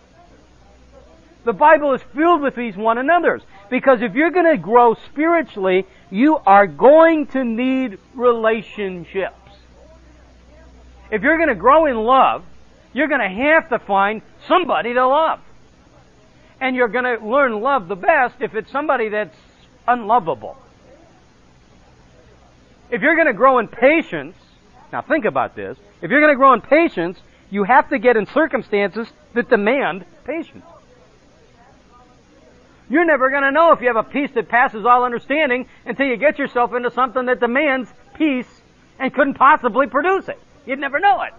The 1.45 1.53
Bible 1.53 1.93
is 1.93 2.01
filled 2.13 2.41
with 2.41 2.55
these 2.55 2.75
one 2.75 2.97
another's. 2.97 3.41
Because 3.69 4.01
if 4.01 4.15
you're 4.15 4.31
going 4.31 4.51
to 4.51 4.57
grow 4.57 4.95
spiritually, 5.11 5.85
you 6.09 6.37
are 6.45 6.67
going 6.67 7.27
to 7.27 7.43
need 7.43 7.99
relationships. 8.13 9.33
If 11.09 11.21
you're 11.21 11.37
going 11.37 11.49
to 11.49 11.55
grow 11.55 11.85
in 11.85 11.95
love, 11.95 12.43
you're 12.93 13.07
going 13.07 13.21
to 13.21 13.43
have 13.43 13.69
to 13.69 13.79
find 13.79 14.21
somebody 14.47 14.93
to 14.93 15.07
love. 15.07 15.39
And 16.59 16.75
you're 16.75 16.87
going 16.87 17.05
to 17.05 17.25
learn 17.25 17.61
love 17.61 17.87
the 17.87 17.95
best 17.95 18.35
if 18.39 18.55
it's 18.55 18.71
somebody 18.71 19.09
that's 19.09 19.37
unlovable. 19.87 20.57
If 22.89 23.01
you're 23.01 23.15
going 23.15 23.27
to 23.27 23.33
grow 23.33 23.59
in 23.59 23.67
patience, 23.67 24.35
now 24.91 25.01
think 25.01 25.25
about 25.25 25.55
this. 25.55 25.77
If 26.01 26.09
you're 26.09 26.21
going 26.21 26.33
to 26.33 26.37
grow 26.37 26.53
in 26.53 26.61
patience, 26.61 27.19
you 27.49 27.63
have 27.63 27.89
to 27.89 27.99
get 27.99 28.17
in 28.17 28.25
circumstances 28.27 29.07
that 29.33 29.49
demand 29.49 30.05
patience. 30.25 30.65
You're 32.89 33.05
never 33.05 33.29
going 33.29 33.43
to 33.43 33.51
know 33.51 33.73
if 33.73 33.81
you 33.81 33.87
have 33.87 33.97
a 33.97 34.03
peace 34.03 34.31
that 34.35 34.47
passes 34.47 34.85
all 34.85 35.03
understanding 35.03 35.67
until 35.85 36.07
you 36.07 36.15
get 36.15 36.39
yourself 36.39 36.73
into 36.73 36.89
something 36.91 37.25
that 37.25 37.39
demands 37.39 37.89
peace 38.15 38.47
and 38.97 39.13
couldn't 39.13 39.33
possibly 39.33 39.87
produce 39.87 40.29
it. 40.29 40.39
You'd 40.65 40.79
never 40.79 40.99
know 40.99 41.21
it. 41.23 41.33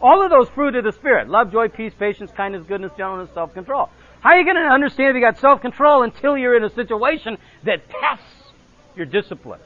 All 0.00 0.22
of 0.22 0.30
those 0.30 0.48
fruit 0.50 0.74
of 0.76 0.84
the 0.84 0.92
Spirit 0.92 1.28
love, 1.28 1.52
joy, 1.52 1.68
peace, 1.68 1.92
patience, 1.98 2.30
kindness, 2.36 2.64
goodness, 2.66 2.92
gentleness, 2.96 3.30
self 3.34 3.54
control. 3.54 3.88
How 4.20 4.30
are 4.30 4.38
you 4.38 4.44
going 4.44 4.56
to 4.56 4.62
understand 4.62 5.10
if 5.10 5.14
you 5.14 5.20
got 5.20 5.38
self 5.38 5.60
control 5.60 6.02
until 6.02 6.36
you're 6.36 6.56
in 6.56 6.64
a 6.64 6.70
situation 6.70 7.38
that 7.64 7.88
tests 7.88 8.52
your 8.94 9.06
discipline? 9.06 9.60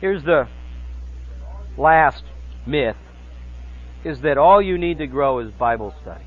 Here's 0.00 0.22
the 0.24 0.48
last 1.78 2.24
myth 2.66 2.96
is 4.04 4.20
that 4.22 4.36
all 4.36 4.60
you 4.60 4.76
need 4.76 4.98
to 4.98 5.06
grow 5.06 5.38
is 5.38 5.50
Bible 5.52 5.94
study. 6.02 6.24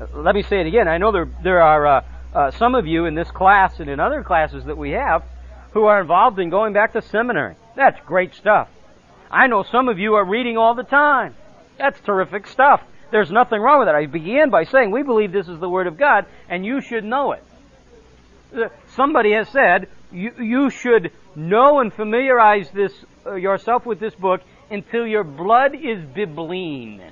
Uh, 0.00 0.06
let 0.20 0.34
me 0.34 0.42
say 0.42 0.60
it 0.60 0.66
again. 0.66 0.86
I 0.86 0.98
know 0.98 1.10
there, 1.10 1.28
there 1.42 1.62
are 1.62 1.86
uh, 1.86 2.04
uh, 2.32 2.50
some 2.52 2.74
of 2.74 2.86
you 2.86 3.06
in 3.06 3.14
this 3.14 3.30
class 3.30 3.80
and 3.80 3.90
in 3.90 3.98
other 3.98 4.22
classes 4.22 4.64
that 4.66 4.78
we 4.78 4.90
have 4.92 5.24
who 5.72 5.84
are 5.84 6.00
involved 6.00 6.38
in 6.38 6.48
going 6.48 6.72
back 6.72 6.92
to 6.92 7.02
seminary. 7.02 7.56
That's 7.74 7.98
great 8.06 8.34
stuff. 8.34 8.68
I 9.30 9.46
know 9.46 9.64
some 9.64 9.88
of 9.88 9.98
you 9.98 10.14
are 10.14 10.24
reading 10.24 10.56
all 10.56 10.74
the 10.74 10.82
time. 10.82 11.34
That's 11.78 12.00
terrific 12.00 12.46
stuff. 12.46 12.82
There's 13.10 13.30
nothing 13.30 13.60
wrong 13.60 13.80
with 13.80 13.88
that. 13.88 13.94
I 13.94 14.06
began 14.06 14.50
by 14.50 14.64
saying 14.64 14.90
we 14.90 15.02
believe 15.02 15.32
this 15.32 15.48
is 15.48 15.60
the 15.60 15.68
Word 15.68 15.86
of 15.86 15.98
God 15.98 16.26
and 16.48 16.64
you 16.64 16.80
should 16.80 17.04
know 17.04 17.32
it. 17.32 17.44
Uh, 18.54 18.68
somebody 18.94 19.32
has 19.32 19.48
said, 19.48 19.88
you, 20.10 20.32
you 20.38 20.70
should 20.70 21.12
know 21.34 21.80
and 21.80 21.92
familiarize 21.92 22.70
this, 22.70 22.92
uh, 23.26 23.34
yourself 23.34 23.84
with 23.84 24.00
this 24.00 24.14
book 24.14 24.40
until 24.70 25.06
your 25.06 25.24
blood 25.24 25.74
is 25.74 26.04
bibline. 26.04 27.10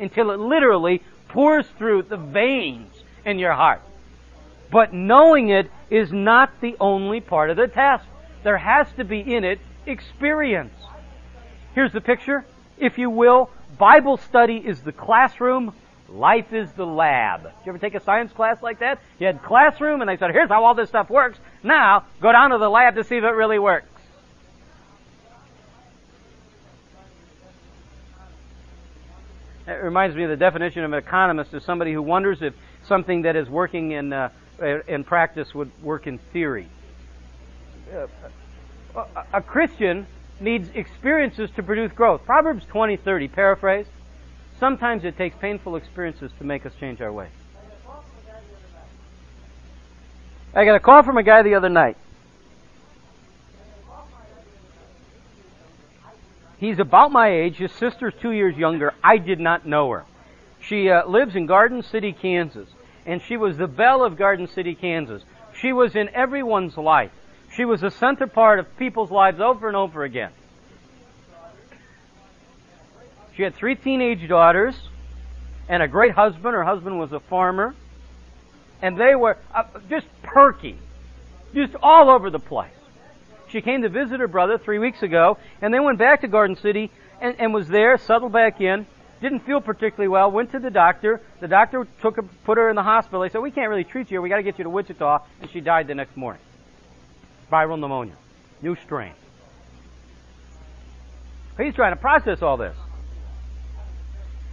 Until 0.00 0.30
it 0.30 0.38
literally 0.38 1.02
pours 1.28 1.66
through 1.76 2.04
the 2.04 2.16
veins 2.16 2.92
in 3.24 3.38
your 3.38 3.52
heart. 3.52 3.82
But 4.70 4.92
knowing 4.92 5.50
it 5.50 5.70
is 5.90 6.12
not 6.12 6.60
the 6.60 6.76
only 6.80 7.20
part 7.20 7.50
of 7.50 7.56
the 7.56 7.68
test. 7.68 8.04
There 8.44 8.58
has 8.58 8.86
to 8.94 9.04
be 9.04 9.20
in 9.20 9.44
it 9.44 9.58
experience. 9.86 10.74
Here's 11.74 11.92
the 11.92 12.00
picture, 12.00 12.44
if 12.78 12.98
you 12.98 13.10
will. 13.10 13.50
Bible 13.78 14.16
study 14.16 14.56
is 14.56 14.80
the 14.80 14.92
classroom. 14.92 15.74
Life 16.08 16.52
is 16.52 16.72
the 16.72 16.86
lab. 16.86 17.42
Did 17.42 17.52
you 17.66 17.72
ever 17.72 17.78
take 17.78 17.94
a 17.94 18.00
science 18.00 18.32
class 18.32 18.62
like 18.62 18.78
that? 18.80 18.98
You 19.18 19.26
had 19.26 19.42
classroom 19.42 20.00
and 20.00 20.08
they 20.08 20.16
said, 20.16 20.30
here's 20.32 20.48
how 20.48 20.64
all 20.64 20.74
this 20.74 20.88
stuff 20.88 21.10
works. 21.10 21.38
Now, 21.62 22.04
go 22.20 22.32
down 22.32 22.50
to 22.50 22.58
the 22.58 22.68
lab 22.68 22.94
to 22.94 23.04
see 23.04 23.16
if 23.16 23.24
it 23.24 23.28
really 23.28 23.58
works. 23.58 23.86
It 29.66 29.82
reminds 29.82 30.16
me 30.16 30.24
of 30.24 30.30
the 30.30 30.36
definition 30.36 30.82
of 30.82 30.92
an 30.94 30.98
economist 30.98 31.52
as 31.52 31.62
somebody 31.62 31.92
who 31.92 32.00
wonders 32.00 32.40
if 32.40 32.54
something 32.86 33.22
that 33.22 33.36
is 33.36 33.50
working 33.50 33.92
in, 33.92 34.14
uh, 34.14 34.30
in 34.88 35.04
practice 35.04 35.54
would 35.54 35.70
work 35.82 36.06
in 36.06 36.16
theory. 36.32 36.68
Uh, 37.94 38.06
a 39.34 39.42
Christian 39.42 40.06
needs 40.40 40.68
experiences 40.74 41.50
to 41.56 41.62
produce 41.62 41.92
growth. 41.92 42.24
Proverbs 42.24 42.64
20:30, 42.66 43.28
paraphrase. 43.28 43.86
Sometimes 44.58 45.04
it 45.04 45.16
takes 45.16 45.36
painful 45.36 45.76
experiences 45.76 46.32
to 46.38 46.44
make 46.44 46.66
us 46.66 46.72
change 46.80 47.00
our 47.00 47.12
ways. 47.12 47.30
I 50.54 50.64
got 50.64 50.74
a 50.74 50.80
call 50.80 51.02
from 51.02 51.18
a 51.18 51.22
guy 51.22 51.42
the 51.42 51.54
other 51.54 51.68
night. 51.68 51.96
He's 56.58 56.80
about 56.80 57.12
my 57.12 57.28
age. 57.28 57.56
His 57.56 57.72
sister's 57.72 58.14
two 58.20 58.32
years 58.32 58.56
younger. 58.56 58.92
I 59.02 59.18
did 59.18 59.38
not 59.38 59.66
know 59.66 59.90
her. 59.90 60.04
She 60.60 60.90
uh, 60.90 61.06
lives 61.06 61.36
in 61.36 61.46
Garden 61.46 61.82
City, 61.82 62.12
Kansas, 62.12 62.68
and 63.06 63.22
she 63.22 63.36
was 63.36 63.56
the 63.56 63.68
belle 63.68 64.02
of 64.04 64.16
Garden 64.16 64.48
City, 64.48 64.74
Kansas. 64.74 65.22
She 65.60 65.72
was 65.72 65.94
in 65.94 66.08
everyone's 66.08 66.76
life. 66.76 67.12
She 67.58 67.64
was 67.64 67.80
the 67.80 67.90
center 67.90 68.28
part 68.28 68.60
of 68.60 68.76
people's 68.76 69.10
lives 69.10 69.40
over 69.40 69.66
and 69.66 69.76
over 69.76 70.04
again. 70.04 70.30
She 73.34 73.42
had 73.42 73.56
three 73.56 73.74
teenage 73.74 74.28
daughters 74.28 74.76
and 75.68 75.82
a 75.82 75.88
great 75.88 76.12
husband. 76.12 76.54
Her 76.54 76.62
husband 76.62 77.00
was 77.00 77.12
a 77.12 77.18
farmer. 77.18 77.74
And 78.80 78.96
they 78.96 79.16
were 79.16 79.38
uh, 79.52 79.64
just 79.90 80.06
perky, 80.22 80.78
just 81.52 81.74
all 81.82 82.10
over 82.10 82.30
the 82.30 82.38
place. 82.38 82.70
She 83.48 83.60
came 83.60 83.82
to 83.82 83.88
visit 83.88 84.20
her 84.20 84.28
brother 84.28 84.56
three 84.56 84.78
weeks 84.78 85.02
ago, 85.02 85.36
and 85.60 85.74
then 85.74 85.82
went 85.82 85.98
back 85.98 86.20
to 86.20 86.28
Garden 86.28 86.54
City 86.54 86.92
and, 87.20 87.34
and 87.40 87.52
was 87.52 87.66
there, 87.66 87.98
settled 87.98 88.30
back 88.30 88.60
in, 88.60 88.86
didn't 89.20 89.40
feel 89.40 89.60
particularly 89.60 90.06
well, 90.06 90.30
went 90.30 90.52
to 90.52 90.60
the 90.60 90.70
doctor. 90.70 91.20
The 91.40 91.48
doctor 91.48 91.88
took 92.02 92.14
her, 92.14 92.22
put 92.22 92.56
her 92.56 92.70
in 92.70 92.76
the 92.76 92.84
hospital. 92.84 93.22
They 93.22 93.30
said, 93.30 93.40
we 93.40 93.50
can't 93.50 93.68
really 93.68 93.82
treat 93.82 94.12
you. 94.12 94.22
We 94.22 94.28
gotta 94.28 94.44
get 94.44 94.58
you 94.58 94.62
to 94.64 94.70
Wichita. 94.70 95.24
And 95.40 95.50
she 95.50 95.60
died 95.60 95.88
the 95.88 95.96
next 95.96 96.16
morning. 96.16 96.40
Viral 97.50 97.78
pneumonia. 97.78 98.14
New 98.62 98.76
strain. 98.76 99.12
He's 101.58 101.74
trying 101.74 101.92
to 101.92 101.96
process 101.96 102.42
all 102.42 102.56
this. 102.56 102.76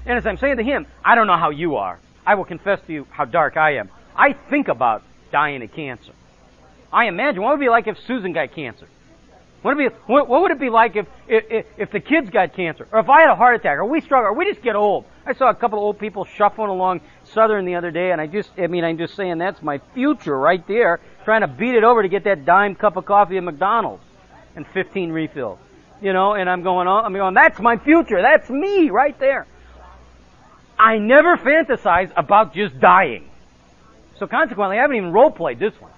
And 0.06 0.18
as 0.18 0.26
I'm 0.26 0.38
saying 0.38 0.58
to 0.58 0.64
him, 0.64 0.86
I 1.04 1.16
don't 1.16 1.28
know 1.28 1.38
how 1.38 1.50
you 1.50 1.76
are. 1.76 2.00
I 2.26 2.36
will 2.36 2.46
confess 2.46 2.80
to 2.88 2.94
you 2.94 3.08
how 3.10 3.26
dark 3.26 3.58
I 3.58 3.78
am. 3.78 3.90
I 4.16 4.34
think 4.34 4.68
about 4.68 5.04
dying 5.32 5.62
of 5.62 5.72
cancer. 5.74 6.14
I 6.92 7.06
imagine 7.06 7.42
what 7.42 7.52
would 7.52 7.62
it 7.62 7.66
be 7.66 7.70
like 7.70 7.88
if 7.88 8.00
Susan 8.08 8.34
got 8.34 8.54
cancer? 8.54 8.88
What 9.62 9.76
would 9.76 9.86
it 9.86 9.90
be, 9.90 10.14
what, 10.14 10.30
would 10.30 10.52
it 10.52 10.60
be 10.60 10.70
like 10.70 10.96
if, 10.96 11.08
if, 11.28 11.66
if 11.78 11.92
the 11.92 12.00
kids 12.00 12.30
got 12.30 12.54
cancer? 12.54 12.88
Or 12.92 13.00
if 13.00 13.10
I 13.10 13.22
had 13.22 13.32
a 13.32 13.36
heart 13.36 13.56
attack? 13.56 13.78
Or 13.78 13.86
we 13.86 14.00
struggle? 14.00 14.30
Or 14.30 14.34
we 14.34 14.46
just 14.46 14.62
get 14.62 14.76
old? 14.76 15.06
I 15.26 15.34
saw 15.34 15.50
a 15.50 15.56
couple 15.56 15.80
of 15.80 15.84
old 15.84 16.00
people 16.00 16.26
shuffling 16.26 16.70
along 16.70 17.02
Southern 17.24 17.66
the 17.66 17.76
other 17.76 17.90
day 17.92 18.12
and 18.12 18.22
I 18.22 18.28
just, 18.28 18.52
I 18.58 18.68
mean, 18.68 18.84
I'm 18.84 18.98
just 18.98 19.16
saying 19.16 19.40
that's 19.40 19.62
my 19.64 19.80
future 19.96 20.38
right 20.38 20.66
there, 20.68 21.00
trying 21.26 21.42
to 21.42 21.48
beat 21.48 21.76
it 21.76 21.84
over 21.84 22.02
to 22.02 22.08
get 22.08 22.24
that 22.24 22.46
dime 22.46 22.76
cup 22.76 22.96
of 22.96 23.06
coffee 23.06 23.38
at 23.38 23.44
McDonald's 23.44 24.04
and 24.56 24.66
15 24.68 25.12
refills. 25.12 25.60
You 26.02 26.14
know, 26.14 26.34
and 26.34 26.50
I'm 26.50 26.64
going 26.64 26.88
on, 26.88 27.06
I'm 27.06 27.14
going, 27.14 27.34
that's 27.34 27.60
my 27.60 27.78
future. 27.78 28.22
That's 28.22 28.50
me 28.50 28.90
right 28.90 29.18
there. 29.20 29.48
I 30.78 30.98
never 30.98 31.38
fantasize 31.38 32.12
about 32.16 32.54
just 32.54 32.80
dying. 32.80 33.30
So 34.20 34.28
consequently, 34.28 34.78
I 34.78 34.82
haven't 34.82 34.98
even 34.98 35.12
role 35.12 35.32
played 35.32 35.60
this 35.60 35.74
one. 35.80 35.92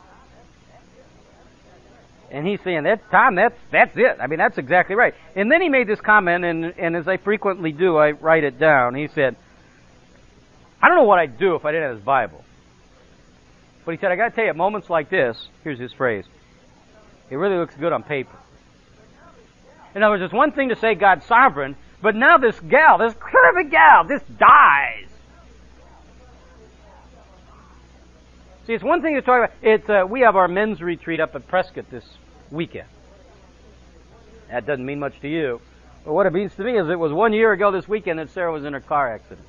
And 2.29 2.45
he's 2.45 2.59
saying, 2.61 2.83
that 2.83 3.09
Tom, 3.09 3.35
that's, 3.35 3.57
that's 3.71 3.95
it. 3.95 4.17
I 4.19 4.27
mean, 4.27 4.37
that's 4.37 4.57
exactly 4.57 4.95
right. 4.95 5.13
And 5.35 5.51
then 5.51 5.61
he 5.61 5.69
made 5.69 5.87
this 5.87 6.01
comment, 6.01 6.43
and, 6.43 6.65
and 6.77 6.95
as 6.95 7.07
I 7.07 7.17
frequently 7.17 7.71
do, 7.71 7.97
I 7.97 8.11
write 8.11 8.43
it 8.43 8.59
down. 8.59 8.95
He 8.95 9.07
said, 9.07 9.35
I 10.81 10.89
don't 10.89 10.97
know 10.97 11.05
what 11.05 11.19
I'd 11.19 11.39
do 11.39 11.55
if 11.55 11.65
I 11.65 11.71
didn't 11.71 11.87
have 11.87 11.95
his 11.97 12.05
Bible. 12.05 12.43
But 13.87 13.93
he 13.93 14.01
said, 14.01 14.11
I 14.11 14.17
gotta 14.17 14.35
tell 14.35 14.43
you, 14.43 14.49
at 14.49 14.57
moments 14.57 14.89
like 14.89 15.09
this, 15.09 15.47
here's 15.63 15.79
his 15.79 15.93
phrase, 15.93 16.25
it 17.29 17.37
really 17.37 17.55
looks 17.55 17.73
good 17.73 17.93
on 17.93 18.03
paper. 18.03 18.35
In 19.95 20.03
other 20.03 20.15
words, 20.15 20.23
it's 20.23 20.33
one 20.33 20.51
thing 20.51 20.67
to 20.67 20.75
say 20.75 20.93
God's 20.93 21.25
sovereign, 21.25 21.77
but 22.01 22.13
now 22.13 22.37
this 22.37 22.59
gal, 22.59 22.97
this 22.97 23.13
curvy 23.13 23.71
gal, 23.71 24.03
this 24.03 24.21
dies. 24.37 25.07
See, 28.65 28.73
it's 28.73 28.83
one 28.83 29.01
thing 29.01 29.15
to 29.15 29.21
talk 29.21 29.45
about. 29.45 29.51
It's 29.61 29.89
uh, 29.89 30.03
we 30.05 30.19
have 30.19 30.35
our 30.35 30.49
men's 30.49 30.81
retreat 30.81 31.21
up 31.21 31.33
at 31.35 31.47
Prescott 31.47 31.89
this 31.89 32.03
weekend. 32.51 32.89
That 34.49 34.65
doesn't 34.65 34.85
mean 34.85 34.99
much 34.99 35.17
to 35.21 35.29
you, 35.29 35.61
but 36.03 36.11
what 36.11 36.25
it 36.25 36.33
means 36.33 36.53
to 36.55 36.63
me 36.65 36.77
is 36.77 36.89
it 36.89 36.99
was 36.99 37.13
one 37.13 37.31
year 37.31 37.53
ago 37.53 37.71
this 37.71 37.87
weekend 37.87 38.19
that 38.19 38.31
Sarah 38.31 38.51
was 38.51 38.65
in 38.65 38.75
a 38.75 38.81
car 38.81 39.13
accident. 39.13 39.47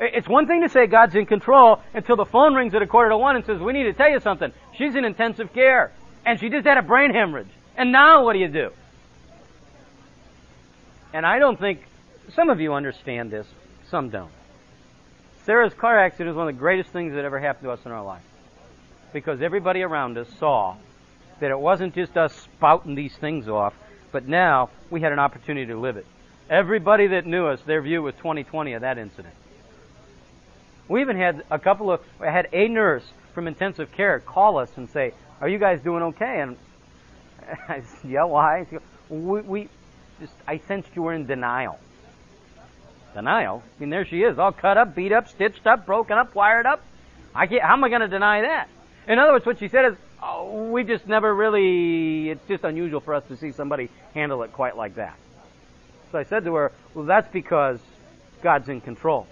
It's 0.00 0.28
one 0.28 0.46
thing 0.46 0.62
to 0.62 0.68
say 0.68 0.86
God's 0.86 1.14
in 1.14 1.26
control 1.26 1.80
until 1.92 2.16
the 2.16 2.24
phone 2.24 2.54
rings 2.54 2.74
at 2.74 2.82
a 2.82 2.86
quarter 2.86 3.10
to 3.10 3.18
one 3.18 3.36
and 3.36 3.44
says, 3.44 3.60
we 3.60 3.72
need 3.72 3.84
to 3.84 3.92
tell 3.92 4.10
you 4.10 4.20
something. 4.20 4.52
She's 4.76 4.94
in 4.94 5.04
intensive 5.04 5.52
care. 5.52 5.92
And 6.26 6.40
she 6.40 6.48
just 6.48 6.66
had 6.66 6.78
a 6.78 6.82
brain 6.82 7.12
hemorrhage. 7.12 7.50
And 7.76 7.92
now 7.92 8.24
what 8.24 8.32
do 8.32 8.38
you 8.38 8.48
do? 8.48 8.70
And 11.12 11.24
I 11.24 11.38
don't 11.38 11.58
think 11.58 11.80
some 12.34 12.50
of 12.50 12.60
you 12.60 12.72
understand 12.74 13.30
this, 13.30 13.46
some 13.90 14.10
don't. 14.10 14.32
Sarah's 15.44 15.74
car 15.74 15.98
accident 15.98 16.30
is 16.30 16.36
one 16.36 16.48
of 16.48 16.54
the 16.54 16.58
greatest 16.58 16.90
things 16.90 17.14
that 17.14 17.24
ever 17.24 17.38
happened 17.38 17.64
to 17.64 17.70
us 17.70 17.80
in 17.84 17.92
our 17.92 18.02
life. 18.02 18.22
Because 19.12 19.42
everybody 19.42 19.82
around 19.82 20.18
us 20.18 20.28
saw 20.40 20.76
that 21.40 21.50
it 21.50 21.58
wasn't 21.58 21.94
just 21.94 22.16
us 22.16 22.34
spouting 22.34 22.94
these 22.94 23.14
things 23.14 23.48
off, 23.48 23.74
but 24.10 24.26
now 24.26 24.70
we 24.90 25.00
had 25.02 25.12
an 25.12 25.18
opportunity 25.18 25.66
to 25.66 25.78
live 25.78 25.96
it. 25.96 26.06
Everybody 26.48 27.08
that 27.08 27.26
knew 27.26 27.46
us, 27.46 27.60
their 27.62 27.82
view 27.82 28.02
was 28.02 28.14
2020 28.16 28.72
of 28.72 28.80
that 28.80 28.98
incident. 28.98 29.34
We 30.88 31.00
even 31.00 31.16
had 31.16 31.44
a 31.50 31.58
couple 31.58 31.90
of, 31.90 32.00
I 32.20 32.30
had 32.30 32.48
a 32.52 32.68
nurse 32.68 33.04
from 33.32 33.48
intensive 33.48 33.90
care 33.92 34.20
call 34.20 34.58
us 34.58 34.70
and 34.76 34.88
say, 34.90 35.12
are 35.40 35.48
you 35.48 35.58
guys 35.58 35.80
doing 35.82 36.02
okay? 36.02 36.40
And 36.40 36.56
I 37.68 37.80
said, 37.80 38.10
yeah, 38.10 38.24
why? 38.24 38.66
We, 39.08 39.40
we, 39.40 39.68
just, 40.20 40.32
I 40.46 40.58
sensed 40.58 40.88
you 40.94 41.02
were 41.02 41.12
in 41.12 41.26
denial. 41.26 41.78
Denial? 43.14 43.62
I 43.64 43.80
mean, 43.80 43.90
there 43.90 44.04
she 44.04 44.22
is, 44.22 44.38
all 44.38 44.52
cut 44.52 44.76
up, 44.76 44.94
beat 44.94 45.12
up, 45.12 45.28
stitched 45.28 45.66
up, 45.66 45.86
broken 45.86 46.18
up, 46.18 46.34
wired 46.34 46.66
up. 46.66 46.82
I 47.34 47.46
can't, 47.46 47.62
how 47.62 47.72
am 47.72 47.84
I 47.84 47.88
going 47.88 48.00
to 48.00 48.08
deny 48.08 48.42
that? 48.42 48.68
In 49.08 49.18
other 49.18 49.32
words, 49.32 49.46
what 49.46 49.58
she 49.58 49.68
said 49.68 49.84
is, 49.86 49.94
oh, 50.22 50.70
we 50.70 50.84
just 50.84 51.06
never 51.06 51.34
really, 51.34 52.30
it's 52.30 52.46
just 52.46 52.64
unusual 52.64 53.00
for 53.00 53.14
us 53.14 53.24
to 53.28 53.36
see 53.36 53.52
somebody 53.52 53.90
handle 54.14 54.42
it 54.42 54.52
quite 54.52 54.76
like 54.76 54.94
that. 54.96 55.16
So 56.12 56.18
I 56.18 56.24
said 56.24 56.44
to 56.44 56.54
her, 56.54 56.72
well, 56.94 57.04
that's 57.04 57.30
because 57.32 57.80
God's 58.42 58.68
in 58.68 58.80
control. 58.80 59.26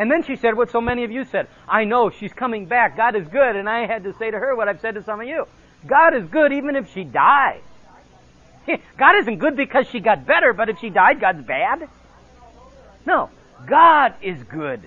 And 0.00 0.10
then 0.10 0.22
she 0.22 0.36
said 0.36 0.56
what 0.56 0.70
so 0.70 0.80
many 0.80 1.04
of 1.04 1.10
you 1.10 1.26
said. 1.26 1.46
I 1.68 1.84
know 1.84 2.08
she's 2.08 2.32
coming 2.32 2.64
back. 2.64 2.96
God 2.96 3.14
is 3.14 3.28
good. 3.28 3.54
And 3.54 3.68
I 3.68 3.86
had 3.86 4.04
to 4.04 4.14
say 4.14 4.30
to 4.30 4.38
her 4.38 4.56
what 4.56 4.66
I've 4.66 4.80
said 4.80 4.94
to 4.94 5.02
some 5.02 5.20
of 5.20 5.28
you. 5.28 5.46
God 5.86 6.14
is 6.14 6.24
good 6.24 6.54
even 6.54 6.74
if 6.74 6.90
she 6.94 7.04
dies. 7.04 7.60
God 8.96 9.16
isn't 9.16 9.36
good 9.36 9.58
because 9.58 9.86
she 9.88 10.00
got 10.00 10.24
better, 10.24 10.54
but 10.54 10.70
if 10.70 10.78
she 10.78 10.88
died, 10.88 11.20
God's 11.20 11.44
bad? 11.46 11.86
No. 13.04 13.28
God 13.66 14.14
is 14.22 14.42
good. 14.44 14.80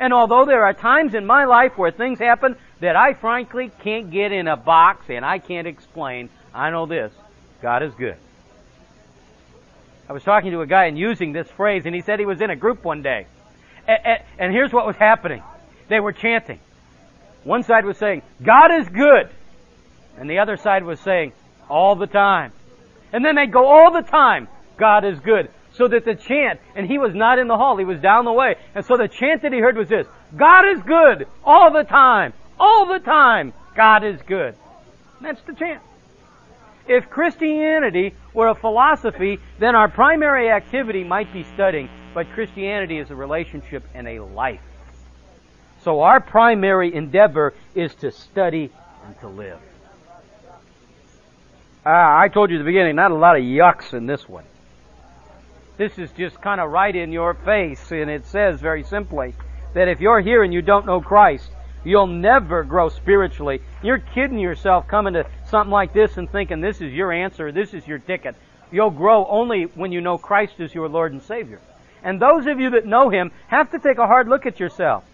And 0.00 0.14
although 0.14 0.46
there 0.46 0.64
are 0.64 0.72
times 0.72 1.12
in 1.12 1.26
my 1.26 1.44
life 1.44 1.76
where 1.76 1.90
things 1.90 2.18
happen 2.18 2.56
that 2.80 2.96
I 2.96 3.12
frankly 3.12 3.70
can't 3.80 4.10
get 4.10 4.32
in 4.32 4.48
a 4.48 4.56
box 4.56 5.10
and 5.10 5.26
I 5.26 5.40
can't 5.40 5.66
explain, 5.66 6.30
I 6.54 6.70
know 6.70 6.86
this. 6.86 7.12
God 7.60 7.82
is 7.82 7.92
good. 7.96 8.16
I 10.08 10.14
was 10.14 10.22
talking 10.22 10.52
to 10.52 10.62
a 10.62 10.66
guy 10.66 10.86
and 10.86 10.98
using 10.98 11.34
this 11.34 11.50
phrase 11.50 11.84
and 11.84 11.94
he 11.94 12.00
said 12.00 12.18
he 12.18 12.24
was 12.24 12.40
in 12.40 12.48
a 12.48 12.56
group 12.56 12.82
one 12.82 13.02
day. 13.02 13.26
Eh, 13.86 13.92
eh, 14.04 14.18
and 14.38 14.52
here's 14.52 14.72
what 14.72 14.86
was 14.86 14.96
happening. 14.96 15.42
They 15.88 16.00
were 16.00 16.12
chanting. 16.12 16.58
One 17.44 17.62
side 17.62 17.84
was 17.84 17.98
saying, 17.98 18.22
God 18.42 18.72
is 18.72 18.88
good. 18.88 19.28
And 20.18 20.30
the 20.30 20.38
other 20.38 20.56
side 20.56 20.84
was 20.84 21.00
saying, 21.00 21.32
all 21.68 21.96
the 21.96 22.06
time. 22.06 22.52
And 23.12 23.24
then 23.24 23.36
they'd 23.36 23.52
go 23.52 23.66
all 23.66 23.92
the 23.92 24.02
time, 24.02 24.48
God 24.76 25.04
is 25.04 25.18
good. 25.20 25.50
So 25.74 25.88
that 25.88 26.04
the 26.04 26.14
chant, 26.14 26.60
and 26.74 26.86
he 26.86 26.98
was 26.98 27.14
not 27.14 27.38
in 27.38 27.48
the 27.48 27.56
hall, 27.56 27.76
he 27.76 27.84
was 27.84 28.00
down 28.00 28.24
the 28.24 28.32
way. 28.32 28.56
And 28.74 28.84
so 28.84 28.96
the 28.96 29.08
chant 29.08 29.42
that 29.42 29.52
he 29.52 29.58
heard 29.58 29.76
was 29.76 29.88
this, 29.88 30.06
God 30.36 30.64
is 30.68 30.82
good 30.82 31.26
all 31.44 31.72
the 31.72 31.82
time, 31.82 32.32
all 32.58 32.86
the 32.86 33.00
time, 33.00 33.52
God 33.74 34.04
is 34.04 34.20
good. 34.22 34.54
That's 35.20 35.42
the 35.42 35.54
chant. 35.54 35.82
If 36.86 37.08
Christianity 37.08 38.14
were 38.34 38.48
a 38.48 38.54
philosophy, 38.54 39.38
then 39.58 39.74
our 39.74 39.88
primary 39.88 40.50
activity 40.50 41.02
might 41.02 41.32
be 41.32 41.44
studying, 41.54 41.88
but 42.14 42.30
Christianity 42.32 42.98
is 42.98 43.10
a 43.10 43.16
relationship 43.16 43.82
and 43.92 44.06
a 44.08 44.20
life. 44.20 44.60
So 45.82 46.00
our 46.00 46.20
primary 46.20 46.94
endeavor 46.94 47.52
is 47.74 47.94
to 47.96 48.12
study 48.12 48.70
and 49.04 49.18
to 49.20 49.28
live. 49.28 49.58
Ah, 51.84 52.18
I 52.18 52.28
told 52.28 52.48
you 52.50 52.56
at 52.56 52.60
the 52.60 52.64
beginning, 52.64 52.96
not 52.96 53.10
a 53.10 53.16
lot 53.16 53.36
of 53.36 53.42
yucks 53.42 53.92
in 53.92 54.06
this 54.06 54.26
one. 54.26 54.44
This 55.76 55.98
is 55.98 56.10
just 56.12 56.40
kind 56.40 56.60
of 56.60 56.70
right 56.70 56.94
in 56.94 57.12
your 57.12 57.34
face, 57.34 57.90
and 57.90 58.08
it 58.08 58.24
says 58.24 58.60
very 58.60 58.84
simply 58.84 59.34
that 59.74 59.88
if 59.88 60.00
you're 60.00 60.20
here 60.20 60.44
and 60.44 60.54
you 60.54 60.62
don't 60.62 60.86
know 60.86 61.00
Christ, 61.00 61.50
you'll 61.82 62.06
never 62.06 62.62
grow 62.62 62.88
spiritually. 62.88 63.60
You're 63.82 63.98
kidding 63.98 64.38
yourself 64.38 64.86
coming 64.86 65.14
to 65.14 65.26
something 65.46 65.72
like 65.72 65.92
this 65.92 66.16
and 66.16 66.30
thinking 66.30 66.60
this 66.60 66.80
is 66.80 66.94
your 66.94 67.12
answer, 67.12 67.52
this 67.52 67.74
is 67.74 67.86
your 67.86 67.98
ticket. 67.98 68.36
You'll 68.70 68.90
grow 68.90 69.26
only 69.26 69.64
when 69.64 69.92
you 69.92 70.00
know 70.00 70.16
Christ 70.16 70.54
is 70.60 70.74
your 70.74 70.88
Lord 70.88 71.12
and 71.12 71.22
Savior. 71.22 71.60
And 72.04 72.20
those 72.20 72.46
of 72.46 72.60
you 72.60 72.70
that 72.70 72.86
know 72.86 73.08
Him 73.08 73.32
have 73.48 73.70
to 73.72 73.78
take 73.78 73.98
a 73.98 74.06
hard 74.06 74.28
look 74.28 74.46
at 74.46 74.60
yourself. 74.60 75.04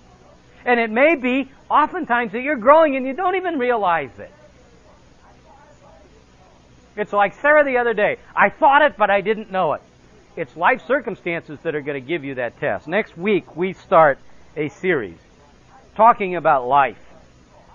And 0.65 0.79
it 0.79 0.91
may 0.91 1.15
be 1.15 1.51
oftentimes 1.71 2.33
that 2.33 2.43
you're 2.43 2.57
growing 2.57 2.97
and 2.97 3.07
you 3.07 3.15
don't 3.15 3.37
even 3.37 3.59
realize 3.59 4.11
it. 4.19 4.33
It's 6.97 7.13
like 7.13 7.35
Sarah 7.41 7.65
the 7.65 7.79
other 7.79 7.95
day. 7.95 8.19
I 8.37 8.51
thought 8.51 8.83
it, 8.83 8.97
but 8.99 9.09
I 9.09 9.21
didn't 9.21 9.51
know 9.51 9.75
it. 9.75 9.83
It's 10.37 10.55
life 10.57 10.87
circumstances 10.87 11.59
that 11.63 11.75
are 11.75 11.81
going 11.81 12.01
to 12.01 12.07
give 12.07 12.25
you 12.25 12.35
that 12.35 12.59
test. 12.61 12.89
Next 12.89 13.17
week, 13.17 13.57
we 13.57 13.73
start 13.73 14.19
a 14.57 14.69
series 14.69 15.17
talking 15.95 16.37
about 16.37 16.67
life. 16.67 16.99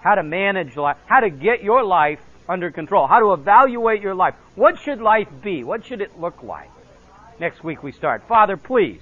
How 0.01 0.15
to 0.15 0.23
manage 0.23 0.75
life. 0.75 0.97
How 1.05 1.21
to 1.21 1.29
get 1.29 1.63
your 1.63 1.83
life 1.83 2.19
under 2.47 2.69
control. 2.69 3.07
How 3.07 3.19
to 3.19 3.33
evaluate 3.33 4.01
your 4.01 4.13
life. 4.13 4.35
What 4.55 4.79
should 4.79 5.01
life 5.01 5.29
be? 5.41 5.63
What 5.63 5.85
should 5.85 6.01
it 6.01 6.19
look 6.19 6.43
like? 6.43 6.69
Next 7.39 7.63
week 7.63 7.83
we 7.83 7.91
start. 7.91 8.27
Father, 8.27 8.57
please 8.57 9.01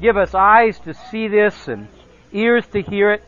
give 0.00 0.16
us 0.16 0.34
eyes 0.34 0.78
to 0.80 0.94
see 0.94 1.28
this 1.28 1.68
and 1.68 1.88
ears 2.32 2.66
to 2.68 2.82
hear 2.82 3.12
it, 3.12 3.24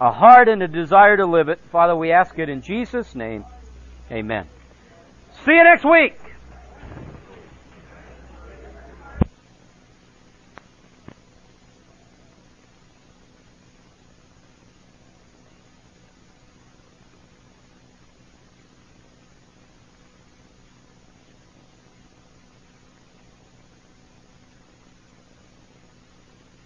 a 0.00 0.12
heart 0.12 0.48
and 0.48 0.62
a 0.62 0.68
desire 0.68 1.16
to 1.16 1.26
live 1.26 1.48
it. 1.48 1.58
Father, 1.72 1.96
we 1.96 2.12
ask 2.12 2.38
it 2.38 2.48
in 2.48 2.62
Jesus' 2.62 3.14
name. 3.14 3.44
Amen. 4.10 4.46
See 5.44 5.52
you 5.52 5.64
next 5.64 5.84
week. 5.84 6.27